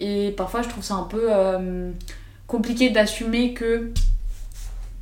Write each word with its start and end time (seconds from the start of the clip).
Et 0.00 0.32
parfois, 0.36 0.62
je 0.62 0.68
trouve 0.68 0.84
ça 0.84 0.94
un 0.94 1.04
peu 1.04 1.26
euh, 1.28 1.90
compliqué 2.46 2.90
d'assumer 2.90 3.52
que 3.54 3.90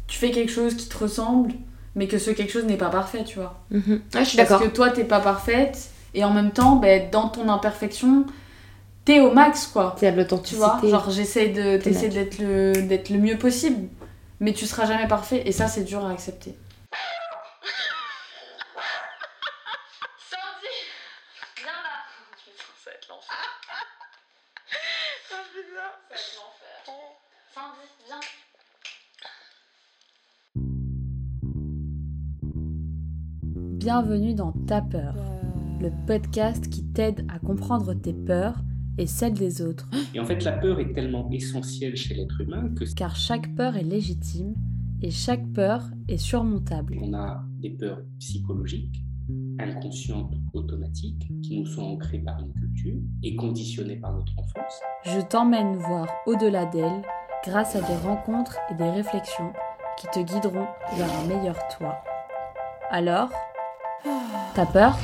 tu 0.06 0.18
fais 0.18 0.30
quelque 0.30 0.52
chose 0.52 0.74
qui 0.76 0.88
te 0.88 0.96
ressemble, 0.98 1.52
mais 1.94 2.06
que 2.08 2.18
ce 2.18 2.30
quelque 2.30 2.52
chose 2.52 2.64
n'est 2.64 2.76
pas 2.76 2.88
parfait, 2.90 3.24
tu 3.24 3.38
vois. 3.38 3.60
Mhm. 3.70 3.82
Je 4.14 4.24
suis 4.24 4.36
Parce 4.36 4.36
d'accord. 4.36 4.62
que 4.62 4.68
toi, 4.68 4.90
t'es 4.90 5.04
pas 5.04 5.20
parfaite, 5.20 5.90
et 6.14 6.24
en 6.24 6.32
même 6.32 6.52
temps, 6.52 6.76
ben, 6.76 7.10
dans 7.10 7.28
ton 7.28 7.48
imperfection, 7.48 8.24
t'es 9.04 9.20
au 9.20 9.32
max, 9.32 9.66
quoi. 9.66 9.94
De 10.00 10.08
Tu 10.10 10.16
l'authenticité. 10.16 10.58
vois, 10.58 10.80
genre 10.88 11.10
j'essaie 11.10 11.52
T'es 11.52 12.08
d'être 12.08 12.38
le, 12.38 12.72
d'être 12.82 13.10
le 13.10 13.18
mieux 13.18 13.36
possible, 13.36 13.88
mais 14.40 14.52
tu 14.52 14.66
seras 14.66 14.86
jamais 14.86 15.08
parfait, 15.08 15.42
et 15.46 15.52
ça, 15.52 15.68
c'est 15.68 15.84
dur 15.84 16.04
à 16.06 16.10
accepter. 16.12 16.54
Bienvenue 33.86 34.34
dans 34.34 34.50
Ta 34.66 34.82
peur, 34.82 35.14
le 35.80 35.92
podcast 36.08 36.68
qui 36.68 36.82
t'aide 36.82 37.24
à 37.32 37.38
comprendre 37.38 37.94
tes 37.94 38.12
peurs 38.12 38.56
et 38.98 39.06
celles 39.06 39.34
des 39.34 39.62
autres, 39.62 39.88
Et 40.12 40.18
en 40.18 40.24
fait, 40.24 40.42
la 40.42 40.50
peur 40.50 40.80
est 40.80 40.92
tellement 40.92 41.30
essentielle 41.30 41.94
chez 41.94 42.14
l'être 42.14 42.40
humain 42.40 42.68
que 42.74 42.84
car 42.96 43.14
chaque 43.14 43.54
peur 43.54 43.76
est 43.76 43.84
légitime 43.84 44.56
et 45.02 45.12
chaque 45.12 45.46
peur 45.52 45.84
est 46.08 46.16
surmontable. 46.16 46.98
on 47.00 47.14
a 47.14 47.44
des 47.60 47.70
peurs 47.70 48.00
psychologiques, 48.18 49.04
inconscientes, 49.60 50.34
automatiques, 50.52 51.30
qui 51.40 51.60
nous 51.60 51.66
sont 51.66 51.82
ancrées 51.82 52.18
par 52.18 52.40
une 52.40 52.52
culture 52.54 52.98
et 53.22 53.36
conditionnées 53.36 54.00
par 54.00 54.14
notre 54.14 54.32
enfance. 54.36 54.80
Je 55.04 55.20
t'emmène 55.20 55.76
voir 55.76 56.08
au-delà 56.26 56.66
d'elles 56.66 57.02
grâce 57.44 57.76
à 57.76 57.80
des 57.82 57.96
rencontres 58.04 58.58
et 58.68 58.74
des 58.74 58.90
réflexions 58.90 59.52
qui 59.96 60.08
te 60.08 60.18
guideront 60.18 60.66
vers 60.96 61.20
un 61.20 61.26
meilleur 61.28 61.56
toi. 61.78 62.02
Alors, 62.90 63.30
t'as 64.56 64.64
peur 64.64 64.96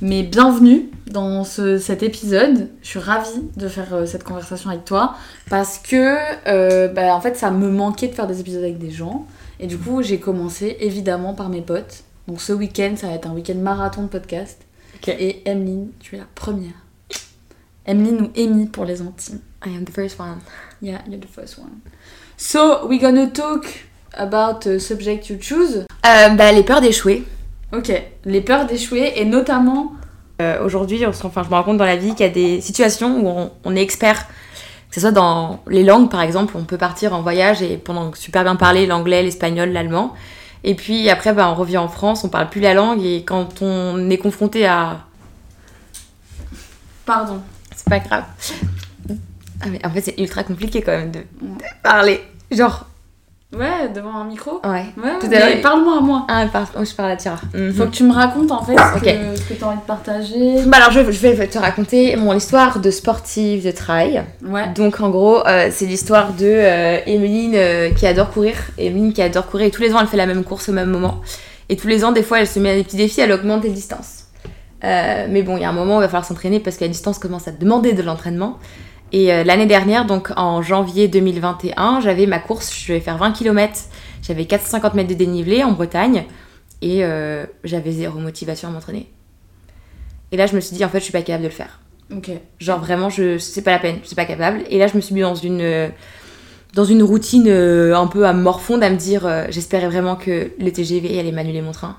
Mais 0.00 0.22
bienvenue 0.22 0.90
dans 1.10 1.42
ce- 1.42 1.78
cet 1.78 2.02
épisode. 2.04 2.68
Je 2.82 2.86
suis 2.88 2.98
ravie 3.00 3.42
de 3.56 3.66
faire 3.68 3.92
euh, 3.94 4.06
cette 4.06 4.22
conversation 4.22 4.70
avec 4.70 4.84
toi 4.84 5.16
parce 5.50 5.78
que 5.78 6.16
euh, 6.48 6.86
bah, 6.88 7.14
en 7.16 7.20
fait 7.20 7.36
ça 7.36 7.50
me 7.50 7.68
manquait 7.68 8.06
de 8.08 8.14
faire 8.14 8.28
des 8.28 8.38
épisodes 8.40 8.62
avec 8.62 8.78
des 8.78 8.90
gens 8.90 9.26
et 9.58 9.66
du 9.66 9.76
coup 9.76 10.02
j'ai 10.02 10.20
commencé 10.20 10.76
évidemment 10.80 11.34
par 11.34 11.48
mes 11.48 11.62
potes. 11.62 12.04
Donc 12.28 12.40
ce 12.40 12.52
week-end 12.52 12.94
ça 12.96 13.08
va 13.08 13.14
être 13.14 13.26
un 13.26 13.32
week-end 13.32 13.56
marathon 13.56 14.02
de 14.02 14.08
podcast 14.08 14.60
et 15.08 15.42
Emeline 15.48 15.88
tu 15.98 16.14
es 16.14 16.18
la 16.18 16.26
première. 16.34 16.74
Emeline 17.84 18.20
ou 18.22 18.30
Amy 18.40 18.66
pour 18.66 18.84
les 18.84 19.00
intimes. 19.00 19.40
I 19.66 19.74
am 19.74 19.84
the 19.84 19.90
first 19.90 20.20
one. 20.20 20.38
Yeah, 20.80 21.00
you're 21.08 21.18
the 21.20 21.26
first 21.26 21.58
one. 21.58 21.80
So 22.40 22.86
we're 22.86 23.00
gonna 23.00 23.26
talk 23.26 23.66
about 24.14 24.64
a 24.66 24.78
subject 24.78 25.28
you 25.28 25.36
choose. 25.40 25.84
Euh, 26.06 26.28
bah, 26.30 26.52
les 26.52 26.62
peurs 26.62 26.80
d'échouer. 26.80 27.24
Ok, 27.72 27.92
les 28.24 28.40
peurs 28.40 28.64
d'échouer 28.66 29.12
et 29.16 29.24
notamment 29.24 29.92
Euh, 30.40 30.64
Aujourd'hui, 30.64 31.04
on 31.04 31.12
se- 31.12 31.26
enfin, 31.26 31.42
je 31.42 31.48
me 31.50 31.54
rends 31.56 31.64
compte 31.64 31.78
dans 31.78 31.84
la 31.84 31.96
vie 31.96 32.10
qu'il 32.14 32.20
y 32.24 32.28
a 32.28 32.32
des 32.32 32.60
situations 32.60 33.18
où 33.18 33.26
on, 33.28 33.50
on 33.64 33.74
est 33.74 33.82
expert. 33.82 34.24
Que 34.88 34.94
ce 34.94 35.00
soit 35.00 35.10
dans 35.10 35.58
les 35.66 35.82
langues, 35.82 36.08
par 36.08 36.20
exemple, 36.20 36.54
on 36.56 36.62
peut 36.62 36.78
partir 36.78 37.12
en 37.12 37.22
voyage 37.22 37.60
et 37.60 37.76
pendant 37.76 38.14
super 38.14 38.44
bien 38.44 38.54
parler 38.54 38.86
l'anglais, 38.86 39.24
l'espagnol, 39.24 39.70
l'allemand. 39.70 40.14
Et 40.62 40.76
puis 40.76 41.10
après, 41.10 41.32
bah, 41.32 41.48
on 41.50 41.54
revient 41.56 41.78
en 41.78 41.88
France, 41.88 42.22
on 42.22 42.28
parle 42.28 42.48
plus 42.50 42.60
la 42.60 42.72
langue 42.72 43.02
et 43.04 43.24
quand 43.24 43.62
on 43.62 44.08
est 44.10 44.16
confronté 44.16 44.64
à. 44.64 45.00
pardon. 47.04 47.40
C'est 47.74 47.88
pas 47.88 47.98
grave. 47.98 48.22
Ah, 49.62 49.66
mais 49.70 49.84
en 49.84 49.90
fait, 49.90 50.00
c'est 50.02 50.18
ultra 50.20 50.44
compliqué 50.44 50.82
quand 50.82 50.92
même 50.92 51.10
de, 51.10 51.18
de 51.20 51.24
parler. 51.82 52.20
Genre, 52.50 52.86
Ouais, 53.56 53.88
devant 53.94 54.14
un 54.14 54.24
micro. 54.24 54.60
ouais. 54.62 54.84
Ouais, 55.02 55.18
Tout 55.20 55.26
à 55.34 55.62
parle-moi 55.62 55.96
à 55.96 56.00
moi. 56.02 56.26
Ah, 56.28 56.44
par- 56.52 56.70
oh, 56.78 56.84
je 56.84 56.94
parle 56.94 57.12
à 57.12 57.16
Tira. 57.16 57.40
Mhm. 57.54 57.72
Faut 57.72 57.84
que 57.86 57.90
tu 57.92 58.04
me 58.04 58.12
racontes 58.12 58.50
en 58.52 58.62
fait 58.62 58.76
ce 58.76 59.00
que, 59.00 59.48
que 59.48 59.54
t'as 59.58 59.66
envie 59.68 59.78
de 59.78 59.82
partager. 59.86 60.62
Bah 60.66 60.76
alors 60.76 60.90
je, 60.90 61.00
je 61.10 61.18
vais 61.26 61.46
te 61.46 61.56
raconter 61.56 62.14
mon 62.16 62.34
histoire 62.34 62.78
de 62.78 62.90
sportive 62.90 63.64
de 63.64 63.70
trail. 63.70 64.22
Ouais. 64.44 64.68
Donc 64.74 65.00
en 65.00 65.08
gros 65.08 65.46
euh, 65.46 65.70
c'est 65.72 65.86
l'histoire 65.86 66.34
de 66.34 66.44
euh, 66.44 66.98
Emeline 67.06 67.54
euh, 67.54 67.90
qui 67.92 68.06
adore 68.06 68.28
courir. 68.32 68.52
Emeline 68.76 69.14
qui 69.14 69.22
adore 69.22 69.46
courir 69.46 69.68
et 69.68 69.70
tous 69.70 69.80
les 69.80 69.94
ans 69.94 70.00
elle 70.02 70.08
fait 70.08 70.18
la 70.18 70.26
même 70.26 70.44
course 70.44 70.68
au 70.68 70.72
même 70.74 70.90
moment. 70.90 71.22
Et 71.70 71.76
tous 71.78 71.88
les 71.88 72.04
ans 72.04 72.12
des 72.12 72.22
fois 72.22 72.40
elle 72.40 72.46
se 72.46 72.58
met 72.58 72.72
à 72.72 72.74
des 72.74 72.84
petits 72.84 72.98
défis, 72.98 73.22
elle 73.22 73.32
augmente 73.32 73.62
les 73.64 73.70
distances. 73.70 74.24
Euh, 74.84 75.26
mais 75.30 75.40
bon 75.42 75.56
il 75.56 75.62
y 75.62 75.64
a 75.64 75.70
un 75.70 75.72
moment 75.72 75.94
où 75.96 76.00
il 76.00 76.02
va 76.02 76.08
falloir 76.08 76.26
s'entraîner 76.26 76.60
parce 76.60 76.76
que 76.76 76.84
la 76.84 76.88
distance 76.88 77.18
commence 77.18 77.48
à 77.48 77.50
demander 77.52 77.94
de 77.94 78.02
l'entraînement. 78.02 78.58
Et 79.12 79.32
euh, 79.32 79.44
l'année 79.44 79.66
dernière, 79.66 80.06
donc 80.06 80.30
en 80.36 80.62
janvier 80.62 81.08
2021, 81.08 82.00
j'avais 82.00 82.26
ma 82.26 82.38
course, 82.38 82.74
je 82.74 82.92
vais 82.92 83.00
faire 83.00 83.16
20 83.16 83.32
km, 83.32 83.80
j'avais 84.22 84.44
450 84.44 84.94
mètres 84.94 85.08
de 85.08 85.14
dénivelé 85.14 85.64
en 85.64 85.72
Bretagne 85.72 86.24
et 86.82 87.04
euh, 87.04 87.46
j'avais 87.64 87.92
zéro 87.92 88.18
motivation 88.18 88.68
à 88.68 88.70
m'entraîner. 88.70 89.10
Et 90.30 90.36
là 90.36 90.46
je 90.46 90.54
me 90.54 90.60
suis 90.60 90.76
dit 90.76 90.84
en 90.84 90.88
fait 90.88 90.98
je 90.98 91.04
suis 91.04 91.12
pas 91.12 91.22
capable 91.22 91.44
de 91.44 91.48
le 91.48 91.54
faire. 91.54 91.80
Ok. 92.14 92.30
Genre 92.58 92.80
vraiment, 92.80 93.10
je 93.10 93.38
c'est 93.38 93.62
pas 93.62 93.72
la 93.72 93.78
peine, 93.78 93.98
je 94.02 94.06
suis 94.06 94.16
pas 94.16 94.24
capable. 94.24 94.62
Et 94.70 94.78
là, 94.78 94.86
je 94.86 94.96
me 94.96 95.00
suis 95.00 95.14
mis 95.14 95.20
dans 95.20 95.34
une 95.34 95.60
euh, 95.60 95.88
dans 96.74 96.84
une 96.84 97.02
routine 97.02 97.48
un 97.48 98.06
peu 98.06 98.26
à 98.26 98.32
morfonde 98.32 98.82
à 98.82 98.90
me 98.90 98.96
dire, 98.96 99.26
euh, 99.26 99.46
j'espérais 99.50 99.88
vraiment 99.88 100.16
que 100.16 100.52
le 100.58 100.70
TGV 100.70 101.18
allait 101.18 101.32
m'annuler 101.32 101.62
mon 101.62 101.72
train. 101.72 101.96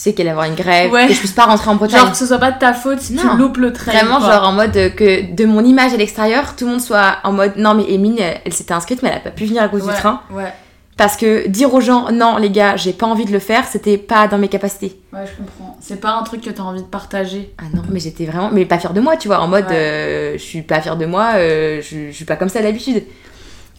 Tu 0.00 0.04
sais 0.04 0.12
qu'elle 0.14 0.28
allait 0.28 0.30
avoir 0.32 0.46
une 0.46 0.54
grève, 0.54 0.90
Ouais. 0.90 1.08
que 1.08 1.12
je 1.12 1.18
puisse 1.18 1.32
pas 1.32 1.44
rentrer 1.44 1.68
en 1.68 1.74
Bretagne. 1.74 2.00
Genre 2.00 2.10
que 2.12 2.16
ce 2.16 2.24
soit 2.24 2.38
pas 2.38 2.52
de 2.52 2.58
ta 2.58 2.72
faute 2.72 3.00
si 3.00 3.12
Non. 3.12 3.22
tu 3.32 3.36
loupes 3.36 3.58
le 3.58 3.70
train. 3.70 3.92
Vraiment, 3.92 4.18
quoi. 4.18 4.32
genre 4.32 4.44
en 4.48 4.52
mode 4.52 4.72
que 4.96 5.30
de 5.34 5.44
mon 5.44 5.62
image 5.62 5.92
à 5.92 5.98
l'extérieur, 5.98 6.56
tout 6.56 6.64
le 6.64 6.70
monde 6.70 6.80
soit 6.80 7.16
en 7.22 7.32
mode 7.32 7.52
non 7.58 7.74
mais 7.74 7.84
Emine, 7.92 8.16
elle, 8.18 8.40
elle 8.46 8.52
s'était 8.54 8.72
inscrite 8.72 9.02
mais 9.02 9.10
elle 9.10 9.16
a 9.16 9.20
pas 9.20 9.28
pu 9.30 9.44
venir 9.44 9.62
à 9.62 9.68
cause 9.68 9.82
Ouais, 9.82 9.92
du 9.92 9.98
train. 9.98 10.22
Ouais, 10.30 10.50
Parce 10.96 11.18
que 11.18 11.46
dire 11.48 11.74
aux 11.74 11.82
gens 11.82 12.10
non 12.12 12.38
les 12.38 12.48
gars, 12.48 12.76
j'ai 12.76 12.94
pas 12.94 13.04
envie 13.06 13.26
de 13.26 13.30
le 13.32 13.40
faire, 13.40 13.66
c'était 13.66 13.98
pas 13.98 14.26
dans 14.26 14.38
mes 14.38 14.48
capacités. 14.48 14.98
ouais, 15.12 15.20
je 15.26 15.36
comprends. 15.36 15.76
C'est 15.82 16.00
pas 16.00 16.12
un 16.14 16.22
truc 16.22 16.40
que 16.40 16.48
t'as 16.50 16.62
envie 16.62 16.80
de 16.80 16.86
partager. 16.86 17.52
Ah 17.58 17.64
non, 17.74 17.82
mais 17.90 18.00
j'étais 18.00 18.24
vraiment, 18.24 18.48
mais 18.50 18.64
pas 18.64 18.78
fière 18.78 18.94
de 18.94 19.02
moi, 19.02 19.18
tu 19.18 19.28
vois, 19.28 19.40
en 19.40 19.48
mode, 19.48 19.66
euh, 19.70 20.32
je 20.32 20.42
suis 20.42 20.62
pas 20.62 20.80
fière 20.80 20.96
de 20.96 21.04
moi, 21.04 21.32
euh, 21.34 21.82
je, 21.82 22.06
je 22.10 22.16
suis 22.16 22.24
pas 22.24 22.36
comme 22.36 22.48
ça 22.48 22.62
d'habitude. 22.62 23.02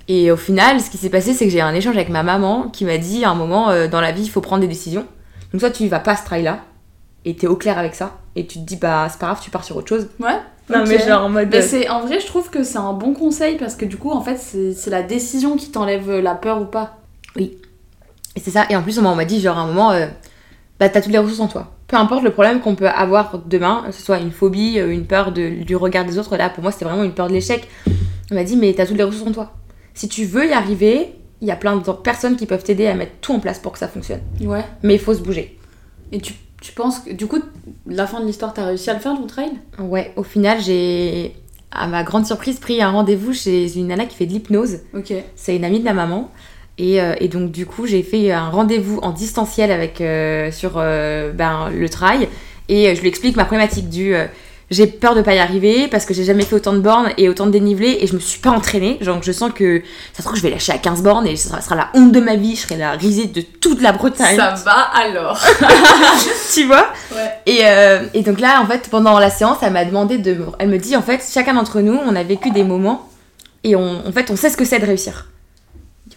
Et 0.08 0.30
au 0.31 0.38
final, 0.38 0.81
ce 0.81 0.92
qui 0.92 0.98
s'est 0.98 1.10
passé, 1.10 1.34
c'est 1.34 1.46
que 1.46 1.52
j'ai 1.52 1.58
eu 1.60 1.62
un 1.62 1.74
échange 1.74 1.96
avec 1.96 2.10
ma 2.10 2.22
maman 2.22 2.68
qui 2.72 2.86
m'a 2.86 3.00
dit 3.00 3.26
à 3.26 3.31
un 3.31 3.36
moment, 3.36 3.72
euh, 3.72 3.88
dans 3.88 4.02
la 4.02 4.12
vie, 4.12 4.22
il 4.24 4.30
faut 4.30 4.42
prendre 4.42 4.62
des 4.62 4.68
décisions. 4.68 5.08
Donc 5.51 5.62
soit 5.62 5.72
tu 5.72 5.88
vas 5.88 6.00
pas 6.00 6.12
à 6.12 6.16
ce 6.16 6.25
trail-là, 6.25 6.59
et 7.25 7.35
t'es 7.35 7.47
au 7.47 7.56
clair 7.56 7.78
avec 7.78 7.95
ça, 7.95 8.17
et 8.35 8.47
tu 8.47 8.59
te 8.59 8.66
dis, 8.66 8.78
bah 8.78 9.07
c'est 9.09 9.19
pas 9.19 9.28
grave, 9.28 9.39
tu 9.41 9.51
pars 9.51 9.63
sur 9.63 9.78
autre 9.78 9.89
chose. 9.89 10.07
Ouais. 10.19 10.39
Non, 10.69 10.84
mais 10.88 11.00
genre 11.00 11.25
en 11.25 11.29
mode. 11.29 11.50
Mais 11.51 11.62
c'est 11.62 11.89
en 11.89 12.01
vrai, 12.06 12.19
je 12.19 12.25
trouve 12.25 12.50
que 12.50 12.63
c'est 12.63 12.78
un 12.78 12.94
bon 12.94 13.13
conseil 13.13 13.57
parce 13.57 13.75
que 13.75 13.85
du 13.85 13.97
coup, 13.97 14.12
en 14.12 14.22
fait, 14.22 14.38
c'est 14.38 14.73
c'est 14.73 14.89
la 14.89 15.03
décision 15.03 15.57
qui 15.57 15.69
t'enlève 15.69 16.19
la 16.19 16.35
peur 16.35 16.62
ou 16.62 16.66
pas. 16.66 16.97
Et 17.35 17.57
c'est 18.38 18.51
ça, 18.51 18.66
et 18.69 18.75
en 18.75 18.81
plus, 18.81 18.97
on 19.00 19.16
m'a 19.16 19.25
dit, 19.25 19.41
genre 19.41 19.57
à 19.57 19.62
un 19.62 19.67
moment, 19.67 19.91
euh, 19.91 20.07
bah 20.79 20.88
t'as 20.89 21.01
toutes 21.01 21.12
les 21.12 21.17
ressources 21.17 21.41
en 21.41 21.47
toi. 21.47 21.72
Peu 21.88 21.97
importe 21.97 22.23
le 22.23 22.31
problème 22.31 22.62
qu'on 22.62 22.75
peut 22.75 22.88
avoir 22.88 23.39
demain, 23.45 23.83
que 23.85 23.91
ce 23.91 24.01
soit 24.01 24.19
une 24.19 24.31
phobie, 24.31 24.79
euh, 24.79 24.91
une 24.91 25.06
peur 25.06 25.33
de, 25.33 25.63
du 25.63 25.75
regard 25.75 26.06
des 26.06 26.18
autres, 26.18 26.38
là 26.38 26.50
pour 26.50 26.63
moi 26.63 26.72
c'était 26.72 26.85
vraiment 26.85 27.03
une 27.03 27.13
peur 27.13 27.28
de 27.28 27.33
l'échec. 27.33 27.68
On 28.31 28.35
m'a 28.35 28.45
dit, 28.45 28.56
mais 28.56 28.73
t'as 28.73 28.85
toutes 28.85 28.97
les 28.97 29.03
ressources 29.03 29.28
en 29.29 29.33
toi. 29.33 29.51
Si 29.94 30.07
tu 30.07 30.23
veux 30.23 30.47
y 30.47 30.53
arriver, 30.53 31.13
il 31.41 31.47
y 31.47 31.52
a 31.52 31.56
plein 31.56 31.75
de 31.75 31.91
personnes 31.91 32.35
qui 32.35 32.46
peuvent 32.46 32.63
t'aider 32.63 32.88
à 32.88 32.94
mettre 32.94 33.13
tout 33.19 33.34
en 33.34 33.40
place 33.40 33.59
pour 33.59 33.72
que 33.72 33.79
ça 33.79 33.88
fonctionne. 33.88 34.22
Ouais. 34.41 34.63
Mais 34.84 34.94
il 34.94 35.00
faut 35.00 35.13
se 35.13 35.22
bouger. 35.22 35.57
Et 36.12 36.19
tu, 36.19 36.34
tu 36.62 36.72
penses 36.74 37.00
que 37.00 37.12
du 37.12 37.25
coup, 37.25 37.40
la 37.88 38.06
fin 38.06 38.19
de 38.19 38.25
l'histoire, 38.25 38.53
t'as 38.53 38.66
réussi 38.66 38.90
à 38.90 38.94
le 38.94 39.00
faire 39.00 39.16
ton 39.16 39.25
trail? 39.25 39.51
Ouais, 39.80 40.13
au 40.16 40.24
final, 40.24 40.62
j'ai, 40.62 41.35
à 41.72 41.88
ma 41.88 42.03
grande 42.03 42.28
surprise, 42.28 42.59
pris 42.59 42.81
un 42.81 42.91
rendez-vous 42.91 43.34
chez 43.34 43.75
une 43.78 43.88
nana 43.88 44.06
qui 44.06 44.16
fait 44.16 44.28
de 44.28 44.34
l'hypnose. 44.34 44.80
Ok. 44.94 45.13
C'est 45.35 45.56
une 45.56 45.66
amie 45.66 45.80
de 45.80 45.85
la 45.85 45.94
maman. 45.94 46.30
Et, 46.78 47.01
euh, 47.01 47.16
et 47.19 47.28
donc, 47.28 47.51
du 47.51 47.66
coup, 47.66 47.88
j'ai 47.88 48.03
fait 48.03 48.31
un 48.31 48.50
rendez-vous 48.50 49.00
en 49.00 49.12
distanciel 49.12 49.72
avec, 49.72 50.00
euh, 50.00 50.51
sur 50.51 50.74
euh, 50.75 51.31
ben, 51.31 51.69
le 51.69 51.90
trail. 51.90 52.30
Et 52.69 52.95
je 52.95 53.01
lui 53.01 53.10
explique 53.10 53.36
ma 53.36 53.45
problématique 53.45 53.89
du. 53.89 54.13
J'ai 54.71 54.88
peur 54.88 55.13
de 55.15 55.21
pas 55.21 55.35
y 55.35 55.39
arriver 55.39 55.88
parce 55.89 56.06
que 56.06 56.13
j'ai 56.13 56.23
jamais 56.23 56.44
fait 56.44 56.56
autant 56.56 56.71
de 56.73 56.79
bornes 56.79 57.09
et 57.18 57.27
autant 57.29 57.45
de 57.45 57.51
dénivelé 57.51 57.97
et 58.00 58.07
je 58.07 58.13
me 58.15 58.19
suis 58.19 58.39
pas 58.39 58.50
entraînée. 58.51 58.97
Genre, 59.01 59.21
je 59.21 59.31
sens 59.33 59.51
que 59.53 59.81
ça 60.13 60.19
se 60.19 60.23
trouve, 60.23 60.38
je 60.38 60.41
vais 60.41 60.50
lâcher 60.50 60.71
à 60.71 60.77
15 60.77 61.03
bornes 61.03 61.27
et 61.27 61.35
ça 61.35 61.59
sera 61.62 61.75
la 61.75 61.89
honte 61.94 62.12
de 62.13 62.19
ma 62.21 62.38
vie. 62.38 62.56
Je 62.56 62.62
serai 62.62 62.77
la 62.77 62.91
risée 62.94 63.25
de 63.27 63.41
toute 63.41 63.81
la 63.81 63.91
Bretagne. 63.91 64.38
Ça 64.38 64.53
va 64.65 64.71
alors. 64.94 65.39
tu 66.53 66.65
vois? 66.65 66.88
Ouais. 67.13 67.29
et, 67.45 67.59
euh, 67.65 68.03
et 68.13 68.21
donc 68.21 68.39
là, 68.39 68.62
en 68.62 68.65
fait, 68.65 68.88
pendant 68.89 69.19
la 69.19 69.29
séance, 69.29 69.57
elle 69.62 69.73
m'a 69.73 69.85
demandé 69.85 70.18
de. 70.18 70.33
me- 70.33 70.45
Elle 70.59 70.69
me 70.69 70.77
dit, 70.77 70.95
en 70.95 71.01
fait, 71.01 71.21
chacun 71.31 71.53
d'entre 71.53 71.81
nous, 71.81 72.00
on 72.06 72.15
a 72.15 72.23
vécu 72.23 72.51
des 72.51 72.63
moments 72.63 73.09
et 73.63 73.75
on, 73.75 74.07
en 74.07 74.12
fait, 74.12 74.31
on 74.31 74.35
sait 74.35 74.50
ce 74.50 74.57
que 74.57 74.65
c'est 74.65 74.79
de 74.79 74.85
réussir. 74.85 75.27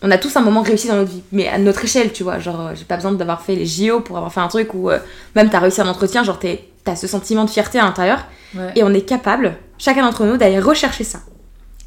On 0.03 0.11
a 0.11 0.19
tous 0.19 0.37
un 0.37 0.41
moment 0.41 0.63
réussi 0.63 0.89
dans 0.89 0.97
notre 0.97 1.11
vie, 1.11 1.23
mais 1.33 1.49
à 1.49 1.59
notre 1.59 1.85
échelle, 1.85 2.13
tu 2.13 2.23
vois. 2.25 2.39
Genre, 2.39 2.71
j'ai 2.75 2.85
pas 2.85 2.97
besoin 2.97 3.13
d'avoir 3.13 3.43
fait 3.43 3.55
les 3.55 3.65
JO 3.67 4.01
pour 4.01 4.17
avoir 4.17 4.33
fait 4.33 4.41
un 4.41 4.49
truc 4.49 4.75
où 4.75 4.91
euh, 4.91 4.99
même 5.35 5.51
t'as 5.51 5.61
réussi 5.61 5.81
un 5.81 5.89
entretien, 5.89 6.23
genre 6.25 6.39
t'es- 6.39 6.69
t'as 6.85 6.97
ce 6.97 7.07
sentiment 7.07 7.45
de 7.45 7.51
fierté 7.51 7.79
à 7.79 7.85
l'intérieur. 7.85 8.27
Ouais. 8.55 8.73
Et 8.77 8.83
on 8.85 8.91
est 8.91 9.03
capable, 9.09 9.57
chacun 9.79 10.03
d'entre 10.03 10.25
nous, 10.25 10.37
d'aller 10.37 10.61
rechercher 10.61 11.05
ça 11.05 11.21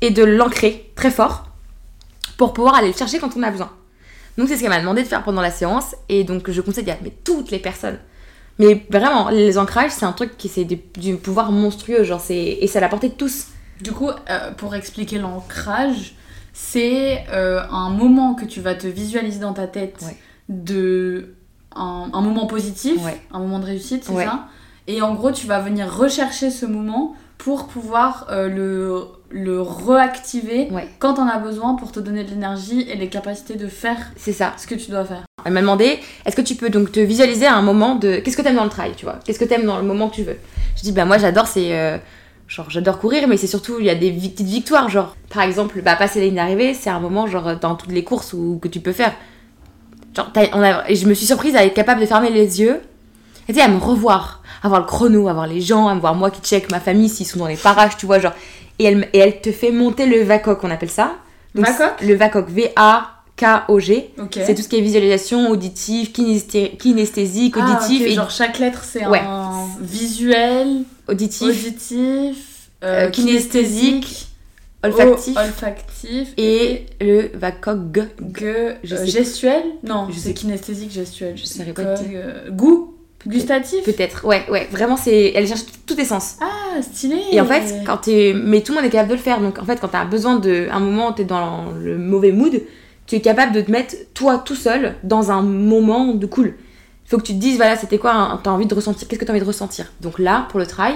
et 0.01 0.11
de 0.11 0.23
l'ancrer 0.23 0.91
très 0.95 1.11
fort 1.11 1.45
pour 2.37 2.53
pouvoir 2.53 2.75
aller 2.75 2.87
le 2.89 2.93
chercher 2.97 3.19
quand 3.19 3.35
on 3.37 3.43
a 3.43 3.51
besoin. 3.51 3.71
Donc 4.37 4.47
c'est 4.47 4.55
ce 4.57 4.61
qu'elle 4.61 4.69
m'a 4.69 4.79
demandé 4.79 5.01
de 5.03 5.07
faire 5.07 5.23
pendant 5.23 5.41
la 5.41 5.49
séance 5.51 5.95
et 6.09 6.23
donc 6.23 6.49
je 6.51 6.61
conseille 6.61 6.89
à 6.91 6.97
mais 7.01 7.11
toutes 7.23 7.49
les 7.49 7.57
personnes 7.59 7.97
Mais 8.59 8.85
vraiment, 8.89 9.29
les 9.29 9.57
ancrages, 9.57 9.91
c'est 9.91 10.05
un 10.05 10.11
truc 10.13 10.37
qui 10.37 10.47
c'est 10.49 10.65
du, 10.65 10.79
du 10.97 11.15
pouvoir 11.15 11.51
monstrueux, 11.51 12.03
genre 12.03 12.19
c'est 12.21 12.35
et 12.61 12.67
ça 12.67 12.79
l'a 12.79 12.89
porté 12.89 13.09
de 13.09 13.13
tous. 13.13 13.47
Du 13.81 13.91
coup, 13.91 14.09
euh, 14.09 14.51
pour 14.53 14.73
expliquer 14.75 15.17
l'ancrage, 15.19 16.15
c'est 16.53 17.23
euh, 17.31 17.61
un 17.71 17.89
moment 17.91 18.33
que 18.35 18.45
tu 18.45 18.61
vas 18.61 18.73
te 18.75 18.87
visualiser 18.87 19.39
dans 19.39 19.53
ta 19.53 19.67
tête 19.67 19.99
Ouais. 20.05 20.17
de 20.49 21.35
un, 21.75 22.09
un 22.13 22.21
moment 22.21 22.47
positif, 22.47 23.03
Ouais. 23.05 23.19
un 23.31 23.39
moment 23.39 23.59
de 23.59 23.65
réussite, 23.65 24.03
c'est 24.03 24.11
Ouais. 24.11 24.25
ça? 24.25 24.47
Et 24.87 25.01
en 25.01 25.13
gros, 25.15 25.31
tu 25.31 25.47
vas 25.47 25.59
venir 25.59 25.93
rechercher 25.93 26.49
ce 26.49 26.65
moment 26.65 27.15
pour 27.37 27.67
pouvoir 27.67 28.27
euh, 28.31 28.47
le, 28.49 29.01
le 29.29 29.61
réactiver 29.61 30.69
Ouais. 30.71 30.87
quand 30.99 31.15
t'en 31.15 31.27
as 31.27 31.37
besoin 31.37 31.75
pour 31.75 31.91
te 31.91 31.99
donner 31.99 32.23
de 32.23 32.29
l'énergie 32.31 32.81
et 32.89 32.95
les 32.95 33.09
capacités 33.09 33.55
de 33.55 33.67
faire 33.67 33.97
C'est 34.15 34.31
ça. 34.33 34.53
ce 34.57 34.65
que 34.65 34.75
tu 34.75 34.89
dois 34.91 35.05
faire. 35.05 35.23
Elle 35.45 35.53
m'a 35.53 35.61
demandé 35.61 35.99
est-ce 36.25 36.35
que 36.35 36.41
tu 36.41 36.55
peux 36.55 36.69
donc 36.69 36.91
te 36.91 36.99
visualiser 36.99 37.45
à 37.45 37.55
un 37.55 37.61
moment 37.61 37.95
de 37.95 38.17
qu'est-ce 38.17 38.35
que 38.37 38.41
t'aimes 38.41 38.55
dans 38.55 38.63
le 38.63 38.69
trail, 38.69 38.93
tu 38.97 39.05
vois? 39.05 39.19
Qu'est-ce 39.23 39.39
que 39.39 39.45
t'aimes 39.45 39.65
dans 39.65 39.77
le 39.77 39.83
moment 39.83 40.09
que 40.09 40.15
tu 40.15 40.23
veux? 40.23 40.37
Je 40.75 40.81
dis 40.81 40.91
bah 40.91 41.05
moi 41.05 41.17
j'adore 41.17 41.47
c'est 41.47 41.77
euh, 41.77 41.97
genre 42.47 42.69
j'adore 42.69 42.99
courir 42.99 43.27
mais 43.27 43.37
c'est 43.37 43.47
surtout 43.47 43.75
il 43.79 43.85
y 43.85 43.89
a 43.89 43.95
des 43.95 44.11
petites 44.11 44.41
victoires 44.41 44.89
genre 44.89 45.15
par 45.29 45.43
exemple 45.43 45.81
bah 45.81 45.95
passer 45.95 46.19
la 46.19 46.25
ligne 46.25 46.35
d'arrivée 46.35 46.73
c'est 46.73 46.89
un 46.89 46.99
moment 46.99 47.27
genre 47.27 47.55
dans 47.59 47.75
toutes 47.75 47.91
les 47.91 48.03
courses 48.03 48.33
où, 48.33 48.59
que 48.61 48.67
tu 48.67 48.79
peux 48.79 48.91
faire. 48.93 49.13
Genre 50.15 50.31
on 50.53 50.61
a, 50.63 50.89
et 50.89 50.95
je 50.95 51.07
me 51.07 51.13
suis 51.13 51.25
surprise 51.27 51.55
à 51.55 51.63
être 51.65 51.73
capable 51.75 52.01
de 52.01 52.05
fermer 52.07 52.29
les 52.31 52.59
yeux 52.61 52.81
et 53.49 53.53
tu 53.53 53.59
sais, 53.59 53.63
à 53.63 53.69
me 53.69 53.77
revoir, 53.77 54.36
à 54.63 54.67
voir 54.69 54.81
le 54.81 54.87
chrono, 54.87 55.27
à 55.27 55.33
voir 55.33 55.47
les 55.47 55.61
gens, 55.61 55.87
à 55.87 55.95
me 55.95 55.99
voir 55.99 56.15
moi 56.15 56.31
qui 56.31 56.41
check 56.41 56.69
ma 56.71 56.79
famille 56.79 57.09
s'ils 57.09 57.25
sont 57.27 57.39
dans 57.39 57.47
les 57.47 57.57
parages, 57.57 57.97
tu 57.97 58.05
vois 58.05 58.19
genre 58.19 58.33
et 58.79 58.85
elle 58.85 59.07
et 59.13 59.17
elle 59.19 59.41
te 59.41 59.51
fait 59.51 59.71
monter 59.71 60.05
le 60.05 60.23
VACOG 60.23 60.59
on 60.63 60.71
appelle 60.71 60.89
ça. 60.89 61.15
Donc, 61.55 61.65
VACOG 61.65 62.07
Le 62.07 62.15
VACOG 62.15 62.49
V 62.49 62.71
A 62.75 63.11
K 63.35 63.45
O 63.67 63.79
G. 63.79 64.11
Ok. 64.19 64.39
C'est 64.45 64.55
tout 64.55 64.61
ce 64.63 64.67
qui 64.67 64.77
est 64.77 64.81
visualisation, 64.81 65.49
auditive, 65.49 66.11
kinésthé- 66.11 66.75
kinesthésique, 66.77 67.55
Ah, 67.59 67.63
auditif, 67.77 68.01
ok, 68.01 68.07
et 68.07 68.11
genre 68.13 68.31
chaque 68.31 68.57
lettre 68.59 68.83
c'est 68.83 69.05
Ouais. 69.05 69.21
un 69.23 69.65
visuel, 69.79 70.83
auditif, 71.07 71.47
auditif, 71.47 72.69
euh, 72.83 73.07
Euh, 73.07 73.09
kinesthésique, 73.11 74.27
kinesthésique, 74.83 75.37
olfactif 75.37 76.33
et 76.37 76.85
le 77.01 77.31
VACOG. 77.35 78.07
Je 78.83 78.95
euh, 78.95 79.05
sais- 79.05 79.07
gestuel? 79.07 79.63
Non, 79.83 80.07
Je 80.09 80.15
c'est 80.15 80.29
sais- 80.29 80.33
kinesthésique, 80.33 80.91
gestuel. 80.91 81.35
Je 81.37 81.63
Cog, 81.73 81.73
pas 81.75 81.81
euh, 82.01 82.49
goût? 82.51 82.93
Gustatif 83.25 83.83
Peut-être, 83.83 84.25
ouais, 84.25 84.45
ouais, 84.49 84.67
vraiment, 84.71 84.95
c'est. 84.95 85.33
Elle 85.35 85.47
cherche 85.47 85.61
tous 85.85 85.95
tes 85.95 86.05
sens. 86.05 86.35
Ah, 86.39 86.81
stylé 86.81 87.17
Et 87.31 87.41
en 87.41 87.45
fait, 87.45 87.83
quand 87.85 87.97
t'es. 87.97 88.33
Mais 88.35 88.61
tout 88.61 88.71
le 88.73 88.77
monde 88.77 88.85
est 88.87 88.91
capable 88.91 89.09
de 89.09 89.15
le 89.15 89.21
faire. 89.21 89.41
Donc 89.41 89.59
en 89.59 89.65
fait, 89.65 89.79
quand 89.81 89.89
t'as 89.89 90.05
besoin 90.05 90.37
de. 90.37 90.67
Un 90.71 90.79
moment 90.79 91.09
où 91.09 91.13
t'es 91.13 91.25
dans 91.25 91.71
le 91.71 91.97
mauvais 91.97 92.31
mood, 92.31 92.61
tu 93.07 93.15
es 93.15 93.21
capable 93.21 93.53
de 93.53 93.61
te 93.61 93.71
mettre, 93.71 93.95
toi, 94.13 94.37
tout 94.37 94.55
seul, 94.55 94.95
dans 95.03 95.31
un 95.31 95.41
moment 95.41 96.13
de 96.13 96.25
cool. 96.25 96.53
Il 97.05 97.09
faut 97.09 97.17
que 97.17 97.23
tu 97.23 97.33
te 97.33 97.39
dises, 97.39 97.55
voilà, 97.55 97.75
c'était 97.77 97.97
quoi, 97.97 98.11
hein, 98.13 98.39
t'as 98.43 98.51
envie 98.51 98.65
de 98.65 98.75
ressentir, 98.75 99.07
qu'est-ce 99.07 99.19
que 99.19 99.23
t'as 99.25 99.31
envie 99.31 99.39
de 99.41 99.45
ressentir? 99.45 99.91
Donc 100.01 100.19
là, 100.19 100.45
pour 100.49 100.59
le 100.59 100.67
trail, 100.67 100.93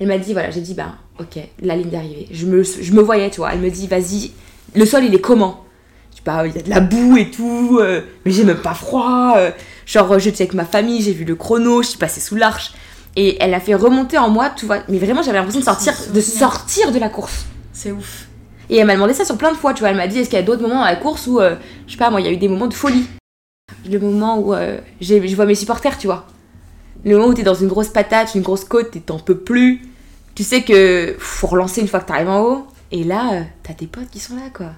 elle 0.00 0.08
m'a 0.08 0.18
dit, 0.18 0.32
voilà, 0.32 0.50
j'ai 0.50 0.60
dit, 0.60 0.74
bah, 0.74 0.96
ok, 1.20 1.38
la 1.62 1.76
ligne 1.76 1.88
d'arrivée. 1.88 2.26
Je 2.32 2.46
me, 2.46 2.64
je 2.64 2.92
me 2.92 3.00
voyais, 3.00 3.30
tu 3.30 3.36
vois. 3.36 3.52
Elle 3.52 3.60
me 3.60 3.70
dit, 3.70 3.86
vas-y, 3.86 4.32
le 4.74 4.84
sol, 4.84 5.04
il 5.04 5.14
est 5.14 5.20
comment? 5.20 5.64
Je 6.10 6.16
dis, 6.16 6.22
bah, 6.26 6.44
il 6.46 6.54
y 6.54 6.58
a 6.58 6.62
de 6.62 6.68
la 6.70 6.80
boue 6.80 7.16
et 7.16 7.30
tout, 7.30 7.78
euh, 7.80 8.00
mais 8.24 8.32
j'ai 8.32 8.42
même 8.44 8.60
pas 8.60 8.74
froid. 8.74 9.34
euh, 9.36 9.52
genre, 9.86 10.18
j'étais 10.18 10.42
avec 10.42 10.54
ma 10.54 10.64
famille, 10.64 11.02
j'ai 11.02 11.12
vu 11.12 11.24
le 11.24 11.34
chrono, 11.34 11.82
je 11.82 11.88
suis 11.88 11.98
passée 11.98 12.20
sous 12.20 12.36
l'arche. 12.36 12.72
Et 13.14 13.36
elle 13.40 13.52
a 13.54 13.60
fait 13.60 13.74
remonter 13.74 14.16
en 14.18 14.30
moi, 14.30 14.50
tu 14.50 14.66
vois. 14.66 14.78
Mais 14.88 14.98
vraiment, 14.98 15.22
j'avais 15.22 15.38
l'impression 15.38 15.60
de 15.60 15.64
sortir, 15.64 15.94
de 16.12 16.20
sortir 16.20 16.92
de 16.92 16.98
la 16.98 17.08
course. 17.08 17.44
C'est 17.72 17.92
ouf. 17.92 18.26
Et 18.70 18.78
elle 18.78 18.86
m'a 18.86 18.94
demandé 18.94 19.12
ça 19.12 19.24
sur 19.24 19.36
plein 19.36 19.52
de 19.52 19.56
fois, 19.56 19.74
tu 19.74 19.80
vois. 19.80 19.90
Elle 19.90 19.96
m'a 19.96 20.06
dit, 20.06 20.18
est-ce 20.18 20.30
qu'il 20.30 20.38
y 20.38 20.42
a 20.42 20.44
d'autres 20.44 20.62
moments 20.62 20.76
dans 20.76 20.84
la 20.84 20.96
course 20.96 21.26
où, 21.26 21.40
euh, 21.40 21.56
je 21.86 21.92
sais 21.92 21.98
pas, 21.98 22.10
moi, 22.10 22.20
il 22.20 22.26
y 22.26 22.28
a 22.30 22.32
eu 22.32 22.38
des 22.38 22.48
moments 22.48 22.68
de 22.68 22.74
folie? 22.74 23.06
Le 23.90 23.98
moment 23.98 24.38
où 24.38 24.54
euh, 24.54 24.78
je 25.00 25.34
vois 25.34 25.46
mes 25.46 25.54
supporters, 25.54 25.98
tu 25.98 26.06
vois. 26.06 26.26
Le 27.04 27.16
moment 27.16 27.28
où 27.28 27.34
t'es 27.34 27.42
dans 27.42 27.54
une 27.54 27.68
grosse 27.68 27.88
patate, 27.88 28.34
une 28.34 28.42
grosse 28.42 28.64
côte, 28.64 28.94
et 28.96 29.00
t'en 29.00 29.18
peux 29.18 29.36
plus. 29.36 29.82
Tu 30.34 30.44
sais 30.44 30.62
que 30.62 31.14
faut 31.18 31.48
relancer 31.48 31.80
une 31.80 31.88
fois 31.88 32.00
que 32.00 32.06
t'arrives 32.06 32.28
en 32.28 32.40
haut. 32.40 32.66
Et 32.90 33.04
là, 33.04 33.34
euh, 33.34 33.42
t'as 33.62 33.74
tes 33.74 33.86
potes 33.86 34.08
qui 34.10 34.20
sont 34.20 34.36
là, 34.36 34.48
quoi. 34.54 34.70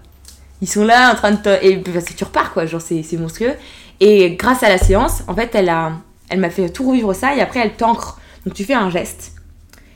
Ils 0.63 0.69
sont 0.69 0.85
là 0.85 1.13
en 1.13 1.15
train 1.15 1.33
de. 1.33 1.39
Et 1.63 1.77
parce 1.77 2.07
que 2.07 2.15
tu 2.15 2.25
repars, 2.25 2.53
quoi. 2.53 2.67
Genre, 2.67 2.81
c'est 2.81 3.17
monstrueux. 3.17 3.55
Et 4.01 4.33
grâce 4.37 4.63
à 4.63 4.69
la 4.69 4.79
séance, 4.79 5.23
en 5.29 5.35
fait, 5.35 5.55
elle 5.55 5.69
a, 5.69 5.93
elle 6.29 6.41
m'a 6.41 6.51
fait 6.51 6.69
tout 6.69 6.89
revivre 6.89 7.15
ça. 7.15 7.35
Et 7.35 7.41
après, 7.41 7.61
elle 7.61 7.75
t'ancre. 7.75 8.19
Donc, 8.45 8.55
tu 8.55 8.65
fais 8.65 8.75
un 8.75 8.91
geste. 8.91 9.33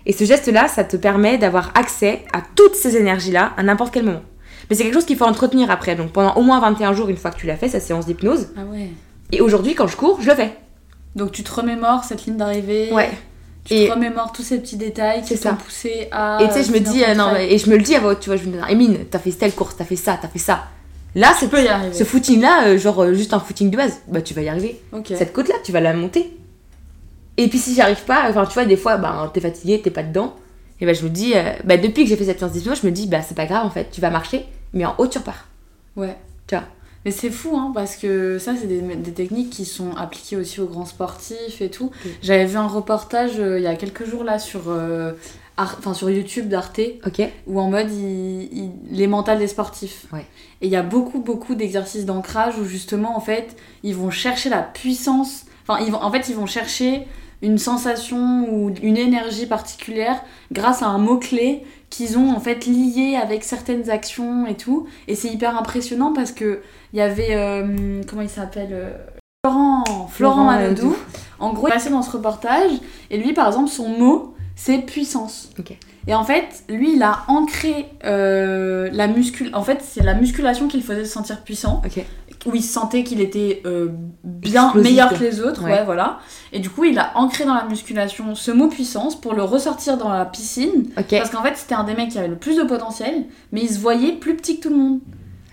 Et 0.06 0.12
ce 0.12 0.24
geste-là, 0.24 0.68
ça 0.68 0.84
te 0.84 0.96
permet 0.96 1.36
d'avoir 1.38 1.70
accès 1.74 2.24
à 2.32 2.40
toutes 2.54 2.74
ces 2.74 2.96
énergies-là 2.96 3.52
à 3.56 3.62
n'importe 3.62 3.92
quel 3.92 4.04
moment. 4.04 4.22
Mais 4.70 4.76
c'est 4.76 4.84
quelque 4.84 4.94
chose 4.94 5.06
qu'il 5.06 5.16
faut 5.16 5.24
entretenir 5.26 5.70
après. 5.70 5.96
Donc, 5.96 6.12
pendant 6.12 6.34
au 6.34 6.42
moins 6.42 6.60
21 6.60 6.92
jours, 6.94 7.08
une 7.08 7.16
fois 7.16 7.30
que 7.30 7.38
tu 7.38 7.46
l'as 7.46 7.56
fait, 7.56 7.68
cette 7.68 7.82
séance 7.82 8.06
d'hypnose. 8.06 8.48
Ah 8.56 8.60
ouais. 8.70 8.88
Et 9.32 9.40
aujourd'hui, 9.40 9.74
quand 9.74 9.86
je 9.86 9.96
cours, 9.96 10.20
je 10.22 10.28
le 10.30 10.34
fais. 10.36 10.52
Donc 11.16 11.32
tu 11.32 11.42
te 11.42 11.52
remémores 11.52 12.04
cette 12.04 12.26
ligne 12.26 12.36
d'arrivée. 12.36 12.92
Ouais. 12.92 13.10
Tu 13.64 13.74
Et- 13.74 13.86
te 13.88 13.92
remémores 13.92 14.32
tous 14.32 14.42
ces 14.42 14.58
petits 14.58 14.76
détails 14.76 15.22
qui 15.22 15.38
t'ont 15.38 15.56
poussé 15.56 16.08
à. 16.12 16.38
Et 16.40 16.46
tu 16.48 16.54
sais, 16.54 16.64
je 16.64 16.72
me 16.72 16.78
dis, 16.78 17.02
euh, 17.04 17.14
non, 17.14 17.34
et 17.36 17.58
je 17.58 17.68
me 17.68 17.76
le 17.76 17.82
dis 17.82 17.94
à 17.94 18.00
voix 18.00 18.12
haute, 18.12 18.20
tu 18.20 18.30
vois, 18.30 18.36
je 18.36 18.44
me 18.44 18.52
dis, 18.52 18.58
Emine, 18.72 18.98
t'as 19.10 19.18
fait 19.18 19.32
telle 19.32 19.52
course, 19.52 19.76
t'as 19.76 19.84
fait 19.84 19.96
ça, 19.96 20.18
t'as 20.20 20.28
fait 20.28 20.38
ça. 20.38 20.64
Là, 21.14 21.32
Tu 21.32 21.40
c'est 21.40 21.48
peux 21.50 21.62
y 21.62 21.68
arriver. 21.68 21.94
ce 21.94 22.04
footing-là, 22.04 22.68
euh, 22.68 22.78
genre 22.78 23.02
euh, 23.02 23.14
juste 23.14 23.32
un 23.34 23.40
footing 23.40 23.70
de 23.70 23.76
base, 23.76 24.00
bah 24.08 24.20
tu 24.22 24.34
vas 24.34 24.42
y 24.42 24.48
arriver. 24.48 24.80
Ok. 24.92 25.12
Cette 25.16 25.32
côte-là, 25.32 25.54
tu 25.64 25.72
vas 25.72 25.80
la 25.80 25.92
monter. 25.94 26.36
Et 27.36 27.48
puis 27.48 27.58
si 27.58 27.74
j'y 27.74 27.80
arrive 27.80 28.04
pas, 28.04 28.26
enfin 28.28 28.44
tu 28.46 28.54
vois, 28.54 28.64
des 28.64 28.76
fois, 28.76 28.96
bah, 28.96 29.30
t'es 29.32 29.40
fatigué, 29.40 29.80
t'es 29.80 29.90
pas 29.90 30.02
dedans. 30.02 30.34
Et 30.80 30.86
bah 30.86 30.92
je 30.92 31.02
me 31.04 31.08
dis, 31.08 31.32
euh, 31.34 31.52
bah 31.64 31.76
depuis 31.76 32.04
que 32.04 32.08
j'ai 32.10 32.16
fait 32.16 32.24
cette 32.24 32.38
séance 32.38 32.52
d'hypnose, 32.52 32.80
je 32.82 32.86
me 32.86 32.92
dis, 32.92 33.06
bah 33.06 33.22
c'est 33.22 33.34
pas 33.36 33.46
grave 33.46 33.64
en 33.66 33.70
fait, 33.70 33.88
tu 33.90 34.00
vas 34.00 34.10
marcher, 34.10 34.44
mais 34.72 34.84
en 34.84 34.94
haut 34.98 35.06
tu 35.06 35.18
repars. 35.18 35.46
Ouais. 35.96 36.16
Tu 36.46 36.54
vois. 36.54 36.64
Mais 37.04 37.10
c'est 37.12 37.30
fou, 37.30 37.56
hein, 37.56 37.70
parce 37.74 37.96
que 37.96 38.38
ça, 38.38 38.52
c'est 38.60 38.66
des, 38.66 38.80
des 38.80 39.12
techniques 39.12 39.50
qui 39.50 39.64
sont 39.64 39.94
appliquées 39.96 40.36
aussi 40.36 40.60
aux 40.60 40.66
grands 40.66 40.84
sportifs 40.84 41.60
et 41.60 41.70
tout. 41.70 41.90
J'avais 42.22 42.44
vu 42.44 42.56
un 42.56 42.66
reportage 42.66 43.38
euh, 43.38 43.58
il 43.58 43.62
y 43.64 43.68
a 43.68 43.76
quelques 43.76 44.04
jours 44.04 44.24
là 44.24 44.38
sur, 44.40 44.62
euh, 44.68 45.12
enfin, 45.58 45.94
sur 45.94 46.10
YouTube 46.10 46.48
d'Arte, 46.48 46.80
Ok 47.06 47.22
où 47.46 47.60
en 47.60 47.68
mode 47.70 47.90
il- 47.92 48.48
il- 48.52 48.72
les 48.90 49.06
mentales 49.06 49.38
des 49.38 49.48
sportifs. 49.48 50.06
Ouais. 50.12 50.26
Et 50.60 50.66
il 50.66 50.70
y 50.72 50.76
a 50.76 50.82
beaucoup, 50.82 51.20
beaucoup 51.20 51.54
d'exercices 51.54 52.04
d'ancrage 52.04 52.58
où 52.58 52.64
justement, 52.64 53.16
en 53.16 53.20
fait, 53.20 53.56
ils 53.82 53.94
vont 53.94 54.10
chercher 54.10 54.48
la 54.50 54.62
puissance. 54.62 55.44
Enfin, 55.66 55.82
ils 55.84 55.92
vont, 55.92 56.02
en 56.02 56.10
fait, 56.10 56.28
ils 56.28 56.34
vont 56.36 56.46
chercher 56.46 57.06
une 57.42 57.58
sensation 57.58 58.48
ou 58.52 58.72
une 58.82 58.96
énergie 58.96 59.46
particulière 59.46 60.20
grâce 60.50 60.82
à 60.82 60.86
un 60.86 60.98
mot-clé 60.98 61.64
qu'ils 61.90 62.18
ont 62.18 62.32
en 62.34 62.40
fait 62.40 62.66
lié 62.66 63.16
avec 63.22 63.44
certaines 63.44 63.88
actions 63.90 64.46
et 64.46 64.56
tout. 64.56 64.86
Et 65.06 65.14
c'est 65.14 65.28
hyper 65.28 65.56
impressionnant 65.56 66.12
parce 66.12 66.32
que 66.32 66.60
il 66.92 66.98
y 66.98 67.02
avait. 67.02 67.34
euh, 67.36 68.02
comment 68.08 68.22
il 68.22 68.28
s'appelle 68.28 68.70
euh, 68.72 68.90
Florent, 69.46 69.84
Florent 69.84 70.08
Florent 70.08 70.44
Manodou. 70.44 70.96
En 71.38 71.52
gros, 71.52 71.68
il 71.68 71.70
est 71.70 71.74
passé 71.74 71.90
dans 71.90 72.02
ce 72.02 72.10
reportage 72.10 72.72
et 73.10 73.16
lui, 73.18 73.32
par 73.32 73.46
exemple, 73.46 73.70
son 73.70 73.88
mot, 73.88 74.34
c'est 74.58 74.78
puissance. 74.78 75.50
Et 76.08 76.14
en 76.14 76.24
fait, 76.24 76.64
lui, 76.68 76.94
il 76.96 77.02
a 77.04 77.22
ancré 77.28 77.86
euh, 78.04 78.90
la 78.92 79.06
muscul. 79.06 79.54
En 79.54 79.62
fait, 79.62 79.80
c'est 79.86 80.02
la 80.02 80.14
musculation 80.14 80.66
qui 80.66 80.78
le 80.78 80.82
faisait 80.82 81.04
se 81.04 81.12
sentir 81.12 81.42
puissant, 81.42 81.80
où 82.44 82.54
il 82.54 82.62
se 82.62 82.72
sentait 82.72 83.04
qu'il 83.04 83.20
était 83.20 83.62
euh, 83.66 83.88
bien 84.24 84.64
Explosif, 84.64 84.90
meilleur 84.90 85.10
que 85.10 85.22
les 85.22 85.40
autres. 85.40 85.62
Ouais. 85.62 85.70
Ouais. 85.70 85.84
voilà. 85.84 86.18
Et 86.52 86.58
du 86.58 86.70
coup, 86.70 86.82
il 86.82 86.98
a 86.98 87.12
ancré 87.14 87.44
dans 87.44 87.54
la 87.54 87.66
musculation 87.66 88.34
ce 88.34 88.50
mot 88.50 88.66
puissance 88.66 89.20
pour 89.20 89.32
le 89.32 89.44
ressortir 89.44 89.96
dans 89.96 90.08
la 90.08 90.24
piscine. 90.24 90.88
Parce 90.96 91.30
qu'en 91.30 91.42
fait, 91.42 91.56
c'était 91.56 91.76
un 91.76 91.84
des 91.84 91.94
mecs 91.94 92.10
qui 92.10 92.18
avait 92.18 92.26
le 92.26 92.36
plus 92.36 92.56
de 92.56 92.64
potentiel, 92.64 93.26
mais 93.52 93.60
il 93.62 93.70
se 93.70 93.78
voyait 93.78 94.12
plus 94.12 94.36
petit 94.36 94.58
que 94.58 94.64
tout 94.64 94.70
le 94.70 94.76
monde. 94.76 95.00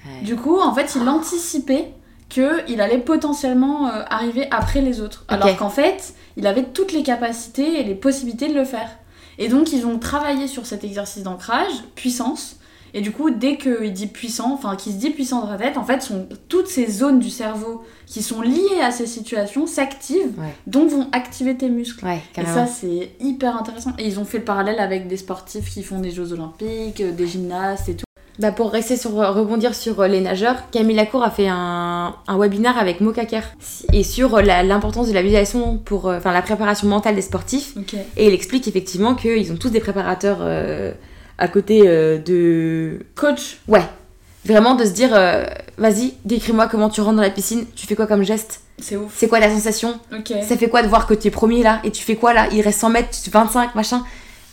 Ouais. 0.06 0.24
Du 0.24 0.36
coup, 0.36 0.60
en 0.60 0.74
fait, 0.74 0.98
il 1.00 1.08
anticipait 1.08 1.94
qu'il 2.28 2.82
allait 2.82 2.98
potentiellement 2.98 3.88
euh, 3.88 4.02
arriver 4.10 4.48
après 4.50 4.82
les 4.82 5.00
autres. 5.00 5.26
Alors 5.28 5.56
qu'en 5.58 5.70
fait, 5.70 6.15
il 6.38 6.48
avait 6.48 6.64
toutes 6.64 6.92
les 6.94 7.04
capacités 7.04 7.80
et 7.80 7.84
les 7.84 7.96
possibilités 7.96 8.48
de 8.48 8.54
le 8.54 8.66
faire. 8.66 8.90
Et 9.38 9.48
donc, 9.50 9.74
ils 9.74 9.86
ont 9.86 10.00
travaillé 10.00 10.48
sur 10.48 10.66
cet 10.66 10.84
exercice 10.84 11.24
d'ancrage, 11.24 11.72
puissance. 11.96 12.58
Et 12.94 13.02
du 13.02 13.12
coup, 13.12 13.30
dès 13.30 13.58
qu'il 13.58 13.92
dit 13.92 14.08
puissant, 14.08 14.54
enfin 14.54 14.78
qu'il 14.78 14.94
se 14.94 14.98
dit 14.98 15.10
puissant 15.10 15.42
dans 15.42 15.50
sa 15.50 15.58
tête, 15.58 15.78
en 15.78 15.84
fait, 15.84 16.02
sont, 16.02 16.30
toutes 16.48 16.68
ces 16.68 16.90
zones 16.90 17.20
du 17.20 17.30
cerveau 17.30 17.84
qui 18.06 18.22
sont 18.24 18.40
liées 18.42 18.80
à 18.82 18.92
ces 18.92 19.06
situations 19.06 19.68
s'activent, 19.68 20.32
Ouais. 20.40 20.56
donc 20.66 20.90
vont 20.90 21.10
activer 21.12 21.58
tes 21.58 21.68
muscles. 21.68 22.06
Ouais, 22.06 22.22
Et 22.38 22.46
ça, 22.46 22.66
c'est 22.68 23.12
hyper 23.20 23.58
intéressant. 23.58 23.92
Et 24.00 24.08
ils 24.08 24.18
ont 24.18 24.24
fait 24.24 24.38
le 24.38 24.46
parallèle 24.46 24.80
avec 24.80 25.10
des 25.10 25.18
sportifs 25.18 25.74
qui 25.74 25.84
font 25.84 26.00
des 26.00 26.12
Jeux 26.12 26.32
Olympiques, 26.32 27.02
euh, 27.02 27.12
des 27.12 27.28
gymnastes 27.28 27.90
et 27.90 27.96
tout. 27.98 28.05
Bah 28.40 28.52
pour 28.52 28.72
rester 28.72 28.98
sur 28.98 29.12
rebondir 29.12 29.74
sur 29.74 30.02
euh, 30.02 30.08
les 30.08 30.20
nageurs, 30.20 30.70
Camille 30.72 30.96
Lacour 30.96 31.24
a 31.24 31.32
fait 31.32 31.48
un, 31.48 32.16
un 32.28 32.38
webinaire 32.38 32.78
avec 32.78 33.00
Mo 33.00 33.12
Kaker. 33.12 33.44
Et 33.94 34.04
sur 34.04 34.36
euh, 34.36 34.42
la- 34.42 34.62
l'importance 34.64 35.08
de 35.08 35.14
la 35.14 35.22
visualisation 35.22 35.78
pour 35.78 36.10
euh, 36.10 36.18
enfin 36.18 36.34
la 36.34 36.42
préparation 36.42 36.88
mentale 36.88 37.16
des 37.16 37.22
sportifs. 37.22 37.76
Et 38.18 38.28
il 38.28 38.34
explique 38.34 38.68
effectivement 38.68 39.16
qu'ils 39.16 39.52
ont 39.54 39.56
tous 39.58 39.70
des 39.70 39.80
préparateurs 39.80 40.40
euh, 40.42 40.92
à 41.38 41.48
côté 41.48 41.84
euh, 41.86 42.18
de 42.18 43.00
Coach, 43.16 43.58
ouais. 43.68 43.84
Vraiment 44.46 44.76
de 44.76 44.86
se 44.86 44.92
dire 44.92 45.10
euh, 45.14 45.46
vas-y 45.78 46.14
décris-moi 46.26 46.68
comment 46.68 46.90
tu 46.90 47.02
rentres 47.02 47.16
dans 47.16 47.22
la 47.24 47.30
piscine 47.32 47.66
tu 47.76 47.88
fais 47.88 47.96
quoi 47.96 48.06
comme 48.06 48.24
geste? 48.24 48.62
C'est 48.78 48.98
ouf. 48.98 49.14
c'est 49.16 49.28
quoi 49.30 49.40
ta 49.40 49.50
sensation? 49.50 49.98
Ça 50.48 50.58
fait 50.58 50.68
quoi 50.68 50.84
de 50.84 50.88
voir 50.90 51.08
que 51.08 51.14
tu 51.14 51.30
es 51.30 51.32
premier 51.32 51.64
là? 51.64 51.80
Et 51.86 51.90
tu 51.92 52.04
fais 52.04 52.16
quoi 52.18 52.34
là? 52.34 52.48
Il 52.52 52.62
reste 52.62 52.82
100 52.82 52.90
mètres 52.90 53.18
25 53.32 53.74
machin. 53.76 54.04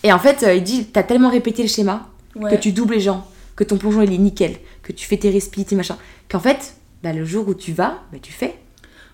Et 0.05 0.13
en 0.13 0.19
fait 0.21 0.45
euh, 0.45 0.55
il 0.55 0.63
dit 0.63 0.85
t'as 0.87 1.03
tellement 1.03 1.31
répété 1.31 1.63
le 1.63 1.69
schéma 1.69 2.07
Ouais. 2.35 2.51
que 2.51 2.57
tu 2.57 2.73
doubles 2.73 2.95
les 2.95 3.01
gens, 3.01 3.27
que 3.63 3.69
ton 3.69 3.77
plongeon 3.77 4.03
il 4.03 4.13
est 4.13 4.19
nickel, 4.19 4.57
que 4.83 4.93
tu 4.93 5.07
fais 5.07 5.17
tes 5.17 5.31
respis, 5.31 5.65
tes 5.65 5.77
machins, 5.77 5.97
qu'en 6.29 6.41
fait, 6.41 6.75
bah, 7.03 7.13
le 7.13 7.25
jour 7.25 7.47
où 7.47 7.55
tu 7.55 7.73
vas, 7.73 8.01
bah, 8.13 8.19
tu 8.21 8.33
fais. 8.33 8.57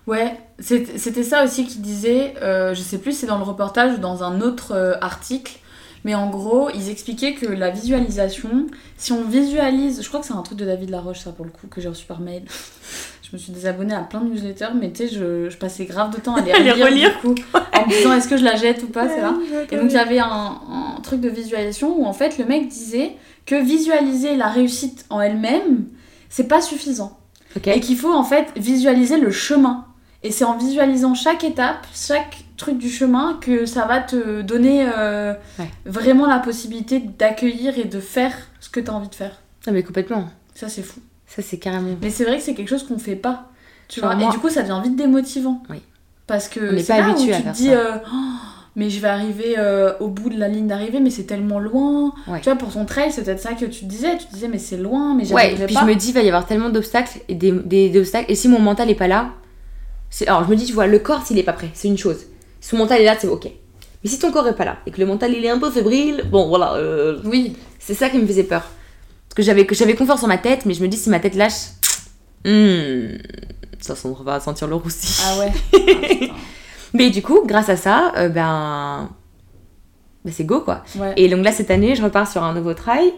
Ouais, 0.07 0.33
c'était 0.59 1.23
ça 1.23 1.43
aussi 1.43 1.67
qu'il 1.67 1.81
disait, 1.81 2.33
euh, 2.41 2.73
je 2.73 2.81
sais 2.81 2.97
plus 2.97 3.11
c'est 3.11 3.27
dans 3.27 3.37
le 3.37 3.43
reportage 3.43 3.93
ou 3.93 3.97
dans 3.97 4.23
un 4.23 4.41
autre 4.41 4.71
euh, 4.71 4.95
article, 5.01 5.59
mais 6.03 6.15
en 6.15 6.29
gros, 6.29 6.69
ils 6.73 6.89
expliquaient 6.89 7.33
que 7.35 7.45
la 7.45 7.69
visualisation, 7.69 8.67
si 8.97 9.11
on 9.11 9.23
visualise, 9.23 10.01
je 10.01 10.07
crois 10.07 10.21
que 10.21 10.25
c'est 10.25 10.33
un 10.33 10.41
truc 10.41 10.57
de 10.57 10.65
David 10.65 10.89
Laroche, 10.89 11.19
ça 11.19 11.31
pour 11.31 11.45
le 11.45 11.51
coup, 11.51 11.67
que 11.67 11.79
j'ai 11.79 11.89
reçu 11.89 12.07
par 12.07 12.21
mail. 12.21 12.43
je 13.21 13.29
me 13.33 13.37
suis 13.37 13.51
désabonnée 13.51 13.93
à 13.93 14.01
plein 14.01 14.21
de 14.21 14.29
newsletters, 14.31 14.73
mais 14.79 14.89
tu 14.91 15.07
sais, 15.07 15.13
je, 15.13 15.49
je 15.51 15.57
passais 15.57 15.85
grave 15.85 16.09
de 16.15 16.19
temps 16.19 16.33
à 16.33 16.41
les 16.41 16.51
À 16.53 16.59
les 16.59 16.71
relire, 16.71 16.87
relire. 16.87 17.11
du 17.11 17.35
coup, 17.35 17.35
en 17.53 17.85
me 17.85 17.89
disant 17.89 18.13
est-ce 18.13 18.27
que 18.27 18.37
je 18.37 18.43
la 18.43 18.55
jette 18.55 18.81
ou 18.81 18.87
pas, 18.87 19.07
c'est 19.07 19.21
là. 19.21 19.35
Et 19.69 19.75
donc 19.75 19.91
il 19.91 19.93
y 19.93 19.97
avait 19.97 20.17
un, 20.17 20.25
un 20.25 21.01
truc 21.03 21.21
de 21.21 21.29
visualisation 21.29 21.95
où 21.99 22.05
en 22.05 22.13
fait 22.13 22.39
le 22.39 22.45
mec 22.45 22.67
disait 22.67 23.11
que 23.49 23.55
visualiser 23.61 24.35
la 24.35 24.47
réussite 24.47 25.05
en 25.09 25.19
elle-même, 25.21 25.85
c'est 26.29 26.47
pas 26.47 26.61
suffisant. 26.61 27.17
Et 27.65 27.79
qu'il 27.79 27.97
faut 27.97 28.13
en 28.13 28.23
fait 28.23 28.47
visualiser 28.55 29.17
le 29.19 29.31
chemin. 29.31 29.85
Et 30.21 30.31
c'est 30.31 30.43
en 30.43 30.55
visualisant 30.57 31.15
chaque 31.15 31.43
étape, 31.43 31.87
chaque 31.95 32.43
truc 32.57 32.77
du 32.77 32.89
chemin 32.89 33.37
que 33.41 33.65
ça 33.65 33.85
va 33.85 33.99
te 34.01 34.41
donner 34.41 34.87
euh, 34.95 35.33
Ouais. 35.57 35.69
vraiment 35.85 36.27
la 36.27 36.39
possibilité 36.39 36.99
d'accueillir 36.99 37.79
et 37.79 37.85
de 37.85 37.99
faire 37.99 38.33
ce 38.59 38.69
que 38.69 38.79
tu 38.79 38.91
as 38.91 38.93
envie 38.93 39.07
de 39.09 39.15
faire. 39.15 39.41
Non, 39.65 39.73
mais 39.73 39.81
complètement. 39.81 40.29
Ça 40.53 40.67
c'est 40.69 40.83
fou. 40.83 40.99
Ça, 41.25 41.41
c'est 41.41 41.57
carrément. 41.57 41.95
Mais 42.01 42.09
c'est 42.11 42.25
vrai 42.25 42.37
que 42.37 42.43
c'est 42.43 42.53
quelque 42.53 42.69
chose 42.69 42.85
qu'on 42.87 42.99
fait 42.99 43.15
pas. 43.15 43.49
Tu 43.87 43.99
Genre 44.01 44.09
vois. 44.09 44.19
moi- 44.19 44.29
Et 44.29 44.31
du 44.31 44.39
coup 44.39 44.49
ça 44.49 44.61
devient 44.61 44.81
vite 44.83 44.95
démotivant. 44.95 45.63
Oui. 45.69 45.81
Parce 46.27 46.47
que 46.49 46.77
c'est 46.79 46.87
pas 46.93 46.99
là 47.01 47.07
où 47.07 47.11
habitué 47.11 47.27
tu 47.27 47.33
à 47.33 47.37
te 47.37 47.43
faire 47.43 47.53
dis 47.53 47.65
ça. 47.67 47.71
euh, 47.71 47.97
Oh, 48.13 48.17
mais 48.79 48.89
je 48.89 48.99
vais 49.01 49.07
arriver 49.09 49.55
euh, 49.57 49.93
au 49.99 50.07
bout 50.07 50.29
de 50.29 50.37
la 50.39 50.47
ligne 50.47 50.67
d'arrivée 50.67 50.99
mais 50.99 51.09
c'est 51.09 51.23
tellement 51.25 51.59
loin. 51.59 52.13
Ouais. 52.27 52.39
Tu 52.39 52.45
vois 52.45 52.55
pour 52.55 52.71
ton 52.71 52.85
trail 52.85 53.11
c'est 53.11 53.23
peut-être 53.23 53.41
ça 53.41 53.53
que 53.53 53.65
tu 53.65 53.85
disais. 53.85 54.17
Tu 54.17 54.25
disais 54.33 54.47
mais 54.47 54.57
c'est 54.57 54.77
loin 54.77 55.15
mais 55.15 55.25
j'y 55.25 55.33
Ouais, 55.33 55.43
arriverai 55.47 55.65
puis 55.65 55.75
pas. 55.75 55.81
je 55.81 55.85
me 55.85 55.95
dis, 55.95 56.09
il 56.09 56.13
va 56.13 56.21
y 56.21 56.27
avoir 56.27 56.45
tellement 56.47 56.69
d'obstacles 56.69 57.19
et 57.27 57.35
des, 57.35 57.51
des- 57.51 57.89
des 57.89 57.99
obstacles. 57.99 58.31
Et 58.31 58.35
si 58.35 58.47
mon 58.47 58.59
mental 58.59 58.89
est 58.89 58.95
pas 58.95 59.07
là, 59.07 59.31
c'est. 60.09 60.27
Alors, 60.27 60.43
je 60.45 60.49
me 60.49 60.55
dis, 60.55 60.65
tu 60.65 60.73
vois, 60.73 60.87
le 60.87 60.97
corps, 60.99 61.23
s'il 61.25 61.37
est 61.37 61.43
pas 61.43 61.53
prêt, 61.53 61.69
c'est 61.73 61.87
une 61.87 61.97
chose. 61.97 62.25
Si 62.61 62.73
mon 62.75 62.81
mental 62.83 63.01
est 63.01 63.05
là, 63.05 63.15
c'est 63.19 63.27
ok. 63.27 63.45
Mais 64.03 64.09
si 64.09 64.17
ton 64.17 64.31
corps 64.31 64.47
est 64.47 64.55
pas 64.55 64.65
là 64.65 64.77
et 64.87 64.91
que 64.91 64.99
le 64.99 65.05
mental 65.05 65.33
il 65.37 65.43
est 65.45 65.49
un 65.49 65.59
peu 65.59 65.69
fébrile, 65.69 66.23
bon 66.31 66.47
voilà, 66.47 66.73
euh, 66.75 67.19
Oui. 67.25 67.55
c'est 67.79 67.93
ça 67.93 68.09
qui 68.09 68.17
me 68.17 68.25
faisait 68.25 68.43
peur. 68.43 68.61
Parce 69.27 69.35
que 69.35 69.43
j'avais 69.43 69.65
que 69.65 69.75
j'avais 69.75 69.93
confiance 69.95 70.23
en 70.23 70.27
ma 70.27 70.37
tête, 70.37 70.65
mais 70.65 70.73
je 70.73 70.81
me 70.81 70.87
dis 70.87 70.95
si 70.97 71.09
ma 71.09 71.19
tête 71.19 71.35
lâche, 71.35 71.59
hmm, 72.45 73.17
ça 73.81 73.93
on 74.05 74.13
va 74.23 74.39
sentir 74.39 74.67
le 74.67 74.75
roussi. 74.75 75.21
Ah 75.25 75.39
ouais. 75.39 75.51
Ah. 76.31 76.35
Mais 76.93 77.09
du 77.09 77.21
coup, 77.21 77.41
grâce 77.45 77.69
à 77.69 77.75
ça, 77.75 78.13
euh, 78.17 78.29
ben, 78.29 79.09
ben 80.25 80.31
c'est 80.33 80.43
go 80.43 80.61
quoi. 80.61 80.83
ouais. 80.97 81.13
Et 81.17 81.29
donc 81.29 81.43
là, 81.43 81.51
cette 81.51 81.71
année, 81.71 81.95
je 81.95 82.03
repars 82.03 82.29
sur 82.29 82.43
un 82.43 82.53
nouveau 82.53 82.73
trail. 82.73 83.13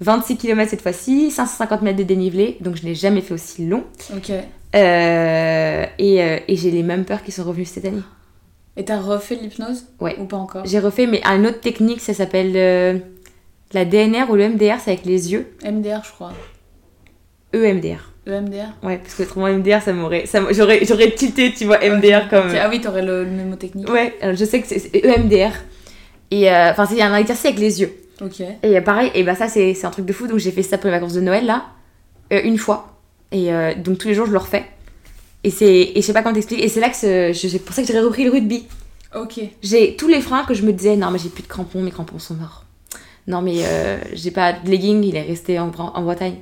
26 0.00 0.36
km 0.36 0.70
cette 0.70 0.82
fois-ci, 0.82 1.30
550 1.30 1.80
mètres 1.82 1.98
de 1.98 2.02
dénivelé, 2.02 2.58
donc 2.60 2.76
je 2.76 2.84
n'ai 2.84 2.94
jamais 2.94 3.22
fait 3.22 3.32
aussi 3.32 3.66
long. 3.66 3.84
Ok. 4.14 4.30
Euh, 4.30 5.86
et 5.98 6.22
euh, 6.22 6.38
et 6.48 6.56
j'ai 6.56 6.70
les 6.70 6.82
mêmes 6.82 7.04
peurs 7.06 7.22
qui 7.22 7.32
sont 7.32 7.44
revenues 7.44 7.64
cette 7.64 7.86
année. 7.86 8.02
Et 8.76 8.84
t'as 8.84 9.00
refait 9.00 9.36
l'hypnose? 9.36 9.86
Ouais. 10.00 10.16
Ou 10.20 10.26
pas 10.26 10.36
encore? 10.36 10.66
J'ai 10.66 10.78
refait, 10.80 11.06
mais 11.06 11.22
une 11.24 11.46
autre 11.46 11.60
technique, 11.60 12.00
ça 12.02 12.12
s'appelle 12.12 12.52
euh, 12.56 12.98
la 13.72 13.86
DNR 13.86 14.28
ou 14.28 14.34
le 14.34 14.50
MDR, 14.50 14.80
c'est 14.80 14.90
avec 14.92 15.06
les 15.06 15.32
yeux. 15.32 15.46
MDR, 15.64 16.04
je 16.04 16.12
crois. 16.12 16.32
E 17.54 17.64
EMDR. 17.64 18.12
Le 18.26 18.40
MDR 18.40 18.72
Ouais, 18.82 18.98
parce 18.98 19.14
que 19.14 19.22
autrement 19.22 19.46
MDR, 19.48 19.80
ça 19.80 19.92
m'aurait, 19.92 20.26
ça 20.26 20.40
j'aurais, 20.50 20.84
j'aurais 20.84 21.12
tilté, 21.12 21.54
tu 21.56 21.64
vois, 21.64 21.78
MDR 21.78 22.28
comme. 22.28 22.52
Ah 22.60 22.68
oui, 22.68 22.80
t'aurais 22.80 23.02
le, 23.02 23.22
le 23.22 23.30
mnémotechnique. 23.30 23.88
Ouais, 23.88 24.14
alors 24.20 24.34
je 24.34 24.44
sais 24.44 24.60
que 24.60 24.66
c'est 24.66 24.90
EMDR. 25.04 25.52
Et 26.32 26.50
euh, 26.50 26.72
enfin, 26.72 26.86
c'est 26.86 27.00
un 27.00 27.16
exercice 27.16 27.46
avec 27.46 27.58
les 27.60 27.80
yeux. 27.80 27.92
Ok. 28.20 28.40
Et 28.40 28.76
euh, 28.76 28.80
pareil, 28.80 29.12
et 29.14 29.22
bah 29.22 29.36
ça 29.36 29.46
c'est 29.48 29.84
un 29.84 29.90
truc 29.90 30.06
de 30.06 30.12
fou. 30.12 30.26
Donc 30.26 30.38
j'ai 30.38 30.50
fait 30.50 30.62
ça 30.62 30.76
pour 30.76 30.86
les 30.86 30.96
vacances 30.96 31.12
de 31.12 31.20
Noël 31.20 31.46
là, 31.46 31.66
euh, 32.32 32.40
une 32.42 32.58
fois. 32.58 32.98
Et 33.30 33.52
euh, 33.52 33.74
donc 33.76 33.98
tous 33.98 34.08
les 34.08 34.14
jours 34.14 34.26
je 34.26 34.32
le 34.32 34.38
refais. 34.38 34.64
Et 35.44 35.50
c'est 35.50 35.66
et 35.66 35.92
je 35.96 36.00
sais 36.00 36.12
pas 36.12 36.22
comment 36.22 36.34
t'expliquer. 36.34 36.64
Et 36.64 36.68
c'est 36.68 36.80
là 36.80 36.88
que 36.88 36.96
c'est 36.96 37.58
pour 37.64 37.74
ça 37.74 37.82
que 37.82 37.88
j'ai 37.88 38.00
repris 38.00 38.24
le 38.24 38.30
rugby. 38.32 38.66
Ok. 39.14 39.38
J'ai 39.62 39.94
tous 39.94 40.08
les 40.08 40.20
freins 40.20 40.44
que 40.44 40.54
je 40.54 40.62
me 40.62 40.72
disais 40.72 40.96
non 40.96 41.10
mais 41.12 41.18
j'ai 41.20 41.28
plus 41.28 41.42
de 41.42 41.48
crampons, 41.48 41.80
mes 41.80 41.92
crampons 41.92 42.18
sont 42.18 42.34
morts. 42.34 42.64
Non 43.28 43.42
mais 43.42 43.58
euh, 43.64 43.98
j'ai 44.14 44.30
pas 44.32 44.52
de 44.52 44.68
legging, 44.68 45.04
il 45.04 45.14
est 45.14 45.22
resté 45.22 45.58
en, 45.60 45.70
en 45.70 46.02
Bretagne. 46.02 46.36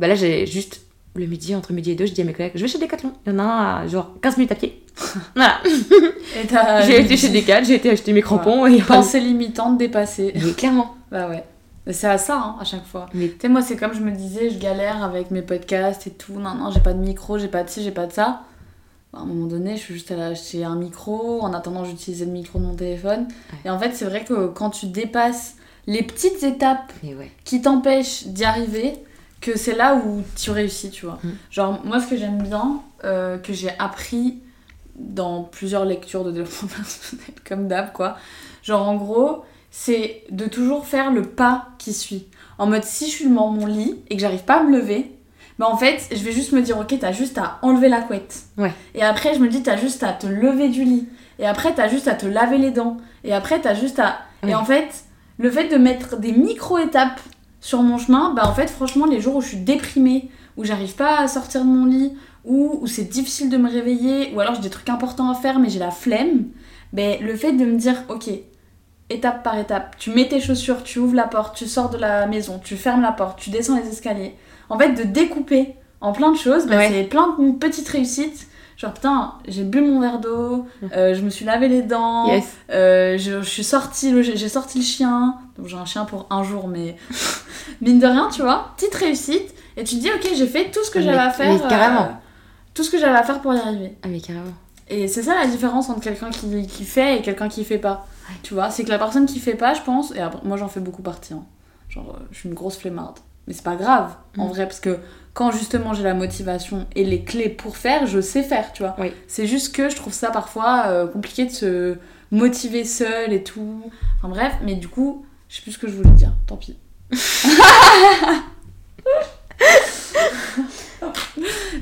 Bah 0.00 0.08
là 0.08 0.14
j'ai 0.14 0.46
juste 0.46 0.82
le 1.14 1.26
midi 1.26 1.54
entre 1.54 1.72
midi 1.72 1.90
et 1.90 1.94
deux, 1.94 2.06
je 2.06 2.12
dis 2.12 2.20
à 2.20 2.24
mes 2.24 2.32
collègues 2.32 2.52
je 2.54 2.62
vais 2.62 2.68
chez 2.68 2.78
Decathlon. 2.78 3.12
Il 3.26 3.32
y 3.32 3.34
en 3.34 3.38
a 3.38 3.42
un 3.42 3.82
à 3.82 3.86
genre 3.86 4.12
15 4.22 4.36
minutes 4.36 4.52
à 4.52 4.54
pied. 4.54 4.82
voilà. 5.34 5.60
J'ai 6.86 7.00
été 7.00 7.16
chez 7.16 7.28
Decathlon, 7.30 7.66
j'ai 7.66 7.74
été 7.74 7.90
acheter 7.90 8.12
mes 8.12 8.22
crampons 8.22 8.66
et 8.66 8.80
Pensée 8.82 9.20
limitante 9.20 9.78
dépassée. 9.78 10.32
Mais 10.34 10.52
clairement. 10.52 10.94
Bah 11.10 11.26
ouais. 11.30 11.42
C'est 11.90 12.06
à 12.06 12.18
ça, 12.18 12.36
hein, 12.36 12.56
à 12.60 12.64
chaque 12.64 12.84
fois. 12.84 13.06
Mais- 13.14 13.28
Tu 13.28 13.36
sais, 13.40 13.48
moi, 13.48 13.62
c'est 13.62 13.76
comme 13.76 13.94
je 13.94 14.00
me 14.00 14.10
disais, 14.10 14.50
je 14.50 14.58
galère 14.58 15.02
avec 15.02 15.30
mes 15.30 15.40
podcasts 15.40 16.06
et 16.06 16.10
tout. 16.10 16.34
Non, 16.34 16.54
non, 16.54 16.70
j'ai 16.70 16.80
pas 16.80 16.92
de 16.92 16.98
micro, 16.98 17.38
j'ai 17.38 17.48
pas 17.48 17.62
de 17.64 17.70
ci, 17.70 17.82
j'ai 17.82 17.90
pas 17.92 18.06
de 18.06 18.12
ça. 18.12 18.42
Bah, 19.12 19.20
à 19.20 19.22
un 19.22 19.24
moment 19.24 19.46
donné, 19.46 19.76
je 19.76 19.80
suis 19.80 19.94
juste 19.94 20.10
allée 20.10 20.20
acheter 20.20 20.64
un 20.64 20.76
micro. 20.76 21.40
En 21.40 21.54
attendant, 21.54 21.84
j'utilisais 21.86 22.26
le 22.26 22.32
micro 22.32 22.58
de 22.58 22.64
mon 22.64 22.74
téléphone. 22.74 23.26
Et 23.64 23.70
en 23.70 23.78
fait, 23.78 23.92
c'est 23.94 24.04
vrai 24.04 24.24
que 24.24 24.48
quand 24.48 24.68
tu 24.68 24.86
dépasses 24.86 25.54
les 25.86 26.02
petites 26.02 26.42
étapes 26.42 26.92
ouais. 27.02 27.30
qui 27.44 27.62
t'empêchent 27.62 28.26
d'y 28.26 28.44
arriver, 28.44 28.92
que 29.40 29.56
c'est 29.56 29.74
là 29.74 29.94
où 29.94 30.22
tu 30.36 30.50
réussis, 30.50 30.90
tu 30.90 31.06
vois. 31.06 31.18
Mm. 31.22 31.28
Genre, 31.50 31.80
moi, 31.84 32.00
ce 32.00 32.06
que 32.06 32.16
j'aime 32.16 32.42
bien, 32.42 32.82
euh, 33.04 33.38
que 33.38 33.52
j'ai 33.52 33.70
appris 33.78 34.38
dans 34.96 35.44
plusieurs 35.44 35.84
lectures 35.84 36.24
de 36.24 36.32
développement 36.32 36.68
personnel, 36.76 37.34
comme 37.46 37.68
d'hab, 37.68 37.92
quoi. 37.92 38.16
Genre, 38.62 38.86
en 38.86 38.96
gros, 38.96 39.44
c'est 39.70 40.24
de 40.30 40.46
toujours 40.46 40.86
faire 40.86 41.12
le 41.12 41.22
pas 41.22 41.68
qui 41.78 41.92
suit. 41.92 42.26
En 42.58 42.66
mode, 42.66 42.84
si 42.84 43.06
je 43.06 43.12
suis 43.12 43.28
dans 43.28 43.48
mon 43.48 43.66
lit 43.66 43.96
et 44.10 44.16
que 44.16 44.20
j'arrive 44.20 44.44
pas 44.44 44.60
à 44.60 44.62
me 44.64 44.76
lever, 44.76 45.12
bah 45.58 45.66
en 45.68 45.76
fait, 45.76 46.08
je 46.10 46.22
vais 46.22 46.32
juste 46.32 46.52
me 46.52 46.62
dire, 46.62 46.78
ok, 46.78 46.94
t'as 47.00 47.12
juste 47.12 47.38
à 47.38 47.58
enlever 47.62 47.88
la 47.88 48.00
couette. 48.00 48.44
Ouais. 48.56 48.72
Et 48.94 49.02
après, 49.02 49.34
je 49.34 49.40
me 49.40 49.48
dis, 49.48 49.62
t'as 49.62 49.76
juste 49.76 50.02
à 50.02 50.12
te 50.12 50.26
lever 50.26 50.68
du 50.68 50.84
lit. 50.84 51.08
Et 51.38 51.46
après, 51.46 51.74
t'as 51.74 51.88
juste 51.88 52.08
à 52.08 52.14
te 52.14 52.26
laver 52.26 52.58
les 52.58 52.70
dents. 52.70 52.96
Et 53.24 53.32
après, 53.32 53.60
t'as 53.60 53.74
juste 53.74 53.98
à. 53.98 54.18
Ouais. 54.42 54.50
Et 54.50 54.54
en 54.54 54.64
fait, 54.64 55.04
le 55.38 55.50
fait 55.50 55.68
de 55.68 55.76
mettre 55.76 56.16
des 56.16 56.32
micro-étapes 56.32 57.20
sur 57.60 57.82
mon 57.82 57.98
chemin, 57.98 58.32
bah 58.34 58.42
en 58.46 58.54
fait, 58.54 58.68
franchement, 58.68 59.06
les 59.06 59.20
jours 59.20 59.36
où 59.36 59.40
je 59.40 59.48
suis 59.48 59.56
déprimée, 59.58 60.30
où 60.56 60.64
j'arrive 60.64 60.94
pas 60.94 61.18
à 61.20 61.28
sortir 61.28 61.62
de 61.62 61.66
mon 61.68 61.86
lit, 61.86 62.12
ou 62.44 62.78
où 62.80 62.86
c'est 62.86 63.04
difficile 63.04 63.50
de 63.50 63.56
me 63.56 63.68
réveiller, 63.68 64.32
ou 64.34 64.40
alors 64.40 64.54
j'ai 64.54 64.62
des 64.62 64.70
trucs 64.70 64.88
importants 64.88 65.30
à 65.30 65.34
faire, 65.34 65.58
mais 65.58 65.68
j'ai 65.68 65.78
la 65.78 65.90
flemme, 65.90 66.44
ben 66.92 67.18
le 67.20 67.36
fait 67.36 67.52
de 67.52 67.64
me 67.64 67.76
dire, 67.76 67.96
ok, 68.08 68.30
étape 69.10 69.42
par 69.42 69.58
étape, 69.58 69.96
tu 69.98 70.10
mets 70.10 70.28
tes 70.28 70.40
chaussures, 70.40 70.82
tu 70.82 70.98
ouvres 70.98 71.14
la 71.14 71.26
porte, 71.26 71.56
tu 71.56 71.66
sors 71.66 71.90
de 71.90 71.98
la 71.98 72.26
maison, 72.26 72.60
tu 72.62 72.76
fermes 72.76 73.02
la 73.02 73.12
porte, 73.12 73.38
tu 73.38 73.50
descends 73.50 73.76
les 73.76 73.88
escaliers. 73.88 74.34
En 74.68 74.78
fait, 74.78 74.92
de 74.92 75.02
découper 75.02 75.74
en 76.00 76.12
plein 76.12 76.30
de 76.32 76.36
choses, 76.36 76.66
ben, 76.66 76.76
Ouais. 76.78 76.88
c'est 76.90 77.04
plein 77.04 77.36
de 77.38 77.52
petites 77.58 77.88
réussites. 77.88 78.46
Genre, 78.78 78.92
putain, 78.94 79.34
j'ai 79.48 79.64
bu 79.64 79.80
mon 79.80 80.00
verre 80.00 80.20
d'eau, 80.20 80.64
euh, 80.96 81.12
je 81.12 81.20
me 81.22 81.30
suis 81.30 81.44
lavé 81.44 81.66
les 81.68 81.82
dents, 81.82 82.26
Yes. 82.28 82.44
euh, 82.70 83.18
je, 83.18 83.42
je 83.42 83.48
suis 83.48 83.64
sortie, 83.64 84.22
j'ai 84.22 84.48
sorti 84.48 84.78
le 84.78 84.84
chien. 84.84 85.34
Donc 85.58 85.66
j'ai 85.66 85.76
un 85.76 85.84
chien 85.84 86.04
pour 86.04 86.26
un 86.30 86.44
jour, 86.44 86.68
mais 86.68 86.96
mine 87.80 87.98
de 87.98 88.06
rien, 88.06 88.28
tu 88.32 88.42
vois, 88.42 88.72
petite 88.76 88.94
réussite. 88.94 89.52
Et 89.76 89.82
tu 89.84 89.96
te 89.96 90.00
dis, 90.00 90.08
ok, 90.10 90.30
j'ai 90.34 90.46
fait 90.46 90.70
tout 90.70 90.84
ce 90.84 90.90
que 90.92 90.98
Mais- 91.00 91.04
j'avais 91.06 91.18
à 91.18 91.30
faire. 91.30 91.52
mais 91.52 91.68
carrément. 91.68 92.02
euh, 92.04 92.12
tout 92.72 92.84
ce 92.84 92.90
que 92.90 92.98
j'avais 92.98 93.18
à 93.18 93.24
faire 93.24 93.40
pour 93.40 93.52
y 93.52 93.58
arriver. 93.58 93.96
Ah 94.04 94.08
mais 94.08 94.20
carrément. 94.20 94.52
Et 94.88 95.08
c'est 95.08 95.24
ça 95.24 95.34
la 95.34 95.46
différence 95.48 95.90
entre 95.90 96.00
quelqu'un 96.00 96.30
qui, 96.30 96.66
qui 96.68 96.84
fait 96.84 97.18
et 97.18 97.22
quelqu'un 97.22 97.48
qui 97.48 97.64
fait 97.64 97.78
pas. 97.78 98.06
Tu 98.44 98.54
vois, 98.54 98.70
c'est 98.70 98.84
que 98.84 98.90
la 98.90 98.98
personne 98.98 99.26
qui 99.26 99.40
fait 99.40 99.54
pas, 99.56 99.74
je 99.74 99.82
pense, 99.82 100.12
et 100.14 100.20
après, 100.20 100.40
moi 100.44 100.56
j'en 100.56 100.68
fais 100.68 100.80
beaucoup 100.80 101.02
partie. 101.02 101.34
hein. 101.34 101.42
Genre, 101.88 102.16
je 102.30 102.38
suis 102.38 102.48
une 102.48 102.54
grosse 102.54 102.76
flemmarde. 102.78 103.18
Mais 103.48 103.54
c'est 103.54 103.64
pas 103.64 103.74
grave, 103.76 104.14
en 104.38 104.44
Mm. 104.46 104.48
vrai, 104.50 104.66
parce 104.66 104.78
que 104.80 104.98
quand 105.38 105.52
justement 105.52 105.94
j'ai 105.94 106.02
la 106.02 106.14
motivation 106.14 106.86
et 106.96 107.04
les 107.04 107.22
clés 107.22 107.48
pour 107.48 107.76
faire, 107.76 108.08
je 108.08 108.20
sais 108.20 108.42
faire, 108.42 108.72
tu 108.72 108.82
vois. 108.82 108.96
Oui. 108.98 109.12
C'est 109.28 109.46
juste 109.46 109.72
que 109.72 109.88
je 109.88 109.94
trouve 109.94 110.12
ça 110.12 110.30
parfois 110.32 110.86
euh, 110.88 111.06
compliqué 111.06 111.44
de 111.46 111.52
se 111.52 111.96
motiver 112.32 112.84
seul 112.84 113.32
et 113.32 113.44
tout. 113.44 113.82
Enfin 114.18 114.28
bref, 114.30 114.52
mais 114.64 114.74
du 114.74 114.88
coup, 114.88 115.24
je 115.48 115.54
sais 115.56 115.62
plus 115.62 115.70
ce 115.70 115.78
que 115.78 115.86
je 115.86 115.94
voulais 115.94 116.10
dire, 116.10 116.32
tant 116.48 116.56
pis. 116.56 116.76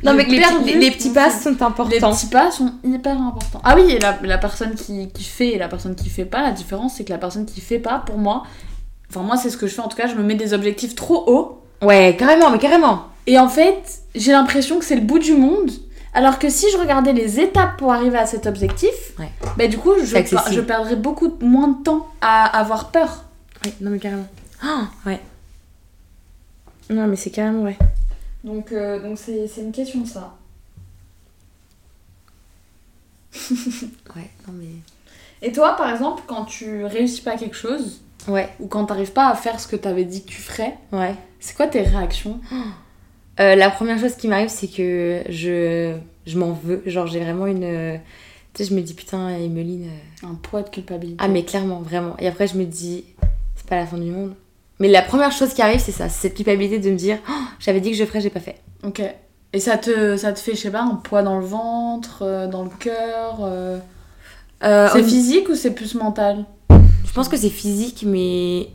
Non 0.02 0.12
mais 0.14 0.24
les, 0.24 0.38
perdu 0.38 0.58
petits- 0.64 0.74
les- 0.78 0.90
les 0.90 1.10
pas 1.14 1.30
sont 1.30 1.48
Les 1.50 1.62
importants. 1.62 2.12
petits 2.12 2.26
pas 2.26 2.50
sont 2.50 2.72
hyper 2.84 3.18
importants. 3.20 3.60
Ah 3.64 3.74
oui, 3.76 3.90
et 3.92 3.98
la, 3.98 4.18
la 4.22 4.38
personne 4.38 4.74
qui, 4.74 5.08
qui 5.08 5.24
fait 5.24 5.48
et 5.54 5.58
la 5.58 5.68
personne 5.68 5.94
qui 5.94 6.10
fait 6.10 6.24
pas, 6.26 6.42
la 6.42 6.52
différence 6.52 6.94
c'est 6.96 7.04
que 7.04 7.10
la 7.12 7.18
personne 7.18 7.46
qui 7.46 7.60
fait 7.60 7.78
pas, 7.78 7.98
pour 8.00 8.18
moi, 8.18 8.42
enfin 9.08 9.22
moi 9.22 9.36
c'est 9.36 9.48
ce 9.50 9.56
que 9.56 9.66
je 9.66 9.74
fais 9.74 9.80
en 9.80 9.88
tout 9.88 9.96
cas, 9.96 10.06
je 10.08 10.14
me 10.14 10.22
mets 10.22 10.34
des 10.34 10.52
objectifs 10.52 10.94
trop 10.94 11.24
hauts 11.26 11.62
Ouais, 11.82 12.14
carrément, 12.18 12.50
mais 12.50 12.58
carrément. 12.58 13.06
Et 13.26 13.38
en 13.38 13.48
fait 13.48 14.00
j'ai 14.14 14.32
l'impression 14.32 14.78
que 14.78 14.84
c'est 14.84 14.96
le 14.96 15.00
bout 15.02 15.18
du 15.18 15.34
monde. 15.34 15.70
Alors 16.14 16.38
que 16.38 16.48
si 16.48 16.64
je 16.72 16.78
regardais 16.78 17.12
les 17.12 17.40
étapes 17.40 17.76
pour 17.76 17.92
arriver 17.92 18.16
à 18.16 18.24
cet 18.24 18.46
objectif, 18.46 18.90
Ouais. 19.18 19.30
bah 19.58 19.66
du 19.68 19.76
coup 19.76 19.92
je, 20.02 20.06
je 20.50 20.60
perdrais 20.62 20.96
beaucoup 20.96 21.30
moins 21.40 21.68
de 21.68 21.82
temps 21.82 22.06
à 22.22 22.44
avoir 22.58 22.90
peur. 22.90 23.24
Ouais, 23.64 23.72
non 23.82 23.90
mais 23.90 23.98
carrément. 23.98 24.26
Ah, 24.62 24.88
ouais. 25.04 25.20
Non 26.88 27.06
mais 27.06 27.16
c'est 27.16 27.30
carrément 27.30 27.62
ouais. 27.64 27.76
Donc 28.44 28.72
euh, 28.72 28.98
donc 29.02 29.18
c'est 29.18 29.46
une 29.58 29.72
question 29.72 30.06
ça. 30.06 30.34
Ouais, 34.16 34.30
non 34.46 34.54
mais. 34.54 34.68
Et 35.42 35.52
toi 35.52 35.76
par 35.76 35.90
exemple 35.90 36.22
quand 36.26 36.44
tu 36.46 36.84
réussis 36.84 37.20
pas 37.20 37.36
quelque 37.36 37.56
chose 37.56 38.00
Ouais, 38.28 38.48
ou 38.58 38.66
quand 38.66 38.86
t'arrives 38.86 39.12
pas 39.12 39.28
à 39.28 39.34
faire 39.36 39.60
ce 39.60 39.68
que 39.68 39.76
t'avais 39.76 40.04
dit 40.04 40.24
que 40.24 40.28
tu 40.30 40.40
ferais, 40.40 40.76
ouais. 40.92 41.14
c'est 41.38 41.54
quoi 41.56 41.66
tes 41.68 41.82
réactions? 41.82 42.40
Euh, 43.40 43.54
la 43.54 43.70
première 43.70 43.98
chose 43.98 44.14
qui 44.16 44.28
m'arrive, 44.28 44.48
c'est 44.48 44.68
que 44.68 45.22
je, 45.28 45.94
Je 46.26 46.38
m'en 46.38 46.52
veux. 46.52 46.82
Genre, 46.86 47.06
j'ai 47.06 47.20
vraiment 47.20 47.46
une. 47.46 47.64
euh, 47.64 47.96
Tu 48.54 48.64
sais, 48.64 48.70
je 48.70 48.74
me 48.74 48.80
dis, 48.80 48.94
putain, 48.94 49.28
Emeline. 49.30 49.88
euh, 50.24 50.26
Un 50.28 50.34
poids 50.34 50.62
de 50.62 50.70
culpabilité. 50.70 51.18
Ah, 51.22 51.28
mais 51.28 51.44
clairement, 51.44 51.80
vraiment. 51.80 52.16
Et 52.18 52.26
après, 52.28 52.46
je 52.46 52.56
me 52.56 52.64
dis, 52.64 53.04
c'est 53.54 53.66
pas 53.68 53.76
la 53.76 53.86
fin 53.86 53.98
du 53.98 54.10
monde. 54.10 54.34
Mais 54.78 54.88
la 54.88 55.02
première 55.02 55.32
chose 55.32 55.52
qui 55.54 55.62
arrive, 55.62 55.80
c'est 55.80 55.92
ça. 55.92 56.08
C'est 56.08 56.28
cette 56.28 56.34
culpabilité 56.36 56.78
de 56.78 56.90
me 56.90 56.96
dire, 56.96 57.18
Oh, 57.28 57.32
j'avais 57.60 57.80
dit 57.80 57.90
que 57.90 57.96
je 57.96 58.04
ferais, 58.04 58.20
j'ai 58.20 58.30
pas 58.30 58.40
fait. 58.40 58.56
Ok. 58.84 59.02
Et 59.52 59.60
ça 59.60 59.78
te, 59.78 60.16
ça 60.16 60.32
te 60.32 60.38
fait, 60.38 60.52
je 60.52 60.58
sais 60.60 60.70
pas, 60.70 60.82
un 60.82 60.96
poids 60.96 61.22
dans 61.22 61.38
le 61.38 61.44
ventre, 61.46 62.48
dans 62.50 62.62
le 62.64 62.70
cœur 62.78 63.38
euh, 63.42 63.78
Euh, 64.64 64.88
C'est 64.92 65.02
physique 65.02 65.48
ou 65.50 65.54
c'est 65.54 65.72
plus 65.74 65.94
mental? 65.94 66.44
Je 66.70 67.12
pense 67.12 67.28
que 67.28 67.36
c'est 67.36 67.50
physique, 67.50 68.04
mais. 68.06 68.68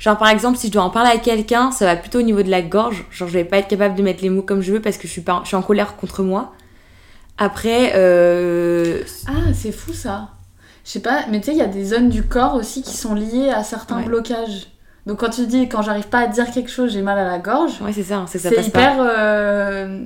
Genre, 0.00 0.16
par 0.18 0.28
exemple, 0.28 0.58
si 0.58 0.66
je 0.68 0.72
dois 0.72 0.82
en 0.82 0.90
parler 0.90 1.10
à 1.10 1.18
quelqu'un, 1.18 1.70
ça 1.70 1.84
va 1.84 1.94
plutôt 1.94 2.18
au 2.18 2.22
niveau 2.22 2.42
de 2.42 2.50
la 2.50 2.62
gorge. 2.62 3.04
Genre, 3.12 3.28
je 3.28 3.34
vais 3.34 3.44
pas 3.44 3.58
être 3.58 3.68
capable 3.68 3.94
de 3.94 4.02
mettre 4.02 4.22
les 4.22 4.30
mots 4.30 4.42
comme 4.42 4.62
je 4.62 4.72
veux 4.72 4.80
parce 4.80 4.96
que 4.96 5.06
je 5.06 5.12
suis, 5.12 5.20
pas... 5.20 5.40
je 5.44 5.48
suis 5.48 5.56
en 5.56 5.62
colère 5.62 5.94
contre 5.96 6.22
moi. 6.24 6.52
Après, 7.38 7.92
euh... 7.94 9.02
Ah, 9.28 9.52
c'est 9.54 9.72
fou 9.72 9.92
ça. 9.92 10.30
Je 10.84 10.90
sais 10.92 11.00
pas, 11.00 11.24
mais 11.30 11.40
tu 11.40 11.46
sais, 11.46 11.52
il 11.52 11.58
y 11.58 11.62
a 11.62 11.66
des 11.66 11.84
zones 11.84 12.08
du 12.08 12.22
corps 12.22 12.54
aussi 12.54 12.82
qui 12.82 12.96
sont 12.96 13.14
liées 13.14 13.50
à 13.50 13.62
certains 13.62 13.98
Ouais. 13.98 14.04
blocages. 14.04 14.68
Donc 15.06 15.20
quand 15.20 15.30
tu 15.30 15.46
dis, 15.46 15.68
quand 15.68 15.82
j'arrive 15.82 16.08
pas 16.08 16.20
à 16.20 16.26
dire 16.26 16.50
quelque 16.50 16.70
chose, 16.70 16.92
j'ai 16.92 17.02
mal 17.02 17.18
à 17.18 17.24
la 17.24 17.38
gorge, 17.38 17.80
ouais, 17.82 17.92
c'est 17.92 18.02
ça, 18.02 18.24
c'est 18.28 18.38
ça 18.38 18.50
c'est 18.50 18.66
hyper. 18.66 18.96
pas. 18.96 19.10
euh, 19.10 20.02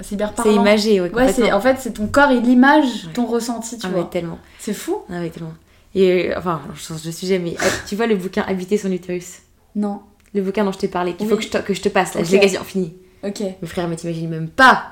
C'est 0.00 0.14
hyper 0.16 0.30
C'est 0.30 0.42
parlant. 0.44 0.60
imagé, 0.60 1.00
ouais, 1.00 1.10
Ouais, 1.14 1.32
c'est, 1.32 1.52
en 1.52 1.60
fait, 1.60 1.76
c'est 1.78 1.92
ton 1.92 2.06
corps, 2.06 2.30
il 2.32 2.46
image 2.48 3.06
Ouais. 3.06 3.12
ton 3.14 3.26
ressenti, 3.26 3.78
tu 3.78 3.86
Ah, 3.86 3.90
vois. 3.90 4.00
ouais, 4.02 4.08
tellement. 4.10 4.38
C'est 4.58 4.72
fou 4.74 4.96
Ah, 5.10 5.20
ouais, 5.20 5.30
tellement. 5.30 5.52
Et 5.94 6.30
enfin, 6.36 6.60
je 6.74 6.80
change 6.80 7.02
de 7.02 7.10
sujet, 7.10 7.38
mais 7.38 7.52
euh, 7.52 7.68
tu 7.88 7.94
vois 7.96 8.06
le 8.06 8.16
bouquin 8.16 8.42
Habiter 8.46 8.76
son 8.78 8.90
utérus? 8.90 9.42
Non. 9.76 10.00
Le 10.34 10.42
bouquin 10.42 10.64
dont 10.64 10.72
je 10.72 10.78
t'ai 10.78 10.88
parlé, 10.88 11.14
qu'il 11.14 11.26
Oui. 11.26 11.30
faut 11.30 11.36
que 11.36 11.42
je, 11.44 11.48
te, 11.48 11.58
que 11.58 11.74
je 11.74 11.80
te 11.80 11.88
passe, 11.88 12.14
là, 12.14 12.20
Ok. 12.20 12.26
je 12.26 12.32
l'ai 12.32 12.40
quasiment 12.40 12.64
fini. 12.64 12.94
Ok. 13.24 13.40
Mes 13.40 13.68
frères, 13.68 13.86
mais 13.88 13.96
t'imagines 13.96 14.28
même 14.28 14.48
pas 14.48 14.86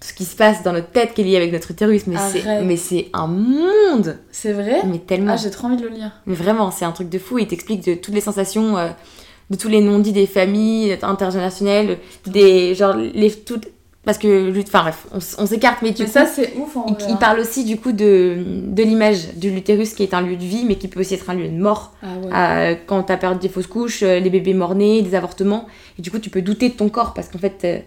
tout 0.00 0.08
ce 0.08 0.14
qui 0.14 0.24
se 0.24 0.34
passe 0.34 0.62
dans 0.62 0.72
notre 0.72 0.90
tête 0.90 1.12
qui 1.14 1.20
est 1.20 1.24
lié 1.24 1.36
avec 1.36 1.52
notre 1.52 1.70
utérus, 1.70 2.06
mais 2.06 2.16
c'est, 2.32 2.62
mais 2.64 2.76
c'est 2.76 3.08
un 3.12 3.26
monde 3.26 4.18
C'est 4.32 4.52
vrai? 4.54 4.80
Mais 4.86 4.98
tellement. 4.98 5.34
Ah, 5.34 5.36
j'ai 5.36 5.50
trop 5.50 5.66
envie 5.66 5.76
de 5.76 5.82
le 5.86 5.90
lire. 5.94 6.10
Mais 6.26 6.34
vraiment, 6.34 6.70
c'est 6.70 6.86
un 6.86 6.92
truc 6.92 7.10
de 7.10 7.18
fou. 7.18 7.38
Il 7.38 7.46
t'explique 7.46 7.84
de 7.84 7.94
toutes 7.94 8.14
les 8.14 8.22
sensations, 8.22 8.78
euh, 8.78 8.88
de 9.50 9.56
tous 9.56 9.68
les 9.68 9.82
non-dits 9.82 10.12
des 10.12 10.26
familles 10.26 10.96
intergénérationnelles, 11.02 11.98
des 12.26 12.74
genre 12.74 12.96
les 12.96 13.30
toutes. 13.30 13.68
Parce 14.02 14.16
que, 14.16 14.50
enfin 14.62 14.80
bref, 14.80 15.06
on, 15.12 15.46
s'écarte, 15.46 15.82
mais 15.82 15.90
du 15.90 16.02
Mais 16.02 16.08
coup, 16.08 16.12
ça, 16.12 16.24
c'est 16.24 16.54
ouf 16.56 16.74
en 16.74 16.86
il, 16.86 16.94
vrai. 16.94 17.04
il 17.06 17.12
hein. 17.12 17.16
parle 17.16 17.38
aussi 17.38 17.64
du 17.64 17.76
coup 17.76 17.92
de, 17.92 18.38
de 18.66 18.82
l'image 18.82 19.34
de 19.36 19.50
l'utérus 19.50 19.92
qui 19.92 20.02
est 20.02 20.14
un 20.14 20.22
lieu 20.22 20.36
de 20.36 20.42
vie, 20.42 20.64
mais 20.66 20.76
qui 20.76 20.88
peut 20.88 21.00
aussi 21.00 21.12
être 21.12 21.28
un 21.28 21.34
lieu 21.34 21.48
de 21.48 21.60
mort. 21.60 21.92
Ah 22.02 22.06
ouais. 22.06 22.30
Euh, 22.34 22.76
quand 22.86 23.02
t'as 23.02 23.18
perdu 23.18 23.40
des 23.40 23.50
fausses 23.50 23.66
couches, 23.66 24.02
euh, 24.02 24.18
les 24.18 24.30
bébés 24.30 24.54
morts-nés, 24.54 25.02
des 25.02 25.14
avortements, 25.14 25.66
et 25.98 26.02
du 26.02 26.10
coup, 26.10 26.18
tu 26.18 26.30
peux 26.30 26.40
douter 26.40 26.70
de 26.70 26.74
ton 26.74 26.88
corps 26.88 27.12
parce 27.12 27.28
qu'en 27.28 27.38
fait, 27.38 27.60
euh, 27.64 27.78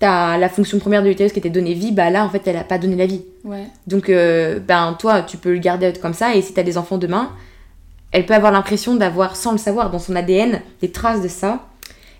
t'as 0.00 0.36
la 0.38 0.48
fonction 0.48 0.78
première 0.78 1.02
de 1.02 1.08
l'utérus 1.08 1.32
qui 1.32 1.38
était 1.38 1.50
donner 1.50 1.74
vie, 1.74 1.92
bah 1.92 2.10
là, 2.10 2.24
en 2.24 2.30
fait, 2.30 2.42
elle 2.46 2.56
a 2.56 2.64
pas 2.64 2.78
donné 2.78 2.96
la 2.96 3.06
vie. 3.06 3.22
Ouais. 3.44 3.64
Donc, 3.86 4.08
euh, 4.08 4.58
ben, 4.58 4.96
toi, 4.98 5.22
tu 5.22 5.36
peux 5.36 5.52
le 5.52 5.60
garder 5.60 5.92
comme 6.00 6.14
ça, 6.14 6.34
et 6.34 6.42
si 6.42 6.52
t'as 6.52 6.62
des 6.62 6.76
enfants 6.78 6.98
demain, 6.98 7.30
elle 8.10 8.26
peut 8.26 8.34
avoir 8.34 8.52
l'impression 8.52 8.96
d'avoir, 8.96 9.36
sans 9.36 9.52
le 9.52 9.58
savoir, 9.58 9.90
dans 9.90 9.98
son 9.98 10.16
ADN, 10.16 10.60
des 10.80 10.90
traces 10.90 11.22
de 11.22 11.28
ça. 11.28 11.66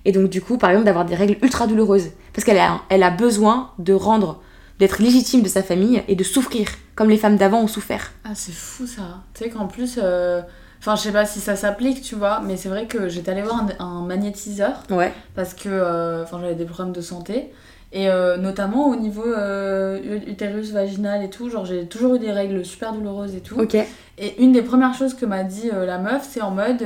Et 0.04 0.12
donc, 0.12 0.28
du 0.28 0.40
coup, 0.40 0.58
par 0.58 0.70
exemple, 0.70 0.86
d'avoir 0.86 1.04
des 1.04 1.14
règles 1.14 1.36
ultra 1.42 1.66
douloureuses. 1.66 2.10
Parce 2.34 2.44
qu'elle 2.44 2.58
a, 2.58 2.80
elle 2.90 3.02
a 3.02 3.10
besoin 3.10 3.70
de 3.78 3.92
rendre, 3.94 4.40
d'être 4.78 5.00
légitime 5.00 5.42
de 5.42 5.48
sa 5.48 5.62
famille 5.62 6.02
et 6.08 6.16
de 6.16 6.24
souffrir, 6.24 6.66
comme 6.96 7.08
les 7.08 7.16
femmes 7.16 7.36
d'avant 7.36 7.60
ont 7.62 7.66
souffert. 7.68 8.12
Ah, 8.24 8.30
c'est 8.34 8.52
fou 8.52 8.86
ça. 8.86 9.22
Tu 9.34 9.44
sais 9.44 9.50
qu'en 9.50 9.66
plus, 9.66 9.98
euh, 10.02 10.42
enfin, 10.80 10.96
je 10.96 11.02
sais 11.02 11.12
pas 11.12 11.26
si 11.26 11.38
ça 11.40 11.54
s'applique, 11.56 12.02
tu 12.02 12.16
vois, 12.16 12.40
mais 12.44 12.56
c'est 12.56 12.68
vrai 12.68 12.86
que 12.86 13.08
j'étais 13.08 13.30
allée 13.30 13.42
voir 13.42 13.64
un, 13.78 13.84
un 13.84 14.02
magnétiseur 14.04 14.82
Ouais. 14.90 15.12
parce 15.36 15.54
que 15.54 15.68
euh, 15.68 16.24
enfin, 16.24 16.38
j'avais 16.40 16.54
des 16.56 16.64
problèmes 16.64 16.92
de 16.92 17.00
santé. 17.00 17.52
Et 17.96 18.08
euh, 18.08 18.36
notamment 18.36 18.88
au 18.88 18.96
niveau 18.96 19.22
euh, 19.24 20.18
utérus 20.26 20.72
vaginal 20.72 21.22
et 21.22 21.30
tout, 21.30 21.48
genre 21.48 21.64
j'ai 21.64 21.86
toujours 21.86 22.16
eu 22.16 22.18
des 22.18 22.32
règles 22.32 22.64
super 22.64 22.92
douloureuses 22.92 23.36
et 23.36 23.40
tout. 23.40 23.54
Ok. 23.60 23.76
Et 24.18 24.42
une 24.42 24.50
des 24.50 24.62
premières 24.62 24.94
choses 24.94 25.14
que 25.14 25.24
m'a 25.24 25.44
dit 25.44 25.70
euh, 25.72 25.86
la 25.86 25.98
meuf, 25.98 26.26
c'est 26.28 26.40
en 26.42 26.50
mode 26.50 26.84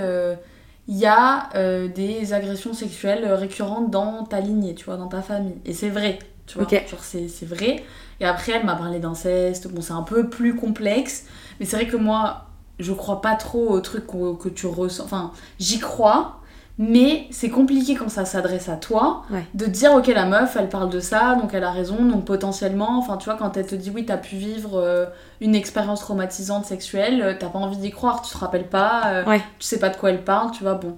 il 0.89 0.97
y 0.97 1.07
a 1.07 1.51
euh, 1.55 1.87
des 1.87 2.33
agressions 2.33 2.73
sexuelles 2.73 3.31
récurrentes 3.33 3.91
dans 3.91 4.25
ta 4.25 4.41
lignée, 4.41 4.75
tu 4.75 4.87
vois, 4.87 4.97
dans 4.97 5.09
ta 5.09 5.21
famille. 5.21 5.59
Et 5.67 5.75
c'est 5.75 5.91
vrai, 5.91 6.19
tu 6.47 6.55
vois. 6.59 6.65
Ok. 6.65 6.89
Genre 6.91 7.05
c'est 7.05 7.29
c'est 7.29 7.47
vrai. 7.47 7.85
Et 8.21 8.25
après, 8.25 8.53
elle 8.53 8.65
m'a 8.65 8.75
parlé 8.75 8.99
d'inceste. 8.99 9.69
Bon, 9.69 9.83
c'est 9.83 9.93
un 9.93 10.03
peu 10.03 10.29
plus 10.29 10.57
complexe. 10.57 11.27
Mais 11.61 11.67
c'est 11.67 11.77
vrai 11.77 11.87
que 11.87 11.97
moi, 11.97 12.47
je 12.79 12.93
crois 12.93 13.21
pas 13.21 13.37
trop 13.37 13.69
au 13.69 13.81
truc 13.81 14.07
que, 14.07 14.35
que 14.37 14.49
tu 14.49 14.67
ressens. 14.67 15.05
Enfin, 15.05 15.33
j'y 15.61 15.79
crois. 15.79 16.38
Mais 16.81 17.27
c'est 17.31 17.49
compliqué 17.51 17.97
quand 17.97 18.09
ça 18.09 18.25
s'adresse 18.25 18.69
à 18.69 18.77
toi 18.77 19.23
Ouais. 19.33 19.45
de 19.55 19.67
dire 19.67 19.93
ok 19.95 20.07
la 20.07 20.27
meuf 20.27 20.57
elle 20.57 20.69
parle 20.69 20.91
de 20.91 21.01
ça 21.01 21.35
donc 21.35 21.51
elle 21.53 21.65
a 21.65 21.73
raison 21.73 22.05
donc 22.05 22.25
potentiellement 22.25 22.99
enfin 23.01 23.17
tu 23.17 23.25
vois 23.25 23.37
quand 23.37 23.57
elle 23.57 23.67
te 23.67 23.75
dit 23.75 23.91
oui 23.93 24.07
t'as 24.07 24.17
pu 24.17 24.37
vivre 24.37 24.79
euh, 24.79 25.07
une 25.41 25.57
expérience 25.57 26.01
traumatisante 26.01 26.65
sexuelle 26.67 27.21
euh, 27.21 27.35
t'as 27.39 27.49
pas 27.49 27.59
envie 27.59 27.79
d'y 27.79 27.91
croire 27.91 28.23
tu 28.23 28.33
te 28.33 28.39
rappelles 28.39 28.69
pas 28.69 29.03
euh, 29.07 29.25
Ouais. 29.27 29.39
tu 29.59 29.67
sais 29.67 29.81
pas 29.81 29.89
de 29.89 29.97
quoi 29.97 30.11
elle 30.11 30.23
parle 30.23 30.53
tu 30.53 30.63
vois 30.63 30.75
bon 30.75 30.97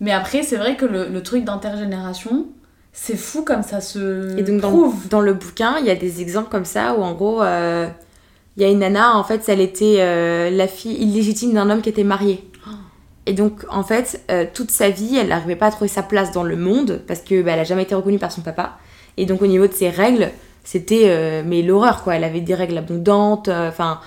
mais 0.00 0.10
après 0.10 0.42
c'est 0.42 0.56
vrai 0.56 0.74
que 0.76 0.84
le, 0.84 1.08
le 1.08 1.22
truc 1.22 1.44
d'intergénération 1.44 2.46
c'est 2.92 3.16
fou 3.16 3.42
comme 3.42 3.62
ça 3.62 3.80
se 3.80 4.36
Et 4.36 4.42
donc 4.42 4.60
dans, 4.60 4.68
prouve 4.70 5.08
dans 5.08 5.20
le 5.20 5.32
bouquin, 5.34 5.76
il 5.80 5.86
y 5.86 5.90
a 5.90 5.96
des 5.96 6.20
exemples 6.22 6.48
comme 6.48 6.64
ça 6.64 6.94
où 6.94 7.02
en 7.02 7.12
gros, 7.12 7.42
il 7.42 8.62
y 8.62 8.64
a 8.64 8.68
une 8.68 8.78
nana, 8.78 9.16
en 9.16 9.24
fait, 9.24 9.48
elle 9.48 9.60
était 9.60 10.48
la 10.52 10.68
fille 10.68 10.94
illégitime 11.02 11.52
d'un 11.54 11.70
homme 11.70 11.82
qui 11.82 11.88
était 11.88 12.04
marié. 12.04 12.48
Et 13.26 13.32
donc, 13.32 13.64
en 13.70 13.82
fait, 13.82 14.20
euh, 14.30 14.44
toute 14.52 14.70
sa 14.70 14.90
vie, 14.90 15.16
elle 15.16 15.28
n'arrivait 15.28 15.56
pas 15.56 15.66
à 15.66 15.70
trouver 15.70 15.88
sa 15.88 16.02
place 16.02 16.32
dans 16.32 16.42
le 16.42 16.56
monde 16.56 17.00
parce 17.06 17.20
que 17.20 17.42
bah, 17.42 17.52
elle 17.52 17.60
a 17.60 17.64
jamais 17.64 17.82
été 17.84 17.94
reconnue 17.94 18.18
par 18.18 18.30
son 18.32 18.42
papa. 18.42 18.78
Et 19.16 19.26
donc, 19.26 19.40
au 19.42 19.46
niveau 19.46 19.66
de 19.66 19.72
ses 19.72 19.88
règles, 19.90 20.30
c'était 20.62 21.04
euh, 21.06 21.42
mais 21.44 21.62
l'horreur 21.62 22.02
quoi. 22.02 22.16
Elle 22.16 22.24
avait 22.24 22.40
des 22.40 22.54
règles 22.54 22.76
abondantes. 22.78 23.48
euh, 23.48 23.68
Enfin, 23.68 24.00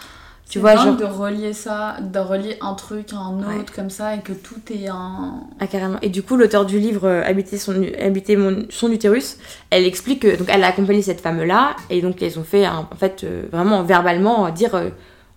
tu 0.49 0.53
C'est 0.53 0.59
vois, 0.59 0.75
genre 0.75 0.95
de 0.95 1.03
relier 1.03 1.51
ça 1.51 1.97
de 1.99 2.19
relier 2.19 2.57
un 2.61 2.73
truc 2.73 3.11
à 3.11 3.17
un 3.17 3.39
autre 3.39 3.47
Ouais. 3.49 3.65
comme 3.75 3.89
ça 3.89 4.15
et 4.15 4.19
que 4.19 4.31
tout 4.31 4.61
est 4.71 4.87
un 4.87 5.41
Ah, 5.59 5.67
carrément. 5.67 5.97
Et 6.01 6.09
du 6.09 6.23
coup, 6.23 6.37
l'auteur 6.37 6.65
du 6.65 6.79
livre 6.79 7.09
Habiter, 7.25 7.57
son, 7.57 7.75
Habiter 8.01 8.37
mon, 8.37 8.65
son 8.69 8.89
utérus, 8.91 9.37
elle 9.71 9.85
explique 9.85 10.21
que 10.21 10.37
donc 10.37 10.47
elle 10.49 10.63
a 10.63 10.67
accompagné 10.67 11.01
cette 11.01 11.19
femme-là 11.21 11.75
et 11.89 12.01
donc 12.01 12.21
elles 12.21 12.39
ont 12.39 12.43
fait 12.45 12.65
un- 12.65 12.87
en 12.91 12.95
fait 12.95 13.25
vraiment 13.51 13.83
verbalement 13.83 14.49
dire 14.49 14.79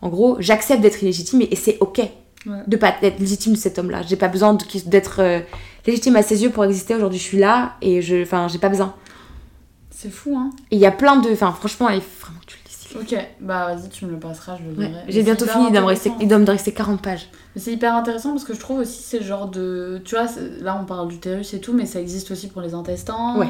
en 0.01 0.09
gros 0.09 0.37
j'accepte 0.39 0.81
d'être 0.81 1.03
illégitime 1.03 1.41
et, 1.43 1.49
et 1.53 1.57
c'est 1.57 1.77
ok 1.81 2.03
Ouais. 2.47 2.63
de 2.67 2.77
pas 2.77 2.95
être 3.03 3.19
légitime 3.21 3.53
de 3.53 3.59
cet 3.59 3.79
homme-là. 3.79 4.01
J'ai 4.09 4.17
pas 4.17 4.29
besoin 4.29 4.57
d'être 4.87 5.17
euh, 5.21 5.41
légitime 5.87 6.17
à 6.17 6.23
ses 6.23 6.43
yeux 6.43 6.51
pour 6.51 6.65
exister. 6.65 6.95
Aujourd'hui, 6.95 7.19
je 7.19 7.25
suis 7.25 7.39
là 7.39 7.73
et 7.83 8.01
je, 8.01 8.23
enfin, 8.23 8.49
j'ai 8.49 8.59
pas 8.59 8.69
besoin. 8.71 8.95
c'est 9.91 10.11
fou 10.11 10.35
hein 10.37 10.51
Et 10.71 10.77
il 10.77 10.81
y 10.81 10.87
a 10.87 10.91
plein 10.93 11.17
de, 11.17 11.31
enfin, 11.31 11.53
franchement, 11.53 11.89
il 11.91 12.01
faut 12.01 12.27
vraiment 12.27 12.41
que 12.41 12.47
tu 12.47 12.57
le 12.57 12.61
ok 13.03 13.15
bah 13.41 13.67
vas-y 13.73 13.89
tu 13.89 14.05
me 14.05 14.11
le 14.11 14.19
passeras 14.19 14.57
je 14.57 14.65
le 14.69 14.77
Ouais. 14.77 14.89
lirai 14.89 15.01
J'ai 15.07 15.19
Mais 15.19 15.25
bientôt 15.27 15.45
c'est 15.45 15.53
fini, 15.53 15.67
il 15.69 15.73
doit, 15.73 15.81
me 15.83 15.87
rester, 15.87 16.09
intéressant. 16.09 16.25
il 16.25 16.29
doit 16.29 16.39
me 16.39 16.47
rester 16.47 16.73
40 16.73 17.01
pages. 17.01 17.29
Mais 17.55 17.61
c'est 17.63 17.71
hyper 17.73 17.95
intéressant 17.95 18.31
parce 18.33 18.43
que 18.43 18.53
je 18.53 18.59
trouve 18.59 18.81
aussi 18.81 19.01
ces 19.01 19.23
genres 19.23 19.47
de. 19.47 20.03
Tu 20.05 20.17
vois, 20.17 20.27
c'est- 20.27 20.61
là 20.61 20.77
on 20.81 20.85
parle 20.87 21.07
d'utérus 21.07 21.55
et 21.55 21.61
tout, 21.61 21.73
mais 21.73 21.87
ça 21.87 22.01
existe 22.01 22.33
aussi 22.33 22.49
pour 22.49 22.63
les 22.63 22.75
intestins, 22.75 23.37
Ouais. 23.39 23.47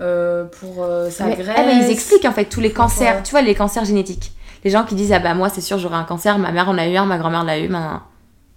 euh, 0.00 0.44
pour 0.44 0.84
euh, 0.84 1.10
sa 1.10 1.26
Mais- 1.26 1.34
graisse. 1.34 1.56
ah, 1.58 1.64
mais 1.66 1.84
ils 1.84 1.90
expliquent 1.90 2.24
en 2.24 2.30
fait 2.32 2.44
tous 2.44 2.60
les 2.60 2.70
cancers, 2.70 3.16
euh, 3.16 3.22
tu 3.24 3.32
vois, 3.32 3.42
les 3.42 3.56
cancers 3.56 3.84
génétiques. 3.84 4.30
Les 4.62 4.70
gens 4.70 4.84
qui 4.84 4.94
disent 4.94 5.10
Ah 5.12 5.18
bah 5.18 5.34
moi 5.34 5.48
c'est 5.48 5.60
sûr 5.60 5.76
j'aurai 5.78 5.96
un 5.96 6.04
cancer, 6.04 6.38
ma 6.38 6.52
mère 6.52 6.68
en 6.68 6.78
a 6.78 6.86
eu 6.86 6.94
un, 6.94 7.04
ma 7.04 7.18
grand-mère 7.18 7.42
l'a 7.42 7.58
eu, 7.58 7.66
ben, 7.66 8.00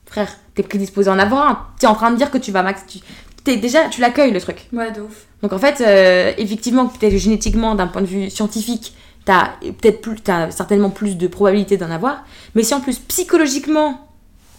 frère, 0.07 0.29
t'es 0.55 0.63
prédisposé 0.63 1.09
à 1.09 1.13
en 1.13 1.19
avoir 1.19 1.47
un. 1.47 1.67
T'es 1.79 1.87
en 1.87 1.95
train 1.95 2.11
de 2.11 2.17
dire 2.17 2.31
que 2.31 2.37
tu 2.37 2.51
vas 2.51 2.63
max. 2.63 2.83
Tu, 2.87 2.99
t'es 3.43 3.57
déjà, 3.57 3.87
tu 3.89 4.01
l'accueilles 4.01 4.31
le 4.31 4.41
truc. 4.41 4.67
Ouais, 4.73 4.91
de 4.91 5.01
ouf. 5.01 5.25
Donc 5.43 5.53
en 5.53 5.59
fait, 5.59 5.81
euh, 5.81 6.33
effectivement, 6.37 6.87
peut-être 6.87 7.15
génétiquement, 7.17 7.75
d'un 7.75 7.87
point 7.87 8.01
de 8.01 8.07
vue 8.07 8.29
scientifique, 8.29 8.93
t'as 9.25 9.51
peut-être 9.61 10.01
plus, 10.01 10.15
t'as 10.21 10.51
certainement 10.51 10.89
plus 10.89 11.17
de 11.17 11.27
probabilité 11.27 11.77
d'en 11.77 11.91
avoir. 11.91 12.23
Mais 12.55 12.63
si 12.63 12.73
en 12.73 12.79
plus 12.79 12.97
psychologiquement, 12.99 14.07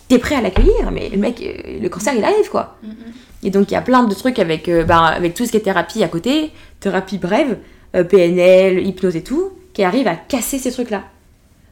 t'es 0.08 0.18
prêt 0.18 0.34
à 0.34 0.40
l'accueillir, 0.40 0.90
mais 0.92 1.08
le 1.08 1.18
mec, 1.18 1.40
euh, 1.42 1.80
le 1.80 1.88
cancer 1.88 2.14
il 2.14 2.24
arrive 2.24 2.48
quoi. 2.50 2.76
Mm, 2.82 2.88
mm. 2.88 2.92
Et 3.44 3.50
donc 3.50 3.70
il 3.70 3.74
y 3.74 3.76
a 3.76 3.82
plein 3.82 4.04
de 4.04 4.14
trucs 4.14 4.38
avec, 4.38 4.68
euh, 4.68 4.84
bah, 4.84 5.04
avec 5.04 5.34
tout 5.34 5.46
ce 5.46 5.52
qui 5.52 5.56
est 5.56 5.60
thérapie 5.60 6.02
à 6.02 6.08
côté, 6.08 6.50
thérapie 6.80 7.18
brève, 7.18 7.58
euh, 7.94 8.04
PNL, 8.04 8.86
hypnose 8.86 9.16
et 9.16 9.22
tout, 9.22 9.52
qui 9.72 9.84
arrivent 9.84 10.08
à 10.08 10.16
casser 10.16 10.58
ces 10.58 10.72
trucs-là. 10.72 11.04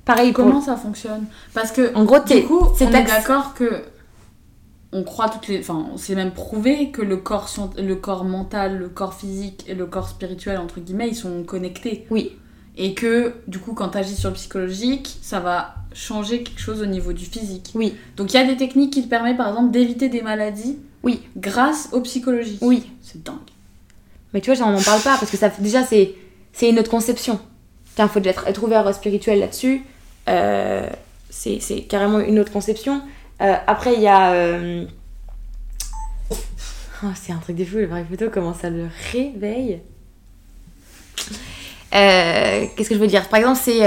Pareil 0.07 0.33
pour... 0.33 0.45
Comment 0.45 0.63
ça 0.63 0.77
fonctionne? 0.77 1.27
Parce 1.53 1.71
que 1.73 1.95
En 1.95 2.05
gros, 2.05 2.21
du 2.21 2.45
coup, 2.45 2.69
c'est 2.79 2.87
on 2.87 2.93
est 2.93 3.03
d'accord 3.05 3.53
que 3.55 3.83
on 4.93 5.03
croit 5.03 5.29
toutes 5.29 5.49
les. 5.49 5.59
Enfin, 5.59 5.85
c'est 5.97 6.15
même 6.15 6.31
prouvé 6.33 6.91
que 6.91 7.03
le 7.03 7.17
corps, 7.19 7.51
le 7.77 7.95
corps 7.97 8.25
mental, 8.25 8.79
le 8.79 8.89
corps 8.89 9.13
physique 9.15 9.65
et 9.69 9.75
le 9.75 9.85
corps 9.87 10.09
spirituel 10.09 10.59
entre 10.59 10.81
guillemets, 10.81 11.09
ils 11.09 11.17
sont 11.17 11.43
connectés. 11.43 12.07
Oui, 12.11 12.33
Et 12.79 12.95
que 12.95 13.35
du 13.49 13.59
coup, 13.59 13.75
quand 13.75 13.89
t'agis 13.89 14.15
sur 14.15 14.31
le 14.31 14.37
psychologique, 14.37 15.19
ça 15.23 15.41
va 15.41 15.75
changer 15.93 16.43
quelque 16.45 16.61
chose 16.61 16.81
au 16.83 16.87
niveau 16.87 17.13
du 17.13 17.25
physique. 17.25 17.73
oui, 17.75 17.95
Donc 18.17 18.33
il 18.33 18.37
y 18.37 18.41
a 18.41 18.45
des 18.47 18.57
techniques 18.57 18.93
qui 18.93 19.03
te 19.03 19.09
permettent 19.09 19.39
par 19.39 19.49
exemple 19.49 19.71
d'éviter 19.73 20.09
des 20.09 20.23
maladies 20.23 20.79
Oui. 21.03 21.23
grâce 21.37 21.89
au 21.93 22.01
psychologique. 22.03 22.59
oui. 22.63 22.91
C'est 23.03 23.23
dingue. 23.23 23.37
Mais 24.33 24.41
tu 24.41 24.51
vois, 24.53 24.55
j'en 24.55 24.75
en 24.75 24.83
parle 24.83 25.01
pas 25.01 25.17
parce 25.19 25.31
que 25.31 25.37
ça, 25.37 25.51
déjà, 25.59 25.83
c'est, 25.85 26.15
c'est 26.53 26.69
une 26.71 26.79
autre 26.79 26.91
conception. 26.91 27.41
Il 27.99 28.07
faut 28.09 28.21
déjà 28.21 28.31
être, 28.31 28.47
être 28.47 28.63
ouvert 28.63 28.95
spirituel 28.95 29.41
là-dessus. 29.41 29.83
Euh, 30.29 30.89
c'est, 31.31 31.87
carrément 31.89 32.21
une 32.21 32.39
autre 32.39 32.53
conception. 32.53 33.03
Euh, 33.41 33.55
après, 33.67 33.95
il 33.95 34.01
y 34.01 34.09
a. 34.09 34.33
euh, 34.33 34.87
oh, 36.31 37.09
c'est 37.15 37.33
un 37.33 37.39
truc 37.39 37.57
de 37.57 37.65
fou, 37.65 37.77
le 37.77 37.87
vrai 37.87 38.05
photo, 38.09 38.31
comment 38.33 38.55
ça 38.55 38.71
le 38.71 38.89
réveille. 39.13 39.81
Euh, 41.95 42.67
Qu'est-ce 42.77 42.89
que 42.89 42.95
je 42.95 43.01
veux 43.01 43.07
dire? 43.07 43.29
Par 43.29 43.39
exemple, 43.39 43.61
c'est 43.63 43.81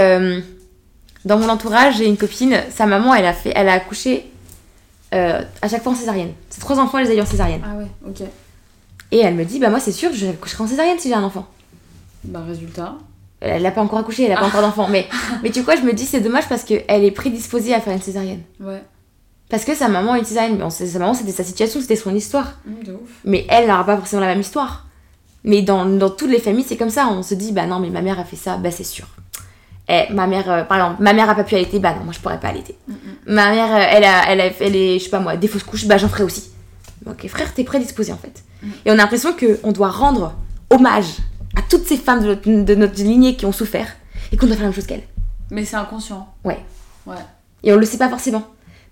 dans 1.25 1.37
mon 1.37 1.49
entourage, 1.49 1.97
j'ai 1.97 2.05
une 2.07 2.17
copine, 2.17 2.57
sa 2.69 2.85
maman, 2.85 3.13
elle 3.13 3.25
a 3.25 3.33
fait, 3.33 3.51
elle 3.55 3.67
a 3.67 3.73
accouché 3.73 4.25
à 5.11 5.67
chaque 5.69 5.83
fois 5.83 5.91
en 5.91 5.95
césarienne. 5.95 6.33
Ses 6.49 6.61
trois 6.61 6.79
enfants, 6.79 6.99
elle 6.99 7.07
les 7.07 7.11
a 7.11 7.15
eu 7.15 7.21
en 7.21 7.25
césarienne. 7.25 7.61
Ah 7.65 7.75
ouais, 7.75 7.87
ok. 8.07 8.21
Et 9.11 9.17
elle 9.17 9.33
me 9.35 9.43
dit, 9.43 9.59
bah 9.59 9.69
moi 9.69 9.79
c'est 9.79 9.91
sûr, 9.91 10.13
je 10.13 10.27
accoucherai 10.27 10.63
en 10.63 10.67
césarienne 10.67 10.99
si 10.99 11.09
j'ai 11.09 11.15
un 11.15 11.23
enfant. 11.23 11.47
Bah, 12.23 12.41
résultat. 12.47 12.95
Elle 13.41 13.63
n'a 13.63 13.71
pas 13.71 13.81
encore 13.81 13.99
accouché, 13.99 14.23
elle 14.23 14.31
n'a 14.31 14.39
pas 14.39 14.47
encore 14.47 14.61
d'enfant. 14.61 14.87
Mais, 14.89 15.07
mais 15.43 15.49
tu 15.49 15.61
vois, 15.61 15.75
je 15.75 15.81
me 15.81 15.93
dis, 15.93 16.05
c'est 16.05 16.19
dommage 16.19 16.47
parce 16.49 16.63
qu'elle 16.63 17.03
est 17.03 17.11
prédisposée 17.11 17.73
à 17.73 17.79
faire 17.79 17.93
une 17.93 18.01
césarienne. 18.01 18.41
Ouais. 18.59 18.83
Parce 19.49 19.65
que 19.65 19.73
sa 19.73 19.87
maman 19.87 20.15
est 20.15 20.19
une 20.19 20.25
césarienne. 20.25 20.57
Bon, 20.57 20.69
sa 20.69 20.85
maman, 20.99 21.13
c'était 21.13 21.31
sa 21.31 21.43
situation, 21.43 21.79
c'était 21.81 21.95
son 21.95 22.13
histoire. 22.13 22.53
Hum, 22.67 22.83
de 22.83 22.93
ouf. 22.93 23.09
Mais 23.25 23.45
elle 23.49 23.67
n'aura 23.67 23.85
pas 23.85 23.97
forcément 23.97 24.21
la 24.21 24.27
même 24.27 24.41
histoire. 24.41 24.85
Mais 25.43 25.61
dans, 25.61 25.85
dans 25.85 26.09
toutes 26.09 26.29
les 26.29 26.39
familles, 26.39 26.65
c'est 26.67 26.77
comme 26.77 26.89
ça. 26.89 27.07
On 27.07 27.23
se 27.23 27.33
dit, 27.33 27.51
bah 27.51 27.65
non, 27.65 27.79
mais 27.79 27.89
ma 27.89 28.01
mère 28.01 28.19
a 28.19 28.25
fait 28.25 28.35
ça, 28.35 28.57
bah 28.57 28.71
c'est 28.71 28.83
sûr. 28.83 29.07
Eh, 29.91 30.13
ma 30.13 30.27
mère, 30.27 30.51
euh, 30.51 30.63
par 30.63 30.77
exemple, 30.77 31.01
ma 31.01 31.13
mère 31.13 31.29
a 31.29 31.35
pas 31.35 31.43
pu 31.43 31.55
allaiter, 31.55 31.79
bah 31.79 31.95
non, 31.97 32.03
moi 32.03 32.13
je 32.13 32.19
pourrais 32.19 32.39
pas 32.39 32.49
allaiter. 32.49 32.77
Ma 33.25 33.49
mère, 33.51 33.73
euh, 33.73 33.85
elle, 33.89 34.03
a, 34.03 34.31
elle, 34.31 34.41
a, 34.41 34.51
elle 34.59 34.75
est, 34.75 34.99
je 34.99 35.05
sais 35.05 35.09
pas 35.09 35.19
moi, 35.19 35.35
des 35.35 35.47
fausses 35.47 35.63
couches, 35.63 35.87
bah 35.87 35.97
j'en 35.97 36.09
ferai 36.09 36.23
aussi. 36.23 36.51
Ok, 37.07 37.27
frère, 37.27 37.51
t'es 37.55 37.63
prédisposé 37.63 38.13
en 38.13 38.17
fait. 38.17 38.43
Et 38.85 38.91
on 38.91 38.93
a 38.93 38.97
l'impression 38.97 39.33
qu'on 39.33 39.71
doit 39.71 39.89
rendre 39.89 40.35
hommage 40.69 41.17
à 41.59 41.61
toutes 41.69 41.85
ces 41.85 41.97
femmes 41.97 42.21
de 42.21 42.27
notre, 42.27 42.49
de 42.49 42.75
notre 42.75 42.95
lignée 42.95 43.35
qui 43.35 43.45
ont 43.45 43.51
souffert 43.51 43.87
et 44.31 44.37
qu'on 44.37 44.45
doit 44.47 44.55
faire 44.55 44.63
la 44.63 44.69
même 44.69 44.75
chose 44.75 44.87
qu'elles. 44.87 45.03
Mais 45.51 45.65
c'est 45.65 45.75
inconscient. 45.75 46.27
Ouais. 46.43 46.59
Ouais. 47.05 47.15
Et 47.63 47.73
on 47.73 47.75
le 47.77 47.85
sait 47.85 47.97
pas 47.97 48.09
forcément. 48.09 48.43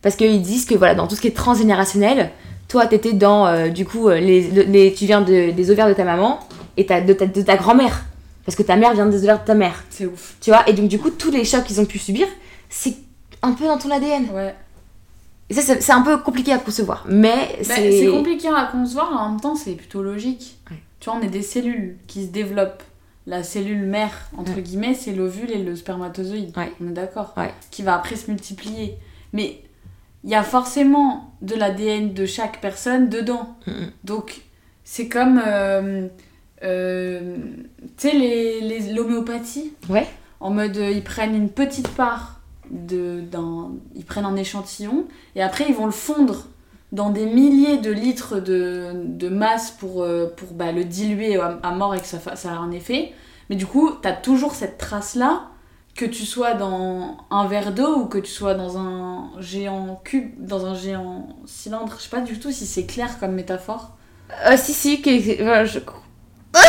Parce 0.01 0.15
qu'ils 0.15 0.41
disent 0.41 0.65
que 0.65 0.75
voilà, 0.75 0.95
dans 0.95 1.07
tout 1.07 1.15
ce 1.15 1.21
qui 1.21 1.27
est 1.27 1.35
transgénérationnel, 1.35 2.31
toi 2.67 2.85
t'étais 2.87 3.13
dans, 3.13 3.47
euh, 3.47 3.69
du 3.69 3.85
coup, 3.85 4.09
euh, 4.09 4.19
les, 4.19 4.41
les- 4.65 4.93
tu 4.93 5.05
viens 5.05 5.21
de- 5.21 5.51
des 5.51 5.71
ovaires 5.71 5.87
de 5.87 5.93
ta 5.93 6.03
maman 6.03 6.39
et 6.77 6.85
ta, 6.85 7.01
de 7.01 7.13
ta, 7.13 7.25
de 7.25 7.41
ta 7.41 7.55
grand-mère. 7.57 8.05
Parce 8.45 8.55
que 8.55 8.63
ta 8.63 8.75
mère 8.77 8.93
vient 8.93 9.05
des 9.07 9.23
ovaires 9.23 9.41
de 9.41 9.45
ta 9.45 9.55
mère. 9.55 9.83
C'est 9.89 10.05
ouf. 10.05 10.35
Tu 10.41 10.49
vois 10.51 10.67
Et 10.69 10.73
donc 10.73 10.87
du 10.87 10.99
coup, 10.99 11.09
tous 11.09 11.31
les 11.31 11.43
chocs 11.45 11.63
qu'ils 11.65 11.79
ont 11.81 11.85
pu 11.85 11.99
subir, 11.99 12.27
c'est 12.69 12.95
un 13.41 13.51
peu 13.53 13.65
dans 13.65 13.77
ton 13.77 13.91
ADN. 13.91 14.25
Ouais. 14.33 14.55
Et 15.49 15.53
ça, 15.53 15.61
c'est 15.61 15.81
c'est 15.81 15.91
un 15.93 16.01
peu 16.01 16.17
compliqué 16.17 16.51
à 16.53 16.57
concevoir. 16.57 17.05
Mais 17.07 17.55
Bah, 17.67 17.75
c'est... 17.75 17.91
c'est 17.99 18.07
compliqué 18.11 18.47
à 18.49 18.65
concevoir, 18.71 19.11
en 19.13 19.29
même 19.31 19.39
temps, 19.41 19.55
c'est 19.55 19.71
plutôt 19.73 20.01
logique. 20.03 20.57
Ouais. 20.69 20.77
Tu 20.99 21.09
vois, 21.09 21.19
on 21.19 21.21
est 21.21 21.29
des 21.29 21.41
cellules 21.41 21.97
qui 22.07 22.25
se 22.25 22.31
développent. 22.31 22.83
La 23.25 23.43
cellule 23.43 23.85
mère, 23.85 24.29
entre 24.37 24.55
Ouais. 24.55 24.61
guillemets, 24.61 24.93
c'est 24.93 25.11
l'ovule 25.13 25.51
et 25.51 25.61
le 25.61 25.75
spermatozoïde. 25.75 26.57
Ouais. 26.57 26.71
On 26.81 26.87
est 26.87 26.93
d'accord 26.93 27.33
Ouais. 27.35 27.53
Qui 27.71 27.83
va 27.83 27.95
après 27.95 28.15
se 28.15 28.31
multiplier. 28.31 28.95
Mais 29.33 29.61
il 30.23 30.29
y 30.29 30.35
a 30.35 30.43
forcément 30.43 31.33
de 31.41 31.53
l'ADN 31.55 32.13
de 32.13 32.25
chaque 32.25 32.61
personne 32.61 33.09
dedans. 33.09 33.57
Donc, 34.05 34.41
c'est 34.85 35.09
comme. 35.09 35.41
euh, 35.45 36.07
euh, 36.63 37.35
tu 37.97 38.09
sais, 38.09 38.13
les- 38.17 38.61
les- 38.61 38.93
l'homéopathie 38.93 39.73
Ouais. 39.89 40.07
En 40.39 40.51
mode, 40.51 40.77
euh, 40.77 40.89
ils 40.91 41.03
prennent 41.03 41.35
une 41.35 41.49
petite 41.49 41.89
part 41.89 42.39
de, 42.71 43.21
d'un. 43.21 43.71
Ils 43.95 44.05
prennent 44.05 44.25
un 44.25 44.35
échantillon 44.37 45.05
et 45.35 45.41
après, 45.41 45.65
ils 45.67 45.75
vont 45.75 45.85
le 45.85 45.91
fondre 45.91 46.47
dans 46.91 47.09
des 47.09 47.25
milliers 47.25 47.77
de 47.77 47.91
litres 47.91 48.39
de, 48.39 48.91
de 48.95 49.29
masse 49.29 49.71
pour, 49.71 50.03
euh, 50.03 50.33
pour 50.37 50.53
bah, 50.53 50.71
le 50.71 50.83
diluer 50.85 51.37
à, 51.37 51.59
à 51.63 51.71
mort 51.71 51.93
et 51.95 51.99
que 51.99 52.07
ça, 52.07 52.19
ça 52.35 52.51
a 52.51 52.55
un 52.55 52.71
effet. 52.71 53.11
Mais 53.49 53.55
du 53.55 53.65
coup, 53.65 53.91
t'as 54.01 54.13
toujours 54.13 54.55
cette 54.55 54.77
trace-là, 54.77 55.47
que 55.95 56.05
tu 56.05 56.25
sois 56.25 56.53
dans 56.53 57.17
un 57.31 57.47
verre 57.47 57.73
d'eau 57.73 58.01
ou 58.01 58.05
que 58.05 58.19
tu 58.19 58.31
sois 58.31 58.53
dans 58.53 58.77
un 58.77 59.31
géant 59.39 59.99
cube, 60.03 60.31
dans 60.45 60.65
un 60.67 60.75
géant 60.75 61.27
cylindre. 61.47 61.95
Je 61.97 62.03
sais 62.03 62.09
pas 62.09 62.21
du 62.21 62.39
tout 62.39 62.51
si 62.51 62.67
c'est 62.67 62.85
clair 62.85 63.19
comme 63.19 63.31
métaphore. 63.31 63.97
Euh, 64.45 64.55
si, 64.57 64.73
si, 64.73 65.01
que- 65.01 65.09
je... 65.19 65.79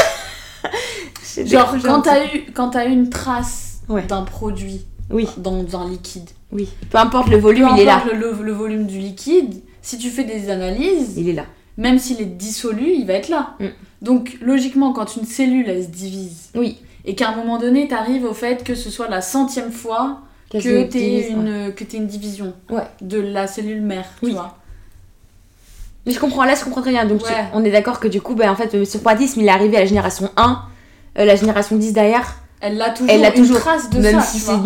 J'ai 1.36 1.46
Genre, 1.46 1.74
quand 1.84 2.02
t'as 2.02 2.24
eu, 2.34 2.46
quand 2.54 2.70
t'as 2.70 2.86
eu 2.86 2.92
une 2.92 3.10
trace 3.10 3.80
Ouais. 3.88 4.02
d'un 4.02 4.22
produit 4.22 4.84
Oui, 5.10 5.28
dans 5.38 5.64
un 5.80 5.88
liquide, 5.88 6.28
oui. 6.52 6.68
Peu 6.90 6.98
importe 6.98 7.28
le 7.28 7.36
peu 7.36 7.42
volume, 7.42 7.68
il 7.74 7.80
est 7.80 7.84
là. 7.84 7.96
importe 7.96 8.14
le, 8.14 8.32
le- 8.32 8.42
le 8.42 8.52
volume 8.52 8.86
du 8.86 8.98
liquide, 8.98 9.62
si 9.88 9.96
tu 9.98 10.10
fais 10.10 10.24
des 10.24 10.50
analyses, 10.50 11.14
Il 11.16 11.28
est 11.30 11.32
là. 11.32 11.46
même 11.78 11.98
s'il 11.98 12.20
est 12.20 12.26
dissolu, 12.26 12.90
il 12.92 13.06
va 13.06 13.14
être 13.14 13.28
là. 13.30 13.54
Mm. 13.58 13.66
Donc, 14.02 14.36
logiquement, 14.42 14.92
quand 14.92 15.16
une 15.16 15.24
cellule, 15.24 15.66
elle 15.68 15.82
se 15.82 15.88
divise, 15.88 16.50
Oui. 16.54 16.78
et 17.06 17.14
qu'à 17.14 17.30
un 17.30 17.36
moment 17.36 17.58
donné, 17.58 17.88
t'arrives 17.88 18.24
au 18.24 18.34
fait 18.34 18.64
que 18.64 18.74
ce 18.74 18.90
soit 18.90 19.08
la 19.08 19.22
centième 19.22 19.72
fois 19.72 20.20
que 20.50 20.58
divise, 20.58 21.26
ouais. 21.26 21.30
une, 21.32 21.72
que 21.74 21.84
t'aies 21.84 21.96
une 21.96 22.06
division 22.06 22.52
Ouais. 22.70 22.82
de 23.00 23.18
la 23.18 23.46
cellule 23.46 23.80
mère, 23.80 24.06
Oui. 24.22 24.30
tu 24.30 24.34
vois. 24.36 24.58
Mais 26.06 26.12
je 26.12 26.20
comprends, 26.20 26.44
là 26.44 26.54
je 26.54 26.64
comprends 26.64 26.80
très 26.82 26.90
bien. 26.90 27.04
Donc 27.06 27.22
Ouais. 27.22 27.28
tu- 27.28 27.34
on 27.54 27.64
est 27.64 27.70
d'accord 27.70 27.98
que 28.00 28.08
du 28.08 28.20
coup, 28.20 28.34
ben, 28.34 28.50
en 28.50 28.56
fait, 28.56 28.72
le 28.74 28.84
surpoids-disme, 28.84 29.40
il 29.40 29.46
est 29.46 29.50
arrivé 29.50 29.76
à 29.76 29.80
la 29.80 29.86
génération 29.86 30.30
1, 30.36 30.62
euh, 31.18 31.24
la 31.24 31.34
génération 31.36 31.76
10 31.76 31.92
derrière, 31.92 32.36
Elle 32.60 32.76
l'a 32.76 32.90
toujours, 32.90 33.10
Elle 33.10 33.24
une 33.24 33.32
toujours, 33.32 33.60
trace 33.60 33.88
de 33.90 33.98
même 34.00 34.20
ça, 34.20 34.26
si 34.26 34.38
c'est 34.38 34.56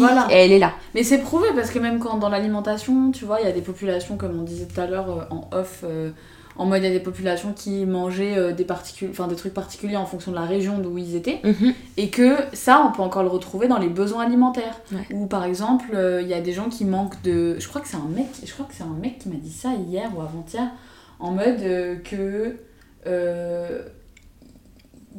Voilà. 0.00 0.26
et 0.30 0.34
elle 0.34 0.52
est 0.52 0.58
là. 0.58 0.72
Mais 0.94 1.02
c'est 1.02 1.18
prouvé 1.18 1.48
parce 1.54 1.70
que 1.70 1.78
même 1.78 1.98
quand 1.98 2.18
dans 2.18 2.28
l'alimentation, 2.28 3.12
tu 3.12 3.24
vois, 3.24 3.40
il 3.40 3.46
y 3.46 3.48
a 3.48 3.52
des 3.52 3.60
populations, 3.60 4.16
comme 4.16 4.38
on 4.38 4.42
disait 4.42 4.66
tout 4.66 4.80
à 4.80 4.86
l'heure 4.86 5.10
euh, 5.10 5.34
en 5.34 5.48
off, 5.56 5.84
euh, 5.84 6.10
en 6.56 6.66
mode 6.66 6.82
il 6.82 6.84
y 6.84 6.88
a 6.88 6.92
des 6.92 7.00
populations 7.00 7.52
qui 7.52 7.84
mangeaient 7.86 8.36
euh, 8.36 8.52
des, 8.52 8.64
particules, 8.64 9.08
enfin, 9.10 9.26
des 9.26 9.36
trucs 9.36 9.54
particuliers 9.54 9.96
en 9.96 10.06
fonction 10.06 10.30
de 10.30 10.36
la 10.36 10.44
région 10.44 10.78
d'où 10.78 10.98
ils 10.98 11.16
étaient. 11.16 11.40
Mhm. 11.44 11.72
Et 11.96 12.10
que 12.10 12.36
ça, 12.52 12.84
on 12.86 12.92
peut 12.92 13.02
encore 13.02 13.22
le 13.22 13.28
retrouver 13.28 13.68
dans 13.68 13.78
les 13.78 13.88
besoins 13.88 14.24
alimentaires. 14.24 14.80
Ouais. 14.92 15.06
Ou 15.12 15.26
par 15.26 15.44
exemple, 15.44 15.86
euh, 15.94 16.22
il 16.22 16.28
y 16.28 16.34
a 16.34 16.40
des 16.40 16.52
gens 16.52 16.68
qui 16.68 16.84
manquent 16.84 17.20
de. 17.22 17.56
Je 17.58 17.68
crois 17.68 17.80
que 17.80 17.88
c'est 17.88 17.96
un 17.96 18.08
mec, 18.14 18.26
je 18.44 18.52
crois 18.52 18.66
que 18.66 18.74
c'est 18.74 18.84
un 18.84 18.96
mec 19.00 19.18
qui 19.18 19.28
m'a 19.28 19.36
dit 19.36 19.52
ça 19.52 19.70
hier 19.88 20.10
ou 20.16 20.20
avant-hier, 20.20 20.68
en 21.18 21.32
mode 21.32 21.62
que 22.04 22.56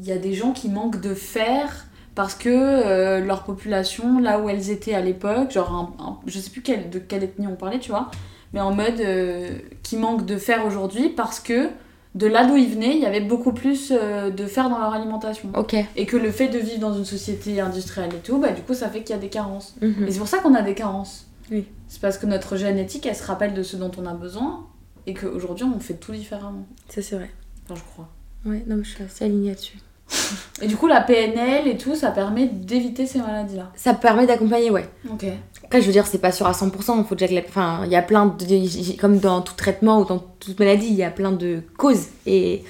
y 0.03 0.11
a 0.11 0.17
des 0.17 0.33
gens 0.33 0.51
qui 0.51 0.69
manquent 0.69 0.99
de 1.01 1.13
fer 1.13 1.85
parce 2.15 2.33
que 2.35 2.49
euh, 2.49 3.19
leur 3.19 3.43
population, 3.43 4.19
là 4.19 4.39
où 4.39 4.49
elles 4.49 4.69
étaient 4.69 4.93
à 4.93 5.01
l'époque, 5.01 5.51
genre 5.51 5.71
un, 5.99 6.03
un- 6.03 6.17
je 6.25 6.39
sais 6.39 6.49
plus 6.49 6.61
de 6.61 6.99
quelle 6.99 7.23
ethnie 7.23 7.47
on 7.47 7.55
parlait, 7.55 7.79
tu 7.79 7.91
vois, 7.91 8.09
mais 8.53 8.61
en 8.61 8.73
mode 8.73 8.99
euh, 9.01 9.49
qui 9.83 9.97
manque 9.97 10.25
de 10.25 10.37
fer 10.37 10.65
aujourd'hui 10.65 11.09
parce 11.09 11.39
que 11.39 11.69
de 12.15 12.27
là 12.27 12.45
d'où 12.45 12.55
ils 12.55 12.69
venaient, 12.69 12.95
il 12.95 13.01
y 13.01 13.05
avait 13.05 13.19
beaucoup 13.19 13.51
plus 13.51 13.91
euh, 13.91 14.29
de 14.29 14.45
fer 14.45 14.69
dans 14.69 14.79
leur 14.79 14.93
alimentation. 14.93 15.49
Ok. 15.55 15.75
Et 15.97 16.05
que 16.05 16.15
le 16.15 16.31
fait 16.31 16.47
de 16.47 16.57
vivre 16.59 16.79
dans 16.79 16.93
une 16.93 17.03
société 17.03 17.59
industrielle 17.59 18.11
et 18.13 18.19
tout, 18.25 18.37
bah 18.37 18.51
du 18.53 18.61
coup 18.61 18.73
ça 18.73 18.87
fait 18.87 19.01
qu'il 19.03 19.13
y 19.13 19.19
a 19.19 19.21
des 19.21 19.27
carences. 19.27 19.75
Mhm. 19.81 20.05
Et 20.07 20.11
c'est 20.11 20.19
pour 20.19 20.29
ça 20.29 20.37
qu'on 20.37 20.55
a 20.55 20.61
des 20.61 20.73
carences. 20.75 21.27
Oui. 21.51 21.65
C'est 21.89 21.99
parce 22.01 22.17
que 22.17 22.25
notre 22.25 22.55
génétique, 22.55 23.05
elle 23.05 23.15
se 23.15 23.23
rappelle 23.25 23.53
de 23.53 23.61
ce 23.63 23.75
dont 23.75 23.91
on 23.97 24.05
a 24.05 24.13
besoin 24.13 24.65
et 25.05 25.13
qu'aujourd'hui 25.13 25.65
on 25.65 25.79
fait 25.81 25.95
tout 25.95 26.13
différemment. 26.13 26.65
Ça 26.87 27.01
c'est 27.01 27.17
vrai. 27.17 27.29
Enfin, 27.65 27.75
je 27.85 27.91
crois. 27.93 28.07
Ouais, 28.45 28.63
non, 28.67 28.75
mais 28.77 28.83
je 28.83 28.89
suis 28.95 29.03
assez 29.03 29.25
alignée 29.25 29.49
là-dessus. 29.49 29.77
Et 30.61 30.67
du 30.67 30.75
coup, 30.77 30.87
la 30.87 31.01
PNL 31.01 31.67
et 31.67 31.77
tout, 31.77 31.95
ça 31.95 32.11
permet 32.11 32.45
d'éviter 32.47 33.07
ces 33.07 33.17
maladies-là? 33.19 33.71
Ça 33.75 33.93
permet 33.95 34.27
d'accompagner, 34.27 34.69
ouais. 34.69 34.87
Ok. 35.11 35.25
Après, 35.63 35.81
je 35.81 35.87
veux 35.87 35.91
dire, 35.91 36.05
c'est 36.05 36.19
pas 36.19 36.31
sûr 36.31 36.45
à 36.45 36.51
100%. 36.51 36.99
Il 36.99 37.05
faut 37.05 37.15
déjà 37.15 37.27
que 37.27 37.33
la- 37.33 37.41
Enfin, 37.49 37.81
il 37.85 37.91
y 37.91 37.95
a 37.95 38.03
plein 38.03 38.27
de. 38.27 38.97
Comme 39.01 39.17
dans 39.17 39.41
tout 39.41 39.55
traitement 39.55 39.99
ou 40.01 40.05
dans 40.05 40.19
toute 40.39 40.59
maladie, 40.59 40.87
il 40.87 40.93
y 40.95 41.03
a 41.03 41.09
plein 41.09 41.31
de 41.31 41.61
causes. 41.77 42.05
Et... 42.27 42.63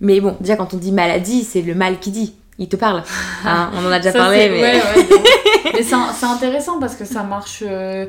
Mais 0.00 0.20
bon, 0.20 0.36
déjà, 0.40 0.56
quand 0.56 0.74
on 0.74 0.76
dit 0.76 0.92
maladie, 0.92 1.42
c'est 1.44 1.62
le 1.62 1.74
mal 1.74 1.98
qui 2.00 2.10
dit. 2.10 2.34
Il 2.58 2.68
te 2.68 2.76
parle. 2.76 3.02
Hein, 3.46 3.70
on 3.74 3.86
en 3.86 3.90
a 3.90 3.98
déjà 3.98 4.12
Ça, 4.12 4.18
parlé, 4.18 4.38
c'est- 4.40 4.48
mais. 4.50 4.60
ouais, 4.60 4.74
ouais, 4.76 5.72
mais 5.74 5.82
c'est 5.82 6.26
intéressant 6.26 6.78
parce 6.78 6.94
que 6.96 7.04
ça 7.06 7.22
marche. 7.22 7.62
euh, 7.66 8.06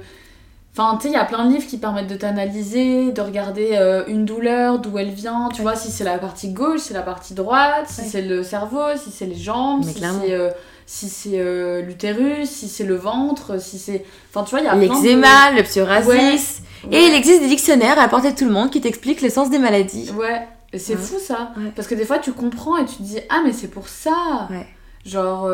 Enfin, 0.77 0.97
tu 0.97 1.03
sais, 1.03 1.07
il 1.09 1.13
y 1.13 1.17
a 1.17 1.23
plein 1.23 1.45
de 1.45 1.53
livres 1.53 1.65
qui 1.67 1.77
permettent 1.77 2.07
de 2.09 2.15
t'analyser, 2.15 3.13
de 3.13 3.21
regarder 3.21 3.69
euh, 3.73 4.03
une 4.07 4.25
douleur, 4.25 4.79
d'où 4.79 4.97
elle 4.97 5.09
vient, 5.11 5.47
tu 5.53 5.61
vois, 5.61 5.75
si 5.77 5.89
c'est 5.89 6.03
la 6.03 6.17
partie 6.17 6.49
gauche, 6.49 6.81
si 6.81 6.87
c'est 6.89 6.93
la 6.93 7.01
partie 7.01 7.33
droite, 7.33 7.85
si 7.87 8.01
Ouais. 8.01 8.07
c'est 8.11 8.21
le 8.21 8.43
cerveau, 8.43 8.81
si 8.97 9.09
c'est 9.09 9.25
les 9.25 9.35
jambes, 9.37 9.83
Mais 9.85 9.91
si 9.93 9.97
clairement. 9.99 10.19
c'est 10.25 10.33
euh, 10.33 10.49
si 10.85 11.07
c'est 11.07 11.39
euh, 11.39 11.81
l'utérus, 11.81 12.49
si 12.49 12.67
c'est 12.67 12.83
le 12.83 12.95
ventre, 12.95 13.59
si 13.59 13.79
c'est. 13.79 14.03
Enfin, 14.29 14.43
tu 14.43 14.51
vois, 14.51 14.59
il 14.59 14.65
y 14.65 14.67
a 14.67 14.75
de- 14.75 14.81
L'eczéma, 14.81 15.51
le 15.55 15.63
psoriasis. 15.63 16.61
Ouais. 16.89 16.97
Et 16.97 17.05
il 17.07 17.13
existe 17.15 17.41
des 17.41 17.47
dictionnaires 17.47 17.97
à 17.97 18.07
portée 18.09 18.33
de 18.33 18.37
tout 18.37 18.45
le 18.45 18.51
monde 18.51 18.69
qui 18.69 18.81
t'expliquent 18.81 19.21
le 19.21 19.29
sens 19.29 19.49
des 19.49 19.59
maladies. 19.59 20.11
Ouais, 20.11 20.45
et 20.73 20.77
c'est 20.77 20.97
fou 20.97 21.15
ça. 21.19 21.51
Parce 21.77 21.87
que 21.87 21.95
des 21.95 22.03
fois 22.05 22.19
tu 22.19 22.33
comprends 22.33 22.75
et 22.77 22.85
tu 22.85 22.97
te 22.97 23.01
dis 23.03 23.19
Ah, 23.29 23.41
mais 23.45 23.53
c'est 23.53 23.69
pour 23.69 23.87
ça. 23.87 24.49
Genre, 25.05 25.49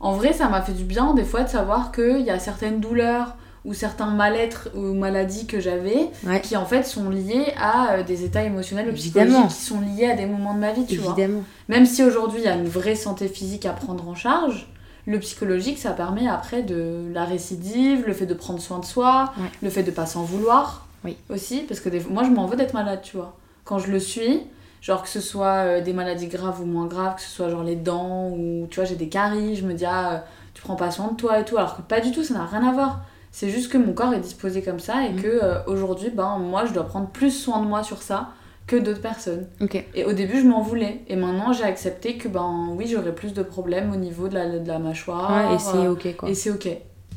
en 0.00 0.12
vrai, 0.12 0.32
ça 0.32 0.48
m'a 0.48 0.62
fait 0.62 0.72
du 0.72 0.84
bien 0.84 1.12
des 1.14 1.24
fois 1.24 1.42
de 1.42 1.48
savoir 1.50 1.92
qu'il 1.92 2.20
y 2.22 2.30
a 2.30 2.38
certaines 2.38 2.80
douleurs 2.80 3.36
ou 3.66 3.74
certains 3.74 4.06
mal-être 4.06 4.68
ou 4.76 4.94
maladies 4.94 5.46
que 5.46 5.58
j'avais 5.60 6.08
Ouais. 6.24 6.40
qui 6.40 6.56
en 6.56 6.64
fait 6.64 6.84
sont 6.84 7.10
liés 7.10 7.52
à 7.60 7.94
euh, 7.94 8.02
des 8.04 8.24
états 8.24 8.44
émotionnels 8.44 8.88
ou 8.88 8.92
psychologiques 8.94 9.48
qui 9.48 9.54
sont 9.62 9.80
liés 9.80 10.06
à 10.10 10.14
des 10.14 10.24
moments 10.26 10.54
de 10.54 10.60
ma 10.60 10.72
vie, 10.72 10.86
tu 10.86 10.96
vois. 10.98 11.12
Évidemment. 11.18 11.42
Même 11.68 11.84
si 11.84 12.02
aujourd'hui 12.04 12.40
il 12.40 12.44
y 12.44 12.48
a 12.48 12.54
une 12.54 12.68
vraie 12.68 12.94
santé 12.94 13.28
physique 13.28 13.66
à 13.66 13.72
prendre 13.72 14.08
en 14.08 14.14
charge, 14.14 14.68
le 15.06 15.18
psychologique 15.20 15.78
ça 15.78 15.90
permet 15.90 16.28
après 16.28 16.62
de 16.62 17.10
la 17.12 17.24
récidive, 17.24 18.04
le 18.06 18.12
fait 18.14 18.26
de 18.26 18.34
prendre 18.34 18.60
soin 18.60 18.78
de 18.78 18.84
soi, 18.84 19.32
Ouais. 19.38 19.48
le 19.62 19.70
fait 19.70 19.82
de 19.82 19.90
pas 19.90 20.06
s'en 20.06 20.22
vouloir 20.22 20.86
Oui. 21.04 21.16
aussi, 21.28 21.60
parce 21.60 21.80
que 21.80 21.88
des 21.88 22.00
moi 22.08 22.22
je 22.24 22.30
m'en 22.30 22.46
veux 22.46 22.56
d'être 22.56 22.74
malade, 22.74 23.00
tu 23.02 23.16
vois. 23.16 23.34
Quand 23.64 23.78
je 23.80 23.90
le 23.90 23.98
suis, 23.98 24.42
genre 24.80 25.02
que 25.02 25.08
ce 25.08 25.20
soit 25.20 25.54
euh, 25.64 25.80
des 25.80 25.92
maladies 25.92 26.28
graves 26.28 26.60
ou 26.60 26.66
moins 26.66 26.86
graves, 26.86 27.16
que 27.16 27.22
ce 27.22 27.30
soit 27.30 27.48
genre 27.50 27.64
les 27.64 27.74
dents 27.76 28.28
ou 28.28 28.68
tu 28.70 28.76
vois 28.76 28.84
j'ai 28.84 28.94
des 28.94 29.08
caries, 29.08 29.56
je 29.56 29.66
me 29.66 29.74
dis 29.74 29.84
ah 29.84 30.12
euh, 30.12 30.18
tu 30.54 30.62
prends 30.62 30.76
pas 30.76 30.90
soin 30.92 31.08
de 31.08 31.16
toi 31.16 31.40
et 31.40 31.44
tout, 31.44 31.56
alors 31.58 31.76
que 31.76 31.82
pas 31.82 32.00
du 32.00 32.12
tout, 32.12 32.22
ça 32.22 32.34
n'a 32.34 32.44
rien 32.46 32.64
à 32.68 32.72
voir. 32.72 33.00
C'est 33.38 33.50
juste 33.50 33.70
que 33.70 33.76
mon 33.76 33.92
corps 33.92 34.14
est 34.14 34.20
disposé 34.20 34.62
comme 34.62 34.80
ça 34.80 35.04
et 35.06 35.12
Mm. 35.12 35.20
que 35.22 35.26
euh, 35.28 35.62
aujourd'hui 35.66 36.08
ben 36.08 36.38
moi 36.38 36.64
je 36.64 36.72
dois 36.72 36.84
prendre 36.84 37.08
plus 37.10 37.30
soin 37.30 37.60
de 37.60 37.66
moi 37.68 37.82
sur 37.82 38.00
ça 38.02 38.30
que 38.66 38.76
d'autres 38.76 39.02
personnes. 39.02 39.46
Et 39.94 40.04
au 40.06 40.14
début, 40.14 40.40
je 40.40 40.46
m'en 40.46 40.62
voulais. 40.62 41.02
Et 41.08 41.16
maintenant, 41.16 41.52
j'ai 41.52 41.64
accepté 41.64 42.16
que, 42.16 42.28
ben 42.28 42.70
oui, 42.70 42.86
j'aurais 42.88 43.14
plus 43.14 43.34
de 43.34 43.42
problèmes 43.42 43.92
au 43.92 43.96
niveau 43.96 44.26
de 44.28 44.34
la, 44.34 44.58
de 44.58 44.66
la 44.66 44.78
mâchoire. 44.78 45.50
Ouais, 45.50 45.54
et 45.54 45.58
c'est 45.58 45.86
ok 45.86 46.16
quoi. 46.16 46.30
Et 46.30 46.34
c'est 46.34 46.50
ok, 46.50 46.66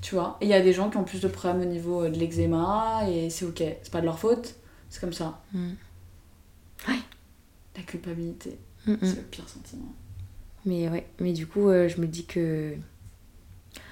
tu 0.01 0.15
vois. 0.15 0.37
Et 0.41 0.45
il 0.45 0.49
y 0.49 0.53
a 0.53 0.61
des 0.61 0.73
gens 0.73 0.89
qui 0.89 0.97
ont 0.97 1.03
plus 1.05 1.21
de 1.21 1.27
problèmes 1.29 1.61
au 1.61 1.65
niveau 1.71 2.03
euh, 2.03 2.09
de 2.09 2.17
l'eczéma, 2.19 2.99
et 3.09 3.29
c'est 3.29 3.45
ok. 3.45 3.63
C'est 3.81 3.91
pas 3.91 4.01
de 4.01 4.05
leur 4.05 4.19
faute, 4.19 4.55
c'est 4.89 4.99
comme 4.99 5.13
ça. 5.13 5.39
Mm. 5.53 5.69
La 7.77 7.83
culpabilité, 7.83 8.57
Mm, 8.85 8.91
mm. 8.91 8.97
c'est 9.03 9.15
le 9.15 9.21
pire 9.23 9.47
sentiment. 9.47 9.93
Mais 10.65 10.89
ouais, 10.89 11.07
mais 11.21 11.31
du 11.31 11.47
coup, 11.47 11.69
euh, 11.69 11.87
je 11.87 12.01
me 12.01 12.07
dis 12.07 12.25
que. 12.25 12.73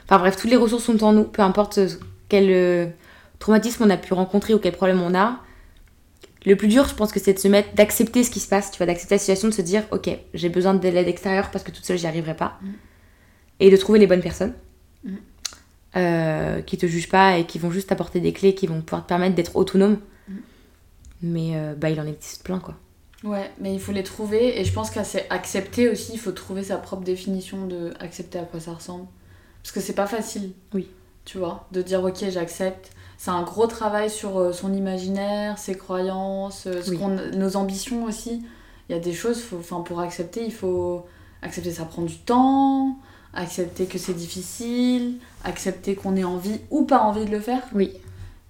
Enfin 0.05 0.19
bref, 0.19 0.35
toutes 0.35 0.49
les 0.51 0.57
ressources 0.57 0.83
sont 0.83 1.01
en 1.03 1.13
nous, 1.13 1.23
peu 1.23 1.41
importe 1.41 1.79
quel 2.29 2.49
euh, 2.49 2.87
traumatisme 3.39 3.83
on 3.83 3.89
a 3.89 3.97
pu 3.97 4.13
rencontrer 4.13 4.53
ou 4.53 4.59
quel 4.59 4.73
problème 4.73 5.01
on 5.01 5.15
a. 5.15 5.39
Le 6.45 6.55
plus 6.55 6.67
dur, 6.67 6.87
je 6.87 6.95
pense 6.95 7.11
que 7.11 7.19
c'est 7.19 7.33
de 7.33 7.39
se 7.39 7.47
mettre, 7.47 7.73
d'accepter 7.75 8.23
ce 8.23 8.31
qui 8.31 8.39
se 8.39 8.47
passe, 8.47 8.71
tu 8.71 8.77
vois, 8.77 8.85
d'accepter 8.85 9.15
la 9.15 9.19
situation, 9.19 9.49
de 9.49 9.53
se 9.53 9.61
dire, 9.61 9.83
ok, 9.91 10.09
j'ai 10.33 10.49
besoin 10.49 10.73
de 10.73 10.87
l'aide 10.87 11.07
extérieure 11.07 11.51
parce 11.51 11.63
que 11.63 11.71
toute 11.71 11.83
seule, 11.83 11.97
j'y 11.97 12.07
arriverai 12.07 12.35
pas. 12.35 12.57
Mm. 12.61 12.67
Et 13.59 13.71
de 13.71 13.77
trouver 13.77 13.99
les 13.99 14.07
bonnes 14.07 14.21
personnes 14.21 14.53
Mm. 15.03 15.15
euh, 15.95 16.61
qui 16.61 16.77
te 16.77 16.85
jugent 16.85 17.09
pas 17.09 17.37
et 17.37 17.45
qui 17.45 17.59
vont 17.59 17.71
juste 17.71 17.89
t'apporter 17.89 18.19
des 18.19 18.33
clés, 18.33 18.55
qui 18.55 18.67
vont 18.67 18.81
pouvoir 18.81 19.03
te 19.03 19.07
permettre 19.09 19.35
d'être 19.35 19.55
autonome. 19.55 19.99
Mm. 20.27 20.33
Mais 21.21 21.51
euh, 21.55 21.75
bah, 21.75 21.89
il 21.89 21.99
en 21.99 22.05
existe 22.05 22.43
plein, 22.43 22.59
quoi. 22.59 22.75
Ouais, 23.23 23.49
mais 23.59 23.73
il 23.73 23.79
faut 23.79 23.91
les 23.91 24.03
trouver, 24.03 24.59
et 24.59 24.63
je 24.63 24.71
pense 24.71 24.91
qu'accepter 24.91 25.89
aussi, 25.89 26.11
il 26.13 26.19
faut 26.19 26.31
trouver 26.31 26.63
sa 26.63 26.77
propre 26.77 27.03
définition 27.03 27.65
de 27.65 27.91
accepter 27.99 28.37
à 28.37 28.43
quoi 28.43 28.59
ça 28.59 28.73
ressemble. 28.73 29.07
Parce 29.63 29.71
que 29.73 29.79
c'est 29.79 29.95
pas 29.95 30.05
facile. 30.05 30.51
Oui. 30.73 30.87
Tu 31.27 31.37
vois, 31.39 31.67
de 31.73 31.81
dire 31.81 32.01
ok, 32.05 32.29
j'accepte. 32.29 32.91
C'est 33.17 33.31
un 33.31 33.43
gros 33.43 33.67
travail 33.67 34.09
sur 34.09 34.39
euh, 34.39 34.53
son 34.53 34.73
imaginaire, 34.73 35.57
ses 35.57 35.75
croyances, 35.75 36.67
euh, 36.67 36.81
ce 36.81 36.91
Oui. 36.91 36.99
nos 37.35 37.57
ambitions 37.57 38.05
aussi. 38.05 38.43
Il 38.87 38.93
y 38.93 38.95
a 38.95 39.01
des 39.01 39.11
choses, 39.11 39.41
faut, 39.41 39.57
enfin, 39.57 39.81
pour 39.81 39.99
accepter, 39.99 40.45
il 40.45 40.53
faut 40.53 41.05
accepter 41.41 41.71
ça 41.73 41.83
prend 41.83 42.03
du 42.03 42.17
temps, 42.17 42.97
accepter 43.33 43.87
que 43.87 43.97
c'est 43.97 44.13
difficile, 44.13 45.15
accepter 45.43 45.95
qu'on 45.95 46.15
ait 46.15 46.23
envie 46.23 46.61
ou 46.69 46.85
pas 46.85 46.99
envie 46.99 47.25
de 47.25 47.31
le 47.31 47.41
faire. 47.41 47.61
Oui. 47.75 47.91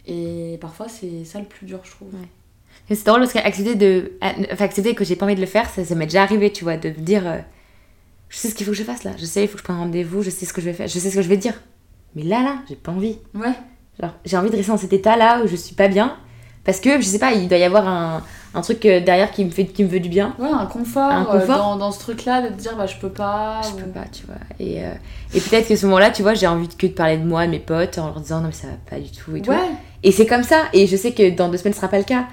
Et 0.06 0.60
parfois, 0.62 0.88
c'est 0.88 1.26
ça 1.26 1.40
le 1.40 1.46
plus 1.46 1.66
dur, 1.66 1.80
je 1.84 1.90
trouve. 1.90 2.10
Ouais. 2.14 2.96
C'est 2.96 3.06
drôle 3.08 3.22
parce 3.22 3.34
qu'accepter 3.34 3.74
de... 3.74 4.14
enfin, 4.52 4.66
accepter 4.66 4.94
que 4.94 5.04
j'ai 5.04 5.16
pas 5.16 5.26
envie 5.26 5.36
de 5.36 5.42
le 5.42 5.48
faire, 5.48 5.68
ça, 5.72 5.84
ça 5.84 5.96
m'est 5.96 6.06
déjà 6.06 6.22
arrivé, 6.22 6.54
tu 6.54 6.64
vois, 6.64 6.78
de 6.78 6.90
me 6.90 6.94
dire... 7.02 7.26
euh, 7.28 7.40
je 8.30 8.38
sais 8.38 8.50
ce 8.50 8.56
qu'il 8.56 8.66
faut 8.68 8.74
que 8.74 8.78
je 8.78 8.84
fasse 8.84 9.04
là, 9.04 9.14
je 9.18 9.26
sais, 9.26 9.44
il 9.44 9.48
faut 9.48 9.54
que 9.54 9.60
je 9.60 9.64
prenne 9.64 9.78
rendez-vous, 9.78 10.22
je 10.22 10.30
sais 10.30 10.46
ce 10.46 10.54
que 10.54 10.62
je 10.62 10.68
vais 10.68 10.74
faire, 10.74 10.88
je 10.88 11.00
sais 11.00 11.10
ce 11.10 11.16
que 11.16 11.22
je 11.24 11.30
vais 11.30 11.38
dire. 11.38 11.60
Mais 12.18 12.24
là, 12.24 12.42
là, 12.42 12.56
j'ai 12.68 12.76
pas 12.76 12.92
envie. 12.92 13.20
Ouais. 13.36 13.54
Genre, 14.02 14.12
j'ai 14.26 14.38
envie 14.38 14.50
de 14.50 14.56
rester 14.56 14.72
dans 14.72 14.78
cet 14.78 14.92
état-là 14.92 15.42
où 15.44 15.48
je 15.48 15.56
suis 15.56 15.76
pas 15.76 15.88
bien. 15.88 16.16
Parce 16.64 16.80
que, 16.80 16.98
je 17.00 17.06
sais 17.06 17.20
pas, 17.20 17.32
il 17.34 17.48
doit 17.48 17.60
y 17.60 17.64
avoir 17.64 17.88
un, 17.88 18.24
un 18.56 18.62
truc 18.62 18.84
euh, 18.86 19.00
derrière 19.00 19.30
qui 19.32 19.46
me, 19.46 19.52
fait, 19.52 19.66
qui 19.66 19.84
me 19.84 19.90
veut 19.90 20.00
du 20.00 20.10
bien. 20.10 20.34
Ouais, 20.40 20.50
un 20.52 20.66
confort, 20.66 21.04
Un 21.12 21.22
euh, 21.22 21.40
confort. 21.40 21.58
dans, 21.60 21.76
dans 21.78 21.92
ce 21.92 22.00
truc-là, 22.00 22.42
de 22.42 22.48
te 22.48 22.54
dire 22.60 22.76
bah 22.76 22.88
je 22.88 22.98
peux 22.98 23.10
pas. 23.10 23.62
Je 23.64 23.70
ou- 23.70 23.76
peux 23.78 23.92
pas, 23.92 24.06
tu 24.12 24.26
vois. 24.26 24.36
Et, 24.60 24.84
euh, 24.84 24.90
et 25.34 25.40
peut-être 25.40 25.68
que 25.70 25.76
ce 25.76 25.86
moment-là, 25.86 26.10
tu 26.10 26.24
vois, 26.24 26.34
j'ai 26.34 26.48
envie 26.48 26.68
que 26.68 26.88
de 26.88 26.92
parler 26.92 27.18
de 27.18 27.24
moi 27.26 27.42
à 27.42 27.48
mes 27.48 27.60
potes 27.60 27.98
en 28.00 28.08
leur 28.08 28.20
disant 28.20 28.42
non, 28.42 28.48
mais 28.48 28.54
ça 28.54 28.68
va 28.68 28.74
pas 28.90 29.00
du 29.00 29.12
tout 29.12 29.36
et 29.36 29.42
tout. 29.42 29.52
Ouais, 29.52 29.58
Et 30.04 30.12
c'est 30.12 30.26
comme 30.26 30.44
ça. 30.44 30.64
Et 30.74 30.88
je 30.88 30.98
sais 30.98 31.14
que 31.14 31.30
dans 31.30 31.48
deux 31.50 31.58
semaines, 31.58 31.74
ce 31.74 31.80
sera 31.80 31.88
pas 31.90 32.00
le 32.00 32.04
cas. 32.04 32.26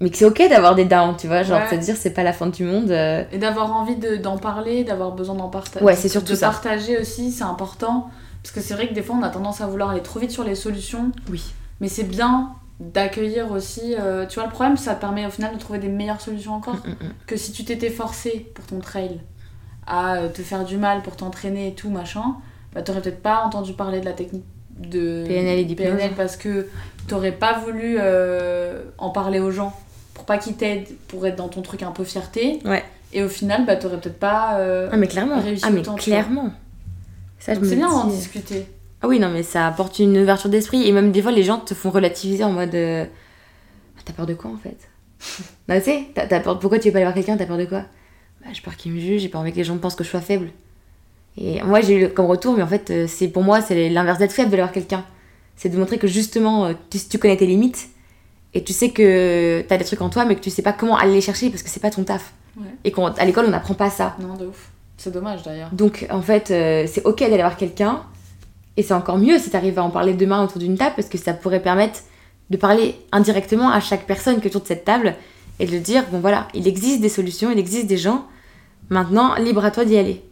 Mais 0.00 0.10
que 0.10 0.16
c'est 0.18 0.26
ok 0.26 0.42
d'avoir 0.50 0.74
des 0.74 0.84
downs, 0.84 1.14
tu 1.16 1.26
vois. 1.26 1.42
Genre, 1.42 1.58
Ouais. 1.58 1.76
de 1.76 1.80
se 1.80 1.86
dire, 1.86 1.96
c'est 1.96 2.10
pas 2.12 2.22
la 2.24 2.32
fin 2.34 2.48
du 2.48 2.64
monde. 2.64 2.90
euh, 2.90 3.22
et 3.32 3.38
d'avoir 3.38 3.74
envie 3.74 3.96
de- 3.96 4.16
d'en 4.16 4.36
parler, 4.36 4.84
d'avoir 4.84 5.12
besoin 5.12 5.36
d'en 5.36 5.48
partager. 5.48 5.82
Ouais, 5.84 5.94
c'est 5.96 6.08
surtout 6.10 6.32
de 6.32 6.36
ça. 6.38 6.48
partager 6.48 6.98
aussi, 6.98 7.30
c'est 7.30 7.44
important. 7.44 8.10
Parce 8.46 8.54
que 8.54 8.60
c'est 8.60 8.74
vrai 8.74 8.86
que 8.86 8.94
des 8.94 9.02
fois, 9.02 9.16
on 9.18 9.22
a 9.24 9.28
tendance 9.28 9.60
à 9.60 9.66
vouloir 9.66 9.90
aller 9.90 10.02
trop 10.02 10.20
vite 10.20 10.30
sur 10.30 10.44
les 10.44 10.54
solutions. 10.54 11.10
Oui. 11.30 11.42
Mais 11.80 11.88
c'est 11.88 12.04
bien 12.04 12.50
d'accueillir 12.78 13.50
aussi. 13.50 13.96
euh, 13.98 14.24
tu 14.26 14.36
vois, 14.36 14.44
le 14.44 14.52
problème, 14.52 14.76
ça 14.76 14.94
permet 14.94 15.26
au 15.26 15.30
final 15.30 15.52
de 15.52 15.58
trouver 15.58 15.80
des 15.80 15.88
meilleures 15.88 16.20
solutions 16.20 16.54
encore. 16.54 16.76
Mm, 16.76 16.90
mm, 16.90 17.06
mm. 17.06 17.12
Que 17.26 17.36
si 17.36 17.50
tu 17.50 17.64
t'étais 17.64 17.90
forcé 17.90 18.50
pour 18.54 18.64
ton 18.66 18.78
trail 18.78 19.18
à 19.88 20.16
euh, 20.18 20.28
te 20.28 20.42
faire 20.42 20.64
du 20.64 20.76
mal 20.76 21.02
pour 21.02 21.16
t'entraîner 21.16 21.68
et 21.68 21.74
tout, 21.74 21.90
machin, 21.90 22.36
bah 22.72 22.82
t'aurais 22.82 23.00
peut-être 23.02 23.20
pas 23.22 23.42
entendu 23.44 23.72
parler 23.72 23.98
de 23.98 24.04
la 24.04 24.12
technique 24.12 24.44
de 24.78 25.24
PNL 25.26 25.58
et 25.58 25.64
d'hypnose. 25.64 25.88
PNL 25.88 26.12
parce 26.16 26.36
que 26.36 26.68
t'aurais 27.08 27.32
pas 27.32 27.58
voulu 27.58 27.96
euh, 27.98 28.82
en 28.98 29.10
parler 29.10 29.40
aux 29.40 29.50
gens 29.50 29.74
pour 30.14 30.24
pas 30.24 30.38
qu'ils 30.38 30.54
t'aident 30.54 30.86
pour 31.08 31.26
être 31.26 31.36
dans 31.36 31.48
ton 31.48 31.62
truc 31.62 31.82
un 31.82 31.90
peu 31.90 32.04
fierté. 32.04 32.60
Ouais. 32.64 32.84
Et 33.12 33.24
au 33.24 33.28
final, 33.28 33.64
bah 33.66 33.74
t'aurais 33.76 33.98
peut-être 33.98 34.18
pas. 34.20 34.58
euh, 34.58 34.88
Ah, 34.92 34.96
mais 34.96 35.08
clairement. 35.08 35.40
réussi 35.40 35.64
Ah, 35.66 35.70
mais 35.70 35.80
autant, 35.80 35.94
tu 35.96 36.10
vois. 36.10 36.18
Ça, 37.38 37.54
je 37.54 37.60
me 37.60 37.68
c'est 37.68 37.76
bien 37.76 37.88
d'en 37.88 38.06
dis- 38.06 38.16
discuter. 38.16 38.66
Ah 39.02 39.08
oui, 39.08 39.18
non, 39.20 39.28
mais 39.28 39.42
ça 39.42 39.66
apporte 39.66 39.98
une 39.98 40.16
ouverture 40.18 40.48
d'esprit. 40.50 40.86
Et 40.88 40.92
même 40.92 41.12
des 41.12 41.22
fois, 41.22 41.32
les 41.32 41.42
gens 41.42 41.58
te 41.58 41.74
font 41.74 41.90
relativiser 41.90 42.44
en 42.44 42.52
mode. 42.52 42.74
euh, 42.74 43.04
T'as 44.04 44.12
peur 44.12 44.26
de 44.26 44.34
quoi 44.34 44.50
en 44.50 44.56
fait? 44.56 44.76
Bah, 45.66 45.78
tu 45.80 45.86
sais, 45.86 46.04
t'as- 46.14 46.40
peur... 46.40 46.58
pourquoi 46.58 46.78
tu 46.78 46.88
veux 46.88 46.92
pas 46.92 46.98
aller 46.98 47.04
voir 47.06 47.14
quelqu'un? 47.14 47.36
T'as 47.36 47.46
peur 47.46 47.58
de 47.58 47.64
quoi? 47.64 47.80
Bah, 48.40 48.48
j'ai 48.52 48.60
peur 48.62 48.76
qu'ils 48.76 48.92
me 48.92 49.00
jugent, 49.00 49.22
j'ai 49.22 49.34
envie 49.34 49.50
que 49.52 49.56
les 49.56 49.64
gens 49.64 49.76
pensent 49.78 49.96
que 49.96 50.04
je 50.04 50.08
sois 50.10 50.20
faible. 50.20 50.50
Et 51.36 51.60
moi, 51.62 51.80
j'ai 51.80 52.04
eu 52.04 52.08
comme 52.08 52.26
retour, 52.26 52.54
mais 52.56 52.62
en 52.62 52.66
fait, 52.66 52.90
euh, 52.90 53.06
c'est 53.08 53.28
pour 53.28 53.42
moi, 53.42 53.60
c'est 53.60 53.88
l'inverse 53.90 54.18
d'être 54.18 54.32
faible 54.32 54.50
de 54.50 54.56
voir 54.56 54.72
quelqu'un. 54.72 55.04
C'est 55.56 55.68
de 55.68 55.76
montrer 55.76 55.98
que 55.98 56.06
justement, 56.06 56.66
euh, 56.66 56.72
tu, 56.90 56.98
tu 56.98 57.18
connais 57.18 57.36
tes 57.36 57.46
limites 57.46 57.88
et 58.54 58.62
tu 58.64 58.72
sais 58.72 58.90
que 58.90 59.62
t'as 59.68 59.76
des 59.76 59.84
trucs 59.84 60.00
en 60.00 60.08
toi, 60.08 60.24
mais 60.24 60.34
que 60.36 60.40
tu 60.40 60.50
sais 60.50 60.62
pas 60.62 60.72
comment 60.72 60.96
aller 60.96 61.12
les 61.12 61.20
chercher 61.20 61.50
parce 61.50 61.62
que 61.62 61.68
c'est 61.68 61.80
pas 61.80 61.90
ton 61.90 62.04
taf. 62.04 62.32
Ouais. 62.56 62.64
Et 62.84 62.92
qu'à 62.92 63.24
l'école, 63.24 63.46
on 63.46 63.50
n'apprend 63.50 63.74
pas 63.74 63.90
ça. 63.90 64.16
Non, 64.20 64.34
de 64.34 64.46
ouf. 64.46 64.70
C'est 64.96 65.10
dommage 65.12 65.42
d'ailleurs. 65.42 65.68
Donc 65.72 66.06
en 66.10 66.22
fait, 66.22 66.50
euh, 66.50 66.86
c'est 66.90 67.04
ok 67.04 67.20
d'aller 67.20 67.36
voir 67.38 67.56
quelqu'un. 67.56 68.02
Et 68.78 68.82
c'est 68.82 68.94
encore 68.94 69.16
mieux 69.18 69.38
si 69.38 69.50
t'arrives 69.50 69.78
à 69.78 69.82
en 69.82 69.90
parler 69.90 70.12
demain 70.14 70.42
autour 70.44 70.58
d'une 70.58 70.76
table 70.76 70.94
parce 70.96 71.08
que 71.08 71.16
ça 71.18 71.32
pourrait 71.32 71.62
permettre 71.62 72.00
de 72.50 72.56
parler 72.56 72.94
indirectement 73.12 73.70
à 73.70 73.80
chaque 73.80 74.06
personne 74.06 74.40
qui 74.40 74.44
est 74.46 74.50
autour 74.50 74.60
de 74.62 74.66
cette 74.66 74.84
table 74.84 75.14
et 75.58 75.66
de 75.66 75.78
dire 75.78 76.04
bon 76.10 76.20
voilà, 76.20 76.46
il 76.54 76.68
existe 76.68 77.00
des 77.00 77.08
solutions, 77.08 77.50
il 77.50 77.58
existe 77.58 77.86
des 77.86 77.96
gens. 77.96 78.26
Maintenant, 78.90 79.34
libre 79.36 79.64
à 79.64 79.70
toi 79.70 79.84
d'y 79.84 79.96
aller. 79.98 80.22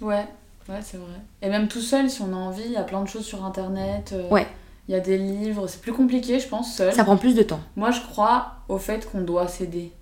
Ouais, 0.00 0.26
ouais, 0.68 0.80
c'est 0.82 0.96
vrai. 0.98 1.14
Et 1.40 1.48
même 1.48 1.68
tout 1.68 1.80
seul, 1.80 2.10
si 2.10 2.20
on 2.22 2.32
a 2.32 2.36
envie, 2.36 2.62
il 2.66 2.72
y 2.72 2.76
a 2.76 2.82
plein 2.82 3.02
de 3.02 3.08
choses 3.08 3.24
sur 3.24 3.44
internet. 3.44 4.10
euh, 4.12 4.28
Ouais. 4.28 4.46
Il 4.88 4.92
y 4.92 4.96
a 4.96 5.00
des 5.00 5.16
livres. 5.16 5.66
C'est 5.68 5.80
plus 5.80 5.92
compliqué, 5.92 6.40
je 6.40 6.48
pense, 6.48 6.74
seul. 6.74 6.92
Ça 6.92 7.04
prend 7.04 7.16
plus 7.16 7.34
de 7.36 7.42
temps. 7.44 7.60
Moi, 7.76 7.92
je 7.92 8.00
crois 8.00 8.48
au 8.68 8.78
fait 8.78 9.08
qu'on 9.10 9.20
doit 9.20 9.46
s'aider. 9.46 9.92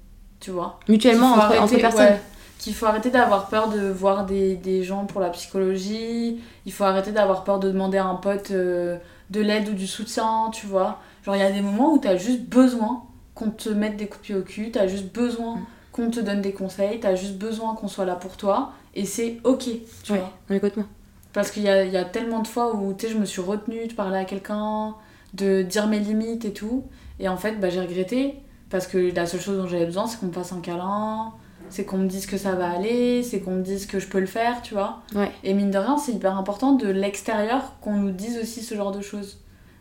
Tu 0.40 0.50
vois 0.50 0.80
Mutuellement 0.88 1.32
entre, 1.34 1.44
entre 1.44 1.54
arrêter- 1.58 1.76
personnes. 1.82 2.00
ouais, 2.06 2.20
qu'il 2.60 2.74
faut 2.74 2.86
arrêter 2.86 3.10
d'avoir 3.10 3.48
peur 3.48 3.68
de 3.70 3.88
voir 3.88 4.26
des, 4.26 4.54
des 4.56 4.84
gens 4.84 5.06
pour 5.06 5.20
la 5.20 5.30
psychologie. 5.30 6.40
Il 6.66 6.72
faut 6.72 6.84
arrêter 6.84 7.10
d'avoir 7.12 7.42
peur 7.44 7.58
de 7.58 7.70
demander 7.70 7.98
à 7.98 8.04
un 8.06 8.16
pote 8.16 8.50
euh, 8.50 8.98
de 9.30 9.40
l'aide 9.40 9.68
ou 9.68 9.72
du 9.72 9.86
soutien, 9.86 10.50
tu 10.52 10.66
vois. 10.66 10.98
Genre, 11.24 11.36
il 11.36 11.40
y 11.40 11.42
a 11.42 11.50
des 11.50 11.60
moments 11.62 11.92
où 11.92 11.98
t'as 11.98 12.16
juste 12.16 12.42
besoin 12.42 13.02
qu'on 13.34 13.50
te 13.50 13.68
mette 13.70 13.96
des 13.96 14.06
coups 14.06 14.20
de 14.20 14.26
pied 14.26 14.34
au 14.34 14.42
cul, 14.42 14.70
t'as 14.70 14.86
juste 14.86 15.12
besoin 15.12 15.56
Mm. 15.56 15.66
qu'on 15.92 16.10
te 16.10 16.20
donne 16.20 16.40
des 16.40 16.52
conseils, 16.52 17.00
t'as 17.00 17.14
juste 17.14 17.36
besoin 17.38 17.74
qu'on 17.74 17.88
soit 17.88 18.04
là 18.04 18.14
pour 18.14 18.36
toi. 18.36 18.72
Et 18.94 19.04
c'est 19.06 19.38
ok, 19.44 19.64
tu 20.04 20.12
Ouais, 20.12 20.18
vois. 20.48 20.56
écoute-moi. 20.56 20.86
Parce 21.32 21.50
qu'il 21.50 21.62
y 21.62 21.68
a, 21.68 21.84
y 21.84 21.96
a 21.96 22.04
tellement 22.04 22.40
de 22.40 22.46
fois 22.48 22.74
où 22.74 22.92
tu 22.92 23.06
sais, 23.06 23.12
je 23.12 23.18
me 23.18 23.24
suis 23.24 23.40
retenue 23.40 23.86
de 23.86 23.94
parler 23.94 24.18
à 24.18 24.24
quelqu'un, 24.24 24.94
de 25.34 25.62
dire 25.62 25.86
mes 25.86 25.98
limites 26.00 26.44
et 26.44 26.52
tout. 26.52 26.84
Et 27.20 27.28
en 27.28 27.36
fait, 27.36 27.52
bah, 27.60 27.70
j'ai 27.70 27.80
regretté. 27.80 28.34
Parce 28.68 28.86
que 28.86 29.14
la 29.14 29.26
seule 29.26 29.40
chose 29.40 29.58
dont 29.58 29.66
j'avais 29.66 29.86
besoin, 29.86 30.06
c'est 30.06 30.18
qu'on 30.20 30.26
me 30.26 30.32
fasse 30.32 30.52
un 30.52 30.60
câlin, 30.60 31.32
c'est 31.70 31.84
qu'on 31.84 31.98
me 31.98 32.06
dise 32.06 32.26
que 32.26 32.36
ça 32.36 32.54
va 32.54 32.70
aller, 32.70 33.22
c'est 33.22 33.40
qu'on 33.40 33.52
me 33.52 33.62
dise 33.62 33.86
que 33.86 33.98
je 33.98 34.06
peux 34.06 34.20
le 34.20 34.26
faire, 34.26 34.62
tu 34.62 34.74
vois. 34.74 35.02
Ouais. 35.14 35.30
Et 35.44 35.54
mine 35.54 35.70
de 35.70 35.78
rien, 35.78 35.98
c'est 35.98 36.12
hyper 36.12 36.36
important 36.36 36.72
de 36.72 36.88
l'extérieur 36.88 37.74
qu'on 37.80 37.94
nous 37.94 38.10
dise 38.10 38.38
aussi 38.38 38.62
ce 38.62 38.74
genre 38.74 38.92
de 38.92 39.00
choses. 39.00 39.38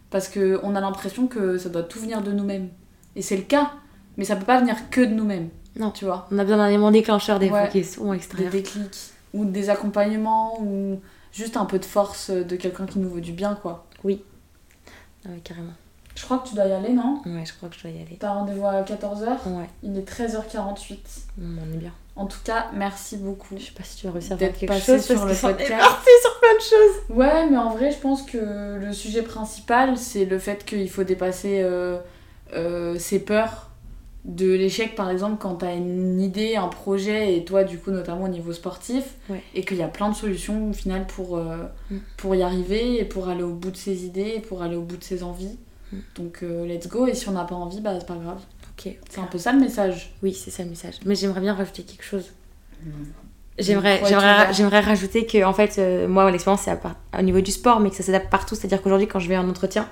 Parce 0.09 0.27
qu'on 0.27 0.75
a 0.75 0.81
l'impression 0.81 1.27
que 1.27 1.57
ça 1.57 1.69
doit 1.69 1.83
tout 1.83 1.99
venir 1.99 2.21
de 2.21 2.31
nous-mêmes. 2.31 2.69
Et 3.15 3.21
c'est 3.21 3.37
le 3.37 3.43
cas, 3.43 3.71
mais 4.17 4.25
ça 4.25 4.35
peut 4.35 4.45
pas 4.45 4.59
venir 4.59 4.75
que 4.89 5.01
de 5.01 5.13
nous-mêmes. 5.13 5.49
Non. 5.75 5.91
Tu 5.91 6.05
vois 6.05 6.27
On 6.31 6.39
a 6.39 6.43
besoin 6.43 6.57
d'un 6.57 6.67
élément 6.67 6.91
déclencheur 6.91 7.39
des 7.39 7.49
fois 7.49 7.67
qui 7.67 7.79
est 7.79 7.83
souvent 7.83 8.13
des 8.13 8.49
déclics 8.49 9.11
ou 9.33 9.45
des 9.45 9.69
accompagnements 9.69 10.59
ou 10.61 10.99
juste 11.31 11.57
un 11.57 11.65
peu 11.65 11.79
de 11.79 11.85
force 11.85 12.31
de 12.31 12.55
quelqu'un 12.55 12.85
qui 12.85 12.99
nous 12.99 13.09
veut 13.09 13.21
du 13.21 13.33
bien 13.33 13.55
quoi. 13.61 13.85
Ah 15.25 15.29
ouais, 15.29 15.41
carrément. 15.43 15.73
Je 16.19 16.25
crois 16.25 16.39
que 16.39 16.49
tu 16.49 16.55
dois 16.55 16.65
y 16.65 16.71
aller 16.73 16.91
non 16.91 17.21
Ouais, 17.25 17.45
je 17.45 17.53
crois 17.53 17.69
que 17.69 17.75
je 17.77 17.83
dois 17.83 17.91
y 17.91 18.01
aller. 18.01 18.17
T'as 18.19 18.31
rendez-vous 18.33 18.65
à 18.65 18.81
14h, 18.81 19.47
Ouais, 19.47 19.69
il 19.83 19.97
est 19.97 20.01
13h48. 20.09 20.97
on 21.41 21.73
est 21.73 21.77
bien. 21.77 21.93
En 22.17 22.25
tout 22.25 22.39
cas, 22.43 22.65
merci 22.73 23.15
beaucoup. 23.15 23.55
Je 23.57 23.65
sais 23.67 23.71
pas 23.71 23.83
si 23.83 23.95
tu 23.97 24.05
vas 24.07 24.11
réussir 24.11 24.33
à 24.33 24.37
faire 24.37 24.53
quelque 24.53 24.73
chose 24.73 25.01
sur 25.05 25.15
parce 25.25 25.41
le 25.43 25.47
podcast. 25.49 25.71
parti 25.79 26.09
sur 26.21 26.39
plein 26.41 26.55
de 26.55 26.61
choses. 26.61 27.17
Ouais, 27.17 27.49
mais 27.49 27.57
en 27.57 27.69
vrai, 27.69 27.91
je 27.91 27.97
pense 27.99 28.23
que 28.23 28.75
le 28.77 28.91
sujet 28.91 29.21
principal, 29.21 29.97
c'est 29.97 30.25
le 30.25 30.37
fait 30.39 30.65
qu'il 30.65 30.89
faut 30.89 31.05
dépasser 31.05 31.61
euh, 31.61 31.97
euh, 32.53 32.99
ses 32.99 33.19
peurs 33.19 33.69
de 34.25 34.51
l'échec, 34.51 34.95
par 34.95 35.09
exemple, 35.09 35.37
quand 35.39 35.55
t'as 35.55 35.73
une 35.73 36.19
idée, 36.19 36.57
un 36.57 36.67
projet, 36.67 37.37
et 37.37 37.45
toi, 37.45 37.63
du 37.63 37.77
coup, 37.79 37.91
notamment 37.91 38.25
au 38.25 38.27
niveau 38.27 38.51
sportif, 38.51 39.15
Ouais. 39.29 39.41
et 39.55 39.63
qu'il 39.63 39.77
y 39.77 39.81
a 39.83 39.87
plein 39.87 40.09
de 40.09 40.15
solutions, 40.15 40.69
au 40.69 40.73
final, 40.73 41.07
pour, 41.07 41.37
euh, 41.37 41.63
Mm. 41.89 41.97
pour 42.17 42.35
y 42.35 42.41
arriver, 42.43 42.99
et 42.99 43.05
pour 43.05 43.29
aller 43.29 43.43
au 43.43 43.53
bout 43.53 43.71
de 43.71 43.77
ses 43.77 44.03
idées, 44.05 44.33
et 44.35 44.39
pour 44.41 44.61
aller 44.61 44.75
au 44.75 44.81
bout 44.81 44.97
de 44.97 45.03
ses 45.05 45.23
envies. 45.23 45.57
Donc, 46.15 46.39
euh, 46.43 46.65
let's 46.65 46.87
go, 46.87 47.07
et 47.07 47.13
si 47.13 47.27
on 47.29 47.33
n'a 47.33 47.45
pas 47.45 47.55
envie, 47.55 47.81
bah, 47.81 47.93
c'est 47.99 48.07
pas 48.07 48.15
grave. 48.15 48.41
Ok. 48.77 48.95
C'est 49.09 49.19
un 49.19 49.25
peu 49.25 49.37
ça 49.37 49.51
le 49.51 49.59
message. 49.59 50.13
Oui, 50.21 50.33
c'est 50.33 50.51
ça 50.51 50.63
le 50.63 50.69
message. 50.69 50.95
Mais 51.05 51.15
j'aimerais 51.15 51.41
bien 51.41 51.53
rajouter 51.53 51.83
quelque 51.83 52.03
chose. 52.03 52.31
Mm. 52.83 52.91
J'aimerais, 53.57 54.79
rajouter 54.79 55.25
que, 55.25 55.43
en 55.43 55.53
fait, 55.53 55.77
euh, 55.79 56.07
moi, 56.07 56.29
l'expérience, 56.31 56.61
c'est 56.61 56.77
au 57.17 57.21
niveau 57.21 57.41
du 57.41 57.51
sport, 57.51 57.79
mais 57.79 57.89
que 57.89 57.95
ça 57.95 58.03
s'adapte 58.03 58.29
partout. 58.29 58.55
C'est-à-dire 58.55 58.81
qu'aujourd'hui, 58.81 59.07
quand 59.07 59.19
je 59.19 59.27
vais 59.27 59.37
en 59.37 59.49
entretien, 59.49 59.89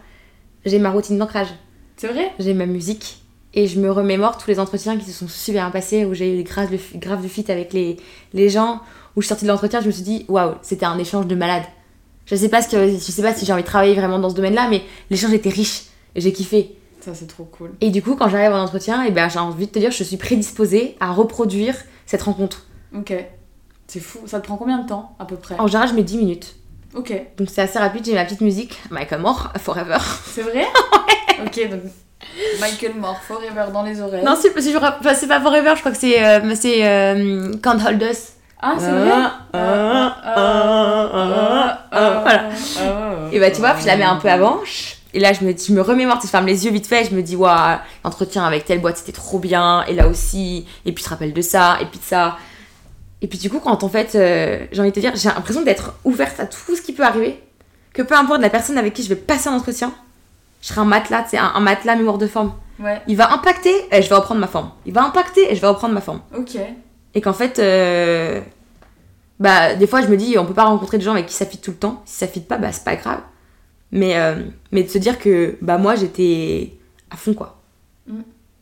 j'ai 0.65 0.79
ma 0.79 0.89
routine 0.89 1.17
d'ancrage. 1.17 1.49
C'est 1.97 2.07
vrai? 2.07 2.31
J'ai 2.39 2.53
ma 2.53 2.65
musique. 2.65 3.23
Et 3.53 3.67
je 3.67 3.79
me 3.79 3.91
remémore 3.91 4.37
tous 4.37 4.49
les 4.49 4.59
entretiens 4.59 4.97
qui 4.97 5.05
se 5.05 5.11
sont 5.11 5.27
super 5.27 5.63
bien 5.63 5.71
passés, 5.71 6.05
où 6.05 6.13
j'ai 6.13 6.39
eu 6.39 6.43
grave 6.43 6.69
grave 6.95 7.23
de 7.23 7.27
fit 7.27 7.51
avec 7.51 7.73
les, 7.73 7.97
les 8.33 8.49
gens, 8.49 8.81
où 9.15 9.21
je 9.21 9.25
suis 9.25 9.29
sortie 9.29 9.45
de 9.45 9.49
l'entretien, 9.49 9.81
je 9.81 9.87
me 9.87 9.91
suis 9.91 10.03
dit, 10.03 10.25
waouh, 10.29 10.55
c'était 10.61 10.85
un 10.85 10.97
échange 10.97 11.27
de 11.27 11.35
malade. 11.35 11.63
Je 12.27 12.35
sais 12.35 12.49
pas, 12.49 12.61
ce 12.61 12.69
que, 12.69 12.87
je 12.89 12.97
sais 12.97 13.21
pas 13.21 13.33
si 13.33 13.45
j'ai 13.45 13.53
envie 13.53 13.63
de 13.63 13.67
travailler 13.67 13.95
vraiment 13.95 14.19
dans 14.19 14.29
ce 14.29 14.35
domaine-là, 14.35 14.67
mais 14.69 14.83
l'échange 15.09 15.33
était 15.33 15.49
riche 15.49 15.85
et 16.13 16.21
j'ai 16.21 16.33
kiffé. 16.33 16.75
Ça, 16.99 17.15
c'est 17.15 17.27
trop 17.27 17.45
cool. 17.45 17.71
Et 17.79 17.89
du 17.89 18.03
coup, 18.03 18.15
quand 18.15 18.27
j'arrive 18.29 18.51
en 18.51 18.61
entretien, 18.61 19.03
et 19.03 19.11
ben, 19.11 19.29
j'ai 19.29 19.39
envie 19.39 19.67
de 19.67 19.71
te 19.71 19.79
dire, 19.79 19.91
je 19.91 20.03
suis 20.03 20.17
prédisposée 20.17 20.97
à 20.99 21.13
reproduire 21.13 21.75
cette 22.05 22.21
rencontre. 22.21 22.65
Ok. 22.95 23.13
C'est 23.87 24.01
fou. 24.01 24.19
Ça 24.25 24.41
te 24.41 24.45
prend 24.45 24.57
combien 24.57 24.79
de 24.79 24.87
temps, 24.87 25.15
à 25.19 25.25
peu 25.25 25.37
près? 25.37 25.55
En 25.57 25.67
général, 25.67 25.87
je 25.89 25.93
mets 25.93 26.03
10 26.03 26.17
minutes. 26.17 26.55
Ok. 26.93 27.13
Donc 27.37 27.49
c'est 27.49 27.61
assez 27.61 27.79
rapide, 27.79 28.05
j'ai 28.05 28.13
ma 28.13 28.25
petite 28.25 28.41
musique, 28.41 28.77
Michael 28.91 29.21
Moore, 29.21 29.53
Forever. 29.57 29.97
C'est 30.25 30.43
vrai? 30.43 30.65
Ok, 31.39 31.69
donc 31.69 31.81
Michael 32.59 32.95
Moore, 32.95 33.21
Forever 33.21 33.65
dans 33.71 33.83
les 33.83 34.01
oreilles. 34.01 34.23
Non, 34.23 34.35
c'est 34.41 34.49
enfin, 34.75 35.13
c'est 35.13 35.27
pas 35.27 35.39
Forever, 35.39 35.73
je 35.75 35.79
crois 35.81 35.91
que 35.91 35.97
c'est 35.97 36.25
euh, 36.25 36.55
c'est, 36.55 36.83
euh, 36.83 37.53
Can't 37.61 37.77
Hold 37.87 38.01
Us. 38.01 38.33
Ah, 38.61 38.75
c'est 38.79 38.91
vrai 38.91 39.05
voilà. 41.91 43.29
Et 43.31 43.39
bah 43.39 43.51
tu 43.51 43.59
vois, 43.59 43.75
je 43.79 43.85
la 43.85 43.97
mets 43.97 44.03
un 44.03 44.15
peu 44.17 44.29
avant. 44.29 44.59
Et 45.13 45.19
là, 45.19 45.33
je 45.33 45.43
me, 45.45 45.55
je 45.57 45.71
me 45.73 45.81
remémore, 45.81 46.19
tu 46.19 46.27
fermes 46.27 46.45
les 46.45 46.65
yeux 46.65 46.71
vite 46.71 46.85
fait, 46.85 47.05
je 47.05 47.15
me 47.15 47.21
dis, 47.23 47.35
waouh, 47.35 47.77
l'entretien 48.03 48.43
avec 48.43 48.65
telle 48.65 48.81
boîte, 48.81 48.97
c'était 48.97 49.13
trop 49.13 49.39
bien, 49.39 49.83
et 49.87 49.93
là 49.95 50.07
aussi, 50.07 50.65
et 50.85 50.91
puis 50.91 51.01
tu 51.01 51.05
te 51.05 51.09
rappelles 51.09 51.33
de 51.33 51.41
ça, 51.41 51.77
et 51.81 51.85
puis 51.85 51.97
de 51.99 52.03
ça. 52.03 52.37
Et 53.21 53.27
puis 53.27 53.39
du 53.39 53.49
coup, 53.49 53.59
quand 53.59 53.83
en 53.83 53.89
fait, 53.89 54.13
euh, 54.15 54.65
j'ai 54.71 54.81
envie 54.81 54.91
de 54.91 54.95
te 54.95 54.99
dire, 54.99 55.13
j'ai 55.15 55.29
l'impression 55.29 55.61
d'être 55.63 55.93
ouverte 56.03 56.39
à 56.39 56.45
tout 56.45 56.75
ce 56.75 56.81
qui 56.81 56.93
peut 56.93 57.03
arriver, 57.03 57.41
que 57.93 58.01
peu 58.03 58.15
importe 58.15 58.41
la 58.41 58.49
personne 58.49 58.77
avec 58.77 58.93
qui 58.93 59.01
je 59.01 59.09
vais 59.09 59.15
passer 59.15 59.47
un 59.49 59.53
entretien, 59.53 59.91
je 60.61 60.67
serai 60.67 60.81
un 60.81 60.85
matelas, 60.85 61.25
c'est 61.29 61.37
un, 61.37 61.51
un 61.55 61.59
matelas 61.61 61.95
mémoire 61.95 62.17
de 62.17 62.27
forme. 62.27 62.53
Ouais, 62.79 63.01
Il 63.07 63.17
va 63.17 63.33
impacter, 63.33 63.73
et 63.91 64.01
je 64.03 64.09
vais 64.09 64.15
reprendre 64.15 64.41
ma 64.41 64.47
forme. 64.47 64.69
Il 64.85 64.93
va 64.93 65.03
impacter, 65.03 65.51
et 65.51 65.55
je 65.55 65.61
vais 65.61 65.67
reprendre 65.67 65.93
ma 65.95 66.01
forme. 66.01 66.21
ok. 66.37 66.57
Et 67.17 67.21
qu'en 67.21 67.33
fait, 67.33 67.57
euh, 67.57 68.39
bah, 69.39 69.73
des 69.73 69.87
fois, 69.87 70.03
je 70.03 70.07
me 70.07 70.15
dis, 70.15 70.37
on 70.37 70.45
peut 70.45 70.53
pas 70.53 70.65
rencontrer 70.65 70.99
des 70.99 71.03
gens 71.03 71.13
avec 71.13 71.25
qui 71.25 71.33
ça 71.33 71.47
fit 71.47 71.57
tout 71.57 71.71
le 71.71 71.77
temps. 71.77 72.03
Si 72.05 72.13
ça 72.13 72.27
fit 72.27 72.41
pas, 72.41 72.59
bah, 72.59 72.71
c'est 72.71 72.83
pas 72.83 72.95
grave. 72.95 73.21
Mais, 73.91 74.19
euh, 74.19 74.43
mais 74.71 74.83
de 74.83 74.87
se 74.87 74.99
dire 74.99 75.17
que, 75.17 75.57
bah, 75.63 75.79
moi, 75.79 75.95
j'étais 75.95 76.77
à 77.09 77.15
fond, 77.15 77.33
quoi. 77.33 77.59
Mm. 78.05 78.19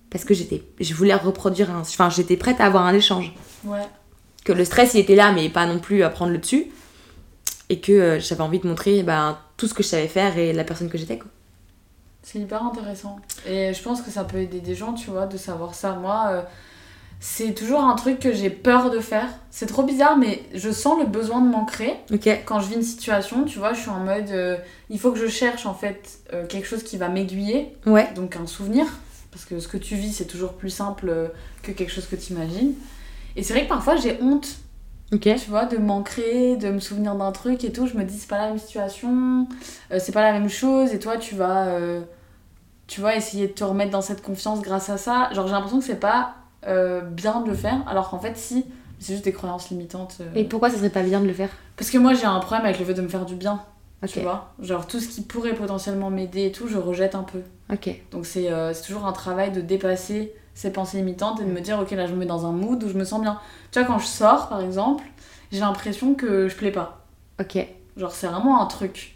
Parce 0.09 0.23
que 0.23 0.33
j'étais, 0.33 0.63
je 0.79 0.93
voulais 0.93 1.13
reproduire 1.13 1.69
un, 1.69 1.81
enfin, 1.81 2.09
j'étais 2.09 2.37
prête 2.37 2.61
à 2.61 2.65
avoir 2.67 2.85
un 2.85 2.93
échange. 2.93 3.35
Ouais. 3.65 3.83
Que 4.45 4.53
le 4.53 4.63
stress, 4.63 4.93
il 4.93 5.01
était 5.01 5.15
là, 5.15 5.33
mais 5.33 5.49
pas 5.49 5.65
non 5.65 5.79
plus 5.79 6.03
à 6.03 6.09
prendre 6.09 6.31
le 6.31 6.37
dessus. 6.37 6.67
Et 7.67 7.81
que 7.81 7.91
euh, 7.91 8.19
j'avais 8.21 8.39
envie 8.39 8.59
de 8.59 8.67
montrer, 8.69 9.03
bah, 9.03 9.41
tout 9.57 9.67
ce 9.67 9.73
que 9.73 9.83
je 9.83 9.89
savais 9.89 10.07
faire 10.07 10.37
et 10.37 10.53
la 10.53 10.63
personne 10.63 10.87
que 10.87 10.97
j'étais, 10.97 11.17
quoi. 11.17 11.27
C'est 12.23 12.39
hyper 12.39 12.63
intéressant. 12.63 13.19
Et 13.45 13.73
je 13.73 13.83
pense 13.83 14.01
que 14.01 14.09
ça 14.09 14.23
peut 14.23 14.37
aider 14.37 14.61
des 14.61 14.75
gens, 14.75 14.93
tu 14.93 15.09
vois, 15.11 15.25
de 15.25 15.35
savoir 15.35 15.75
ça. 15.75 15.91
Moi, 15.95 16.27
euh, 16.29 16.41
c'est 17.27 17.55
toujours 17.55 17.81
un 17.83 17.95
truc 17.95 18.19
que 18.19 18.31
j'ai 18.31 18.51
peur 18.51 18.91
de 18.91 18.99
faire. 18.99 19.27
C'est 19.49 19.65
trop 19.65 19.81
bizarre, 19.81 20.15
mais 20.15 20.43
je 20.53 20.69
sens 20.69 20.99
le 20.99 21.07
besoin 21.07 21.41
de 21.41 21.47
m'ancrer. 21.49 21.95
Quand 22.45 22.59
je 22.59 22.67
vis 22.67 22.75
une 22.75 22.83
situation, 22.83 23.45
tu 23.45 23.57
vois, 23.57 23.73
je 23.73 23.79
suis 23.81 23.89
en 23.89 23.99
mode. 24.01 24.29
euh, 24.29 24.57
il 24.91 24.99
faut 24.99 25.11
que 25.11 25.17
je 25.17 25.25
cherche, 25.25 25.65
en 25.65 25.73
fait, 25.73 26.19
euh, 26.33 26.45
quelque 26.45 26.67
chose 26.67 26.83
qui 26.83 26.97
va 26.97 27.09
m'aiguiller. 27.09 27.75
Ouais. 27.87 28.07
Donc 28.13 28.35
un 28.35 28.45
souvenir. 28.45 28.85
Parce 29.31 29.43
que 29.43 29.59
ce 29.59 29.67
que 29.67 29.77
tu 29.77 29.95
vis, 29.95 30.13
c'est 30.13 30.27
toujours 30.27 30.53
plus 30.53 30.69
simple 30.69 31.09
euh, 31.09 31.27
que 31.63 31.71
quelque 31.71 31.91
chose 31.91 32.05
que 32.05 32.15
tu 32.15 32.33
imagines. 32.33 32.73
Et 33.35 33.41
c'est 33.41 33.53
vrai 33.53 33.63
que 33.63 33.69
parfois, 33.69 33.95
j'ai 33.95 34.19
honte 34.21 34.47
Ok. 35.11 35.21
tu 35.21 35.49
vois, 35.49 35.65
de 35.65 35.77
m'ancrer, 35.77 36.57
de 36.57 36.69
me 36.69 36.79
souvenir 36.79 37.15
d'un 37.15 37.31
truc 37.31 37.63
et 37.63 37.71
tout. 37.71 37.87
Je 37.87 37.97
me 37.97 38.03
dis, 38.03 38.19
c'est 38.19 38.29
pas 38.29 38.37
la 38.37 38.49
même 38.49 38.59
situation, 38.59 39.47
c'est 39.89 40.11
pas 40.11 40.21
la 40.21 40.31
même 40.31 40.49
chose, 40.49 40.93
et 40.93 40.99
toi, 40.99 41.17
tu 41.17 41.33
vas, 41.35 41.67
tu 42.87 43.01
vas 43.01 43.15
essayer 43.15 43.47
de 43.47 43.53
te 43.53 43.63
remettre 43.63 43.91
dans 43.91 44.01
cette 44.01 44.21
confiance 44.21 44.61
grâce 44.61 44.89
à 44.89 44.97
ça. 44.97 45.29
Genre, 45.33 45.47
j'ai 45.47 45.53
l'impression 45.53 45.79
que 45.79 45.85
c'est 45.85 45.99
pas 45.99 46.35
euh, 46.67 47.01
bien 47.01 47.41
de 47.41 47.49
le 47.49 47.55
faire, 47.55 47.83
alors 47.87 48.09
qu'en 48.09 48.19
fait, 48.19 48.37
si, 48.37 48.65
c'est 48.99 49.13
juste 49.13 49.25
des 49.25 49.33
croyances 49.33 49.69
limitantes. 49.69 50.17
euh. 50.21 50.31
Et 50.35 50.43
pourquoi 50.43 50.69
ça 50.69 50.77
serait 50.77 50.89
pas 50.89 51.03
bien 51.03 51.19
de 51.21 51.27
le 51.27 51.33
faire? 51.33 51.49
Parce 51.77 51.89
que 51.89 51.97
moi, 51.97 52.13
j'ai 52.13 52.25
un 52.25 52.39
problème 52.39 52.65
avec 52.65 52.79
le 52.79 52.85
fait 52.85 52.93
de 52.93 53.01
me 53.01 53.07
faire 53.07 53.25
du 53.25 53.35
bien, 53.35 53.61
tu 54.07 54.19
vois. 54.21 54.53
Genre, 54.61 54.85
tout 54.87 54.99
ce 54.99 55.07
qui 55.07 55.21
pourrait 55.21 55.53
potentiellement 55.53 56.09
m'aider 56.09 56.45
et 56.45 56.51
tout, 56.51 56.67
je 56.67 56.77
rejette 56.77 57.15
un 57.15 57.23
peu. 57.23 57.41
Ok. 57.71 57.89
Donc, 58.11 58.25
c'est 58.25 58.51
euh, 58.51 58.73
toujours 58.85 59.05
un 59.05 59.13
travail 59.13 59.51
de 59.51 59.61
dépasser 59.61 60.33
ces 60.53 60.71
pensées 60.71 60.97
limitantes 60.97 61.41
et 61.41 61.43
de 61.43 61.51
me 61.51 61.59
dire, 61.59 61.79
ok, 61.79 61.91
là, 61.91 62.07
je 62.07 62.13
me 62.13 62.19
mets 62.19 62.25
dans 62.25 62.45
un 62.45 62.51
mood 62.51 62.81
où 62.83 62.87
je 62.87 62.97
me 62.97 63.03
sens 63.03 63.21
bien. 63.21 63.39
Tu 63.71 63.79
vois, 63.79 63.87
quand 63.87 63.99
je 63.99 64.05
sors, 64.05 64.47
par 64.47 64.61
exemple, 64.61 65.03
j'ai 65.51 65.59
l'impression 65.59 66.13
que 66.15 66.47
je 66.47 66.55
plais 66.55 66.71
pas. 66.71 67.05
Ok. 67.41 67.57
Genre, 67.97 68.11
c'est 68.11 68.27
vraiment 68.27 68.61
un 68.61 68.65
truc. 68.67 69.15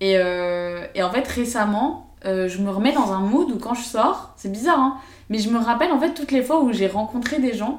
Et, 0.00 0.16
euh, 0.16 0.86
et 0.94 1.02
en 1.02 1.10
fait, 1.10 1.26
récemment, 1.26 2.07
euh, 2.24 2.48
je 2.48 2.58
me 2.58 2.70
remets 2.70 2.92
dans 2.92 3.12
un 3.12 3.20
mood 3.20 3.50
où 3.50 3.58
quand 3.58 3.74
je 3.74 3.82
sors, 3.82 4.32
c'est 4.36 4.50
bizarre, 4.50 4.78
hein, 4.78 4.96
mais 5.30 5.38
je 5.38 5.50
me 5.50 5.58
rappelle 5.58 5.92
en 5.92 6.00
fait 6.00 6.14
toutes 6.14 6.32
les 6.32 6.42
fois 6.42 6.62
où 6.62 6.72
j'ai 6.72 6.86
rencontré 6.88 7.38
des 7.38 7.54
gens 7.54 7.78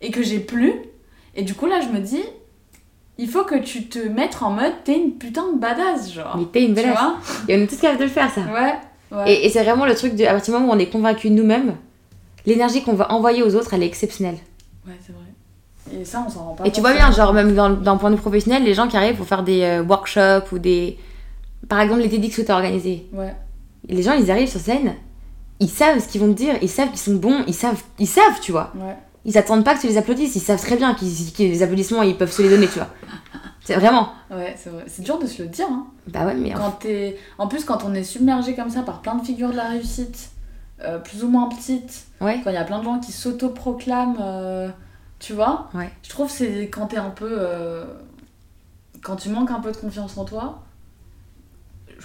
et 0.00 0.10
que 0.10 0.22
j'ai 0.22 0.38
plu. 0.40 0.74
Et 1.34 1.42
du 1.42 1.54
coup, 1.54 1.66
là, 1.66 1.80
je 1.80 1.88
me 1.88 1.98
dis, 2.00 2.22
il 3.18 3.28
faut 3.28 3.44
que 3.44 3.56
tu 3.56 3.86
te 3.88 3.98
mettes 3.98 4.38
en 4.42 4.50
mode, 4.50 4.72
t'es 4.84 4.96
une 4.98 5.12
putain 5.12 5.52
de 5.52 5.58
badass, 5.58 6.12
genre. 6.12 6.36
Mais 6.38 6.44
t'es 6.46 6.64
une 6.64 6.74
tu 6.74 6.82
vois 6.82 7.16
Et 7.48 7.56
on 7.56 7.62
est 7.62 7.66
tous 7.66 7.76
capables 7.80 7.98
de 8.00 8.04
le 8.04 8.10
faire, 8.10 8.30
ça. 8.30 8.40
Ouais, 8.42 8.74
ouais. 9.16 9.32
Et, 9.32 9.46
et 9.46 9.50
c'est 9.50 9.62
vraiment 9.62 9.84
le 9.86 9.94
truc 9.94 10.14
de, 10.16 10.24
à 10.24 10.32
partir 10.32 10.54
du 10.54 10.60
moment 10.60 10.72
où 10.72 10.76
on 10.76 10.78
est 10.78 10.90
convaincu 10.90 11.30
nous-mêmes, 11.30 11.76
l'énergie 12.46 12.82
qu'on 12.82 12.94
va 12.94 13.12
envoyer 13.12 13.42
aux 13.42 13.54
autres, 13.54 13.74
elle 13.74 13.82
est 13.82 13.86
exceptionnelle. 13.86 14.38
Ouais, 14.86 14.94
c'est 15.06 15.12
vrai. 15.12 16.00
Et 16.00 16.04
ça, 16.04 16.24
on 16.26 16.30
s'en 16.30 16.44
rend 16.44 16.54
pas 16.54 16.66
Et 16.66 16.72
tu 16.72 16.80
vois 16.80 16.92
bien, 16.94 17.10
genre, 17.10 17.32
même 17.32 17.54
dans- 17.54 17.70
d'un 17.70 17.96
point 17.96 18.10
de 18.10 18.14
vue 18.14 18.20
professionnel, 18.20 18.62
les 18.64 18.74
gens 18.74 18.86
qui 18.88 18.96
arrivent 18.96 19.16
pour 19.16 19.26
faire 19.26 19.42
des 19.42 19.62
euh, 19.62 19.82
workshops 19.82 20.52
ou 20.52 20.58
des. 20.58 20.98
Par 21.68 21.80
exemple, 21.80 22.00
les 22.00 22.08
TEDx 22.08 22.36
que 22.36 22.42
t'as 22.42 22.54
organisé. 22.54 23.06
Ouais, 23.12 23.34
Les 23.90 24.02
gens, 24.02 24.14
ils 24.14 24.30
arrivent 24.30 24.48
sur 24.48 24.60
scène, 24.60 24.94
ils 25.58 25.68
savent 25.68 25.98
ce 25.98 26.08
qu'ils 26.08 26.20
vont 26.20 26.28
te 26.32 26.36
dire, 26.38 26.54
ils 26.62 26.68
savent 26.68 26.88
qu'ils 26.90 26.98
sont 26.98 27.14
bons, 27.16 27.44
ils 27.46 27.54
savent, 27.54 27.82
ils 27.98 28.06
savent, 28.06 28.40
tu 28.40 28.52
vois. 28.52 28.72
ouais. 28.76 28.96
Ils 29.26 29.36
attendent 29.36 29.64
pas 29.66 29.74
que 29.74 29.80
tu 29.82 29.86
les 29.86 29.98
applaudisses, 29.98 30.34
ils 30.36 30.40
savent 30.40 30.60
très 30.60 30.76
bien 30.76 30.94
qu'ils, 30.94 31.32
que 31.34 31.42
les 31.42 31.62
applaudissements, 31.62 32.02
ils 32.02 32.16
peuvent 32.16 32.32
se 32.32 32.40
les 32.40 32.48
donner, 32.48 32.66
tu 32.66 32.78
vois. 32.78 32.88
C'est 33.62 33.74
vraiment. 33.74 34.08
Ouais, 34.30 34.54
c'est 34.56 34.70
vrai. 34.70 34.84
C'est 34.86 35.02
dur 35.02 35.18
de 35.18 35.26
se 35.26 35.42
le 35.42 35.48
dire, 35.48 35.66
hein. 35.70 35.86
Bah 36.08 36.24
ouais, 36.24 36.34
mais. 36.34 36.52
Quand 36.52 36.70
t'es... 36.80 37.18
En 37.36 37.46
plus, 37.46 37.64
quand 37.66 37.84
on 37.84 37.92
est 37.92 38.02
submergé 38.04 38.54
comme 38.54 38.70
ça 38.70 38.80
par 38.82 39.02
plein 39.02 39.16
de 39.16 39.24
figures 39.24 39.50
de 39.50 39.56
la 39.56 39.68
réussite, 39.68 40.30
euh, 40.82 40.98
plus 40.98 41.22
ou 41.22 41.28
moins 41.28 41.48
petites, 41.50 42.06
Ouais. 42.22 42.40
quand 42.42 42.48
il 42.48 42.54
y 42.54 42.56
a 42.56 42.64
plein 42.64 42.78
de 42.78 42.84
gens 42.84 42.98
qui 42.98 43.12
s'autoproclament, 43.12 44.16
euh, 44.22 44.70
tu 45.18 45.34
vois, 45.34 45.68
Ouais. 45.74 45.90
je 46.02 46.08
trouve 46.08 46.28
que 46.28 46.32
c'est 46.32 46.68
quand 46.68 46.86
t'es 46.86 46.96
un 46.96 47.10
peu. 47.10 47.28
euh, 47.30 47.84
quand 49.02 49.16
tu 49.16 49.28
manques 49.28 49.50
un 49.50 49.60
peu 49.60 49.70
de 49.72 49.76
confiance 49.76 50.16
en 50.16 50.24
toi, 50.24 50.60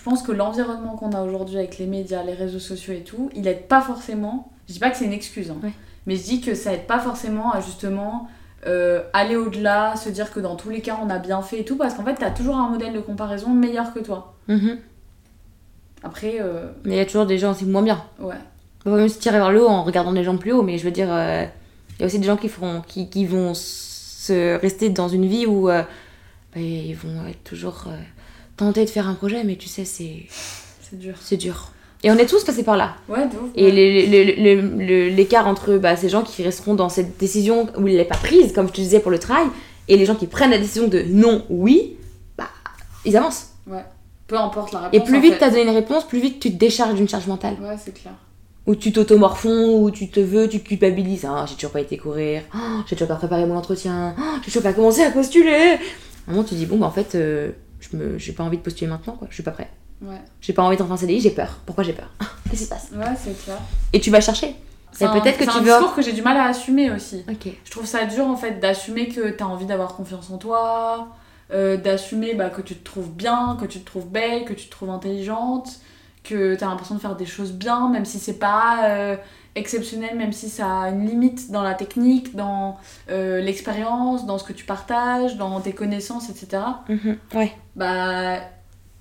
pense 0.05 0.21
que 0.23 0.31
l'environnement 0.31 0.95
qu'on 0.95 1.11
a 1.11 1.21
aujourd'hui 1.23 1.57
avec 1.57 1.77
les 1.79 1.85
médias, 1.87 2.23
les 2.23 2.33
réseaux 2.33 2.59
sociaux 2.59 2.93
et 2.93 3.01
tout, 3.03 3.29
il 3.35 3.47
aide 3.47 3.63
pas 3.67 3.81
forcément. 3.81 4.51
Je 4.67 4.73
dis 4.73 4.79
pas 4.79 4.89
que 4.91 4.97
c'est 4.97 5.05
une 5.05 5.13
excuse, 5.13 5.51
hein, 5.51 5.57
Ouais. 5.63 5.71
mais 6.05 6.15
je 6.15 6.23
dis 6.23 6.39
que 6.41 6.55
ça 6.55 6.73
aide 6.73 6.85
pas 6.87 6.99
forcément 6.99 7.51
à 7.51 7.59
justement. 7.61 8.27
euh, 8.67 9.03
aller 9.13 9.35
au-delà, 9.35 9.95
se 9.95 10.09
dire 10.09 10.31
que 10.33 10.39
dans 10.39 10.55
tous 10.55 10.71
les 10.71 10.81
cas 10.81 10.97
on 11.03 11.07
a 11.11 11.19
bien 11.19 11.43
fait 11.43 11.59
et 11.59 11.65
tout, 11.65 11.75
parce 11.77 11.93
qu'en 11.93 12.03
fait 12.03 12.15
t'as 12.15 12.31
toujours 12.31 12.55
un 12.55 12.67
modèle 12.69 12.93
de 12.93 12.99
comparaison 12.99 13.49
meilleur 13.51 13.93
que 13.93 13.99
toi. 13.99 14.33
Mhm. 14.47 14.79
Après, 16.01 16.37
euh, 16.41 16.71
Mais 16.83 16.95
il 16.95 16.97
y 16.97 16.99
a 16.99 17.05
toujours 17.05 17.27
des 17.27 17.37
gens 17.37 17.51
aussi 17.51 17.65
moins 17.65 17.83
bien. 17.83 18.03
ouais. 18.19 18.33
On 18.87 18.91
va 18.91 18.97
même 18.97 19.09
se 19.09 19.19
tirer 19.19 19.37
vers 19.37 19.51
le 19.51 19.63
haut 19.63 19.67
en 19.69 19.83
regardant 19.83 20.11
les 20.11 20.23
gens 20.23 20.37
plus 20.37 20.51
haut, 20.51 20.61
mais 20.63 20.77
je 20.79 20.83
veux 20.85 20.91
dire, 20.91 21.11
euh, 21.11 21.45
il 21.97 21.99
y 22.01 22.03
a 22.03 22.05
aussi 22.07 22.17
des 22.19 22.25
gens 22.25 22.37
qui, 22.37 22.49
feront, 22.49 22.81
qui, 22.87 23.09
qui 23.09 23.25
vont 23.25 23.53
se 23.55 24.59
rester 24.59 24.89
dans 24.89 25.09
une 25.09 25.25
vie 25.27 25.45
où 25.47 25.67
bah, 25.67 25.85
ils 26.55 26.93
vont 26.95 27.25
être 27.27 27.43
toujours 27.43 27.85
tentés 28.57 28.85
de 28.85 28.89
faire 28.89 29.07
un 29.07 29.13
projet, 29.13 29.43
mais 29.43 29.55
tu 29.55 29.67
sais, 29.67 29.85
c'est 29.85 30.25
C'est 30.81 30.97
dur. 30.99 31.15
c'est 31.21 31.37
dur. 31.37 31.69
Et 32.03 32.11
on 32.11 32.17
est 32.17 32.25
tous 32.27 32.43
passés 32.43 32.63
par 32.63 32.77
là. 32.77 32.95
Ouais, 33.09 33.23
de 33.27 33.35
ouf. 33.35 33.49
Et 33.55 33.65
ouais. 33.65 35.09
l'écart 35.09 35.47
entre 35.47 35.77
bah, 35.77 35.95
ces 35.95 36.09
gens 36.09 36.21
qui 36.21 36.43
resteront 36.43 36.75
dans 36.75 36.89
cette 36.89 37.17
décision 37.17 37.67
où 37.77 37.87
il 37.87 37.95
n'est 37.95 38.05
pas 38.05 38.17
prise, 38.17 38.53
comme 38.53 38.67
je 38.67 38.73
te 38.73 38.81
disais 38.81 38.99
pour 38.99 39.11
le 39.11 39.17
travail, 39.19 39.47
et 39.87 39.97
les 39.97 40.05
gens 40.05 40.15
qui 40.15 40.27
prennent 40.27 40.51
la 40.51 40.57
décision 40.59 40.87
de 40.87 41.01
non, 41.07 41.43
oui, 41.49 41.95
bah, 42.37 42.49
ils 43.05 43.15
avancent. 43.17 43.51
Peu 44.27 44.37
importe 44.37 44.73
la 44.73 44.79
réponse. 44.89 44.99
Et 44.99 45.03
plus 45.03 45.21
vite 45.21 45.37
tu 45.37 45.43
as 45.43 45.49
donné 45.49 45.63
une 45.63 45.69
réponse, 45.69 46.07
plus 46.07 46.19
vite 46.19 46.39
tu 46.39 46.51
te 46.51 46.57
décharges 46.57 46.95
d'une 46.95 47.07
charge 47.09 47.27
mentale. 47.27 47.55
Ouais, 47.61 47.75
c'est 47.83 47.93
clair. 47.93 48.13
Où 48.65 48.75
tu 48.75 48.91
t'automorfonds, 48.91 49.83
où 49.83 49.91
tu 49.91 50.09
te 50.09 50.19
veux, 50.19 50.49
tu 50.49 50.59
culpabilises. 50.59 51.25
Ah, 51.29 51.45
j'ai 51.47 51.53
toujours 51.55 51.71
pas 51.71 51.81
été 51.81 51.97
courir, 51.97 52.41
Ah, 52.53 52.83
j'ai 52.87 52.95
toujours 52.95 53.07
pas 53.09 53.15
préparé 53.15 53.45
mon 53.45 53.55
entretien, 53.57 54.15
Ah, 54.17 54.35
j'ai 54.39 54.45
toujours 54.45 54.63
pas 54.63 54.73
commencé 54.73 55.01
à 55.03 55.11
postuler. 55.11 55.77
À 56.27 56.31
un 56.31 56.33
moment, 56.33 56.43
tu 56.43 56.55
dis, 56.55 56.65
bon, 56.65 56.77
bah 56.77 56.87
en 56.87 56.91
fait, 56.91 57.13
euh, 57.13 57.51
je 57.91 57.97
me, 57.97 58.17
j'ai 58.17 58.33
pas 58.33 58.43
envie 58.43 58.57
de 58.57 58.61
postuler 58.63 58.89
maintenant, 58.89 59.13
quoi. 59.13 59.27
Je 59.29 59.33
suis 59.35 59.43
pas 59.43 59.51
prêt. 59.51 59.69
Ouais, 60.01 60.21
J'ai 60.41 60.51
pas 60.53 60.61
envie 60.63 60.75
d'entrer 60.77 60.93
en 60.93 60.97
CDI, 60.97 61.21
j'ai 61.21 61.31
peur. 61.31 61.59
Pourquoi 61.65 61.83
j'ai 61.83 61.93
peur? 61.93 62.09
Qu'est-ce 62.49 62.57
qui 62.59 62.63
se 62.65 62.69
passe? 62.69 62.89
Ouais 62.93 63.15
c'est 63.17 63.41
clair. 63.43 63.57
Et 63.93 63.99
tu 64.01 64.11
vas 64.11 64.19
chercher. 64.21 64.55
C'est 64.91 65.09
peut-être 65.11 65.37
que 65.37 65.43
c'est 65.45 65.51
tu 65.51 65.57
un 65.57 65.61
veux- 65.61 65.65
discours 65.71 65.93
que 65.93 66.01
j'ai 66.01 66.13
du 66.13 66.21
mal 66.21 66.37
à 66.37 66.45
assumer 66.45 66.89
aussi. 66.91 67.25
Je 67.65 67.71
trouve 67.71 67.85
ça 67.85 68.05
dur 68.05 68.25
en 68.27 68.37
fait 68.37 68.59
d'assumer 68.61 69.09
que 69.09 69.29
t'as 69.31 69.43
envie 69.45 69.65
d'avoir 69.65 69.95
confiance 69.95 70.29
en 70.31 70.37
toi, 70.37 71.09
euh, 71.53 71.75
d'assumer 71.77 72.33
bah, 72.33 72.49
que 72.49 72.61
tu 72.61 72.75
te 72.75 72.83
trouves 72.83 73.11
bien, 73.11 73.57
que 73.59 73.65
tu 73.65 73.79
te 73.81 73.85
trouves 73.85 74.07
belle, 74.07 74.45
que 74.45 74.53
tu 74.53 74.67
te 74.67 74.71
trouves 74.71 74.89
intelligente, 74.89 75.67
que 76.23 76.55
t'as 76.55 76.67
l'impression 76.67 76.95
de 76.95 77.01
faire 77.01 77.15
des 77.17 77.25
choses 77.25 77.51
bien, 77.51 77.89
même 77.89 78.05
si 78.05 78.19
c'est 78.19 78.39
pas 78.39 78.85
euh, 78.89 79.17
exceptionnel, 79.55 80.17
même 80.17 80.31
si 80.33 80.49
ça 80.49 80.81
a 80.83 80.89
une 80.89 81.05
limite 81.05 81.51
dans 81.51 81.61
la 81.63 81.73
technique, 81.73 82.35
dans 82.35 82.77
euh, 83.09 83.41
l'expérience, 83.41 84.25
dans 84.25 84.37
ce 84.37 84.43
que 84.45 84.53
tu 84.53 84.63
partages, 84.65 85.35
dans 85.37 85.59
tes 85.61 85.73
connaissances, 85.73 86.29
etc. 86.29 86.63
Mhm. 86.89 87.17
Ouais. 87.33 87.51
Bah 87.75 88.39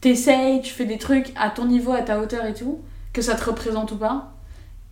t'essayes, 0.00 0.60
tu 0.60 0.72
fais 0.72 0.84
des 0.84 0.98
trucs 0.98 1.32
à 1.36 1.50
ton 1.50 1.64
niveau, 1.66 1.92
à 1.92 2.02
ta 2.02 2.18
hauteur 2.20 2.44
et 2.46 2.54
tout, 2.54 2.80
que 3.12 3.22
ça 3.22 3.34
te 3.34 3.44
représente 3.44 3.92
ou 3.92 3.96
pas. 3.96 4.32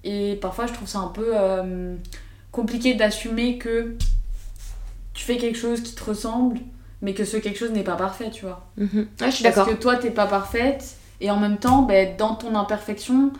Et 0.04 0.36
parfois, 0.40 0.66
je 0.66 0.72
trouve 0.72 0.88
ça 0.88 0.98
un 1.00 1.08
peu 1.08 1.30
euh, 1.34 1.96
compliqué 2.50 2.94
d'assumer 2.94 3.58
que 3.58 3.96
tu 5.14 5.24
fais 5.24 5.36
quelque 5.36 5.58
chose 5.58 5.82
qui 5.82 5.94
te 5.94 6.02
ressemble, 6.04 6.58
mais 7.02 7.14
que 7.14 7.24
ce 7.24 7.36
quelque 7.36 7.58
chose 7.58 7.72
n'est 7.72 7.84
pas 7.84 7.96
parfait, 7.96 8.30
tu 8.30 8.44
vois. 8.44 8.66
Mhm. 8.76 8.88
Je 9.20 9.30
suis 9.30 9.44
Parce 9.44 9.56
d'accord. 9.56 9.66
que 9.68 9.74
toi, 9.74 9.96
t'es 9.96 10.10
pas 10.10 10.26
parfaite, 10.26 10.96
et 11.20 11.30
en 11.30 11.38
même 11.38 11.58
temps, 11.58 11.82
ben, 11.82 12.16
dans 12.16 12.34
ton 12.34 12.54
imperfection, 12.54 13.32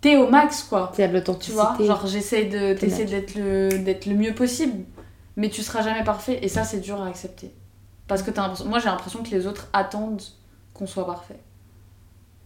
t'es 0.00 0.16
au 0.16 0.28
max, 0.28 0.62
quoi. 0.62 0.92
De 0.96 1.04
Tu 1.06 1.12
l'authenticité. 1.12 1.54
vois, 1.54 1.76
genre 1.84 2.06
j'essaie 2.06 2.48
T'es 2.48 2.74
d'être 3.04 3.34
le 3.34 3.78
d'être 3.78 4.06
le 4.06 4.14
mieux 4.14 4.34
possible, 4.34 4.84
mais 5.36 5.48
tu 5.50 5.62
seras 5.62 5.82
jamais 5.82 6.04
parfait 6.04 6.38
et 6.42 6.48
ça 6.48 6.64
c'est 6.64 6.80
dur 6.80 7.02
à 7.02 7.08
accepter. 7.08 7.50
Parce 8.12 8.22
que 8.62 8.64
moi 8.68 8.78
j'ai 8.78 8.86
l'impression 8.86 9.22
que 9.22 9.30
les 9.30 9.46
autres 9.46 9.68
attendent 9.72 10.22
qu'on 10.74 10.86
soit 10.86 11.06
parfait. 11.06 11.38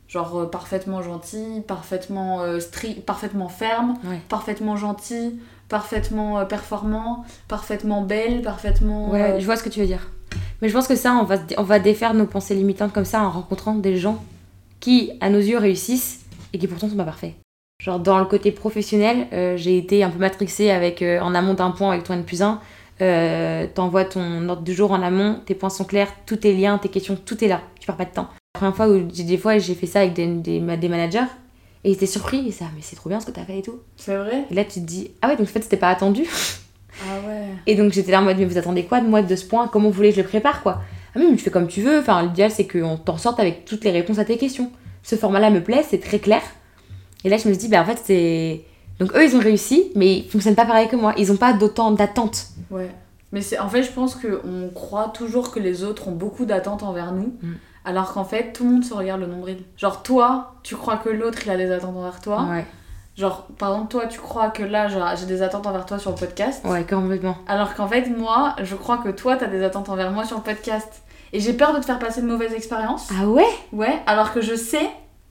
Genre 0.08 0.38
euh, 0.38 0.46
parfaitement 0.46 1.02
gentil, 1.02 1.62
parfaitement 1.66 2.40
euh, 2.42 2.60
strict, 2.60 3.04
parfaitement 3.04 3.48
ferme, 3.48 3.94
Ouais. 4.04 4.20
parfaitement 4.28 4.76
gentil, 4.76 5.40
parfaitement 5.68 6.38
euh, 6.38 6.44
performant, 6.44 7.24
parfaitement 7.48 8.02
belle, 8.02 8.42
parfaitement 8.42 9.10
Ouais, 9.10 9.40
je 9.40 9.44
vois 9.44 9.56
ce 9.56 9.64
que 9.64 9.68
tu 9.68 9.80
veux 9.80 9.86
dire. 9.86 10.08
Mais 10.62 10.68
je 10.68 10.74
pense 10.74 10.86
que 10.86 10.94
ça, 10.94 11.12
on 11.14 11.24
va, 11.24 11.36
on 11.58 11.64
va 11.64 11.78
défaire 11.80 12.14
nos 12.14 12.26
pensées 12.26 12.54
limitantes 12.54 12.92
comme 12.92 13.04
ça 13.04 13.22
en 13.22 13.30
rencontrant 13.30 13.74
des 13.74 13.96
gens 13.96 14.22
qui, 14.78 15.12
à 15.20 15.28
nos 15.28 15.38
yeux, 15.40 15.58
réussissent 15.58 16.24
et 16.52 16.58
qui 16.58 16.68
pourtant 16.68 16.88
sont 16.88 16.96
pas 16.96 17.04
parfaits. 17.04 17.34
Genre, 17.82 17.98
dans 17.98 18.18
le 18.18 18.24
côté 18.26 18.52
professionnel, 18.52 19.26
j'ai 19.58 19.76
été 19.76 20.02
un 20.02 20.08
peu 20.10 20.18
matrixée 20.18 20.70
avec, 20.70 21.02
en 21.02 21.34
amont 21.34 21.52
d'un 21.54 21.72
point 21.72 21.90
avec 21.92 22.04
toi 22.04 22.14
N 22.14 22.24
plus 22.24 22.40
1. 22.42 22.58
Euh, 23.02 23.66
T'envoies 23.74 24.04
ton 24.06 24.48
ordre 24.48 24.62
du 24.62 24.74
jour 24.74 24.92
en 24.92 25.02
amont, 25.02 25.40
tes 25.44 25.54
points 25.54 25.68
sont 25.68 25.84
clairs, 25.84 26.08
tous 26.24 26.36
tes 26.36 26.54
liens, 26.54 26.78
tes 26.78 26.88
questions, 26.88 27.16
tout 27.16 27.42
est 27.44 27.48
là. 27.48 27.60
Tu 27.78 27.86
perds 27.86 27.96
pas 27.96 28.04
de 28.06 28.10
temps. 28.10 28.28
La 28.54 28.60
première 28.60 28.76
fois 28.76 28.88
où 28.88 29.06
j'ai 29.12 29.24
des 29.24 29.36
fois 29.36 29.58
j'ai 29.58 29.74
fait 29.74 29.86
ça 29.86 30.00
avec 30.00 30.14
des, 30.14 30.26
des, 30.26 30.60
des 30.60 30.88
managers 30.88 31.26
et 31.84 31.90
ils 31.90 31.92
étaient 31.92 32.06
surpris 32.06 32.48
et 32.48 32.52
ça, 32.52 32.64
mais 32.74 32.80
c'est 32.80 32.96
trop 32.96 33.10
bien 33.10 33.20
ce 33.20 33.26
que 33.26 33.32
t'as 33.32 33.44
fait 33.44 33.58
et 33.58 33.62
tout. 33.62 33.80
C'est 33.96 34.16
vrai? 34.16 34.44
Et 34.50 34.54
là, 34.54 34.64
tu 34.64 34.80
te 34.80 34.86
dis, 34.86 35.10
ah 35.20 35.28
ouais, 35.28 35.36
donc 35.36 35.46
en 35.46 35.50
fait, 35.50 35.62
c'était 35.62 35.76
pas 35.76 35.90
attendu. 35.90 36.24
Ah 37.02 37.28
ouais. 37.28 37.48
Et 37.66 37.74
donc 37.74 37.92
j'étais 37.92 38.10
là 38.10 38.20
en 38.20 38.24
mode, 38.24 38.38
mais 38.38 38.46
vous 38.46 38.56
attendez 38.56 38.84
quoi 38.84 39.00
de 39.00 39.06
moi 39.06 39.20
de 39.20 39.36
ce 39.36 39.44
point? 39.44 39.68
Comment 39.68 39.88
vous 39.90 39.94
voulez 39.94 40.08
que 40.10 40.16
je 40.16 40.22
le 40.22 40.26
prépare 40.28 40.62
quoi? 40.62 40.80
Ah 41.14 41.18
mais 41.18 41.30
tu 41.32 41.38
fais 41.38 41.50
comme 41.50 41.68
tu 41.68 41.82
veux. 41.82 41.98
Enfin, 41.98 42.22
l'idéal 42.22 42.50
c'est 42.50 42.66
qu'on 42.66 42.96
t'en 42.96 43.18
sorte 43.18 43.38
avec 43.38 43.66
toutes 43.66 43.84
les 43.84 43.90
réponses 43.90 44.18
à 44.18 44.24
tes 44.24 44.38
questions. 44.38 44.72
Ce 45.02 45.14
format-là 45.16 45.50
me 45.50 45.62
plaît, 45.62 45.84
c'est 45.86 46.00
très 46.00 46.18
clair. 46.18 46.40
Et 47.24 47.28
là 47.28 47.36
je 47.36 47.48
me 47.48 47.52
suis 47.52 47.60
dit, 47.64 47.68
bah 47.68 47.82
en 47.82 47.84
fait 47.84 48.00
c'est. 48.02 48.64
Donc 49.00 49.14
eux 49.14 49.24
ils 49.24 49.36
ont 49.36 49.40
réussi, 49.40 49.92
mais 49.94 50.18
ils 50.18 50.28
fonctionnent 50.30 50.54
pas 50.54 50.64
pareil 50.66 50.88
que 50.88 50.96
moi. 50.96 51.12
Ils 51.16 51.30
ont 51.32 51.36
pas 51.36 51.52
d'autant 51.52 51.90
d'attentes. 51.90 52.46
Ouais. 52.70 52.90
Mais 53.32 53.40
c'est 53.42 53.58
en 53.58 53.68
fait, 53.68 53.82
je 53.82 53.90
pense 53.92 54.14
qu'on 54.14 54.70
croit 54.74 55.08
toujours 55.08 55.50
que 55.50 55.58
les 55.60 55.84
autres 55.84 56.08
ont 56.08 56.12
beaucoup 56.12 56.44
d'attentes 56.46 56.82
envers 56.82 57.12
nous, 57.12 57.34
Mm. 57.42 57.52
alors 57.84 58.12
qu'en 58.14 58.24
fait, 58.24 58.52
tout 58.52 58.64
le 58.64 58.70
monde 58.70 58.84
se 58.84 58.94
regarde 58.94 59.20
le 59.20 59.26
nombril. 59.26 59.58
Genre, 59.76 60.02
toi, 60.02 60.54
tu 60.62 60.76
crois 60.76 60.96
que 60.96 61.08
l'autre, 61.10 61.38
il 61.44 61.50
a 61.50 61.56
des 61.56 61.70
attentes 61.72 61.96
envers 61.96 62.20
toi. 62.20 62.46
Ouais, 62.50 62.64
Genre, 63.16 63.46
par 63.58 63.70
exemple, 63.72 63.90
toi, 63.90 64.06
tu 64.06 64.20
crois 64.20 64.50
que 64.50 64.62
là, 64.62 64.88
j'ai 65.16 65.26
des 65.26 65.40
attentes 65.42 65.66
envers 65.66 65.86
toi 65.86 65.98
sur 65.98 66.10
le 66.10 66.16
podcast. 66.16 66.62
ouais, 66.66 66.84
complètement. 66.84 67.36
Alors 67.48 67.74
qu'en 67.74 67.88
fait, 67.88 68.10
moi, 68.16 68.54
je 68.62 68.74
crois 68.76 68.98
que 68.98 69.08
toi, 69.08 69.36
t'as 69.36 69.46
des 69.46 69.62
attentes 69.64 69.88
envers 69.88 70.10
moi 70.12 70.24
sur 70.24 70.36
le 70.36 70.42
podcast. 70.42 71.02
Et 71.32 71.40
j'ai 71.40 71.54
peur 71.54 71.74
de 71.74 71.80
te 71.80 71.84
faire 71.86 71.98
passer 71.98 72.20
de 72.22 72.26
mauvaises 72.26 72.52
expériences. 72.52 73.08
Ah 73.18 73.26
ouais? 73.26 73.46
Ouais, 73.72 74.00
alors 74.06 74.32
que 74.32 74.40
je 74.42 74.54
sais, 74.54 74.88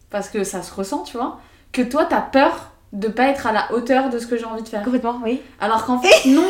parce 0.10 0.30
que 0.30 0.44
ça 0.44 0.62
se 0.64 0.74
ressent, 0.74 1.04
tu 1.04 1.16
vois, 1.16 1.40
que 1.72 1.82
toi, 1.84 2.06
t'as 2.06 2.22
peur 2.22 2.72
de 2.96 3.08
pas 3.10 3.26
être 3.28 3.46
à 3.48 3.52
la 3.52 3.72
hauteur 3.74 4.10
de 4.10 4.18
ce 4.20 4.26
que 4.28 4.38
j'ai 4.38 4.46
envie 4.46 4.64
de 4.64 4.68
faire. 4.68 4.84
Complètement, 4.84 5.20
oui. 5.24 5.42
Alors 5.60 5.86
qu'en 5.86 6.00
fait, 6.02 6.30
non. 6.30 6.48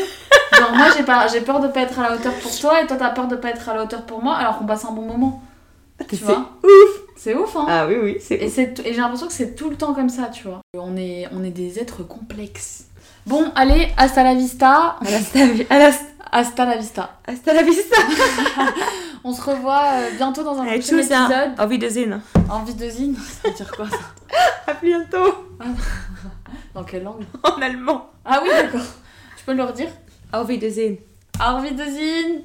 Genre, 0.58 0.72
moi, 0.74 0.86
j'ai 0.96 1.04
pas, 1.04 1.28
j'ai 1.28 1.42
peur 1.42 1.60
de 1.60 1.68
pas 1.68 1.82
être 1.82 2.00
à 2.00 2.10
la 2.10 2.16
hauteur 2.16 2.34
pour 2.36 2.58
toi, 2.58 2.82
et 2.82 2.88
toi, 2.88 2.96
t'as 2.98 3.10
peur 3.10 3.28
de 3.28 3.36
pas 3.36 3.50
être 3.50 3.68
à 3.68 3.74
la 3.76 3.84
hauteur 3.84 4.04
pour 4.06 4.24
moi, 4.24 4.36
alors 4.36 4.58
qu'on 4.58 4.66
passe 4.66 4.86
un 4.86 4.92
bon 4.92 5.02
moment. 5.02 5.44
Tu 6.10 6.16
C'est 6.18 6.24
vois 6.26 6.52
ouf 6.64 7.00
C'est 7.16 7.36
ouf, 7.36 7.56
hein 7.56 7.66
Ah 7.70 7.88
oui, 7.88 7.96
oui, 8.02 8.18
c'est 8.22 8.36
Et, 8.36 8.50
c'est- 8.50 8.80
et 8.86 8.94
j'ai 8.94 9.00
l'impression 9.02 9.28
que 9.28 9.34
c'est 9.34 9.56
tout 9.56 9.70
le 9.70 9.76
temps 9.76 9.94
comme 9.94 10.10
ça, 10.10 10.24
tu 10.26 10.48
vois. 10.48 10.60
On 10.78 10.96
est, 10.98 11.28
on 11.34 11.44
est 11.44 11.50
des 11.52 11.80
êtres 11.80 12.04
complexes. 12.04 12.86
Bon, 13.26 13.52
allez, 13.56 13.88
hasta 13.98 14.24
la 14.24 14.36
vista. 14.36 14.98
Hasta, 15.02 15.40
la- 15.70 15.92
Hasta 16.32 16.66
la 16.66 16.76
vista. 16.78 17.10
hasta 17.26 17.54
la 17.54 17.64
vista 17.64 17.96
On 19.24 19.32
se 19.34 19.42
revoit 19.42 19.84
euh, 19.94 20.10
bientôt 20.18 20.44
dans 20.44 20.60
un 20.60 20.66
prochain 20.66 20.76
hein. 20.76 21.00
épisode. 21.00 21.52
Auf 21.60 21.70
Wiedersehen. 21.70 22.22
Envie 22.50 22.74
de 22.76 22.88
zine 22.90 23.16
Ça 23.16 23.48
veut 23.50 23.56
dire 23.56 23.72
quoi, 23.76 23.88
ça? 23.90 23.98
À 24.72 24.74
bientôt 24.84 25.34
Dans 26.74 26.84
quelle 26.84 27.04
langue 27.04 27.24
En 27.44 27.62
allemand. 27.62 28.10
Ah 28.24 28.40
oui, 28.44 28.50
d'accord. 28.50 28.86
Tu 29.38 29.46
peux 29.46 29.54
le 29.54 29.64
redire 29.64 29.90
Auf 30.34 30.48
Wiedersehen. 30.48 30.98
De 31.38 31.84
zine 31.84 32.44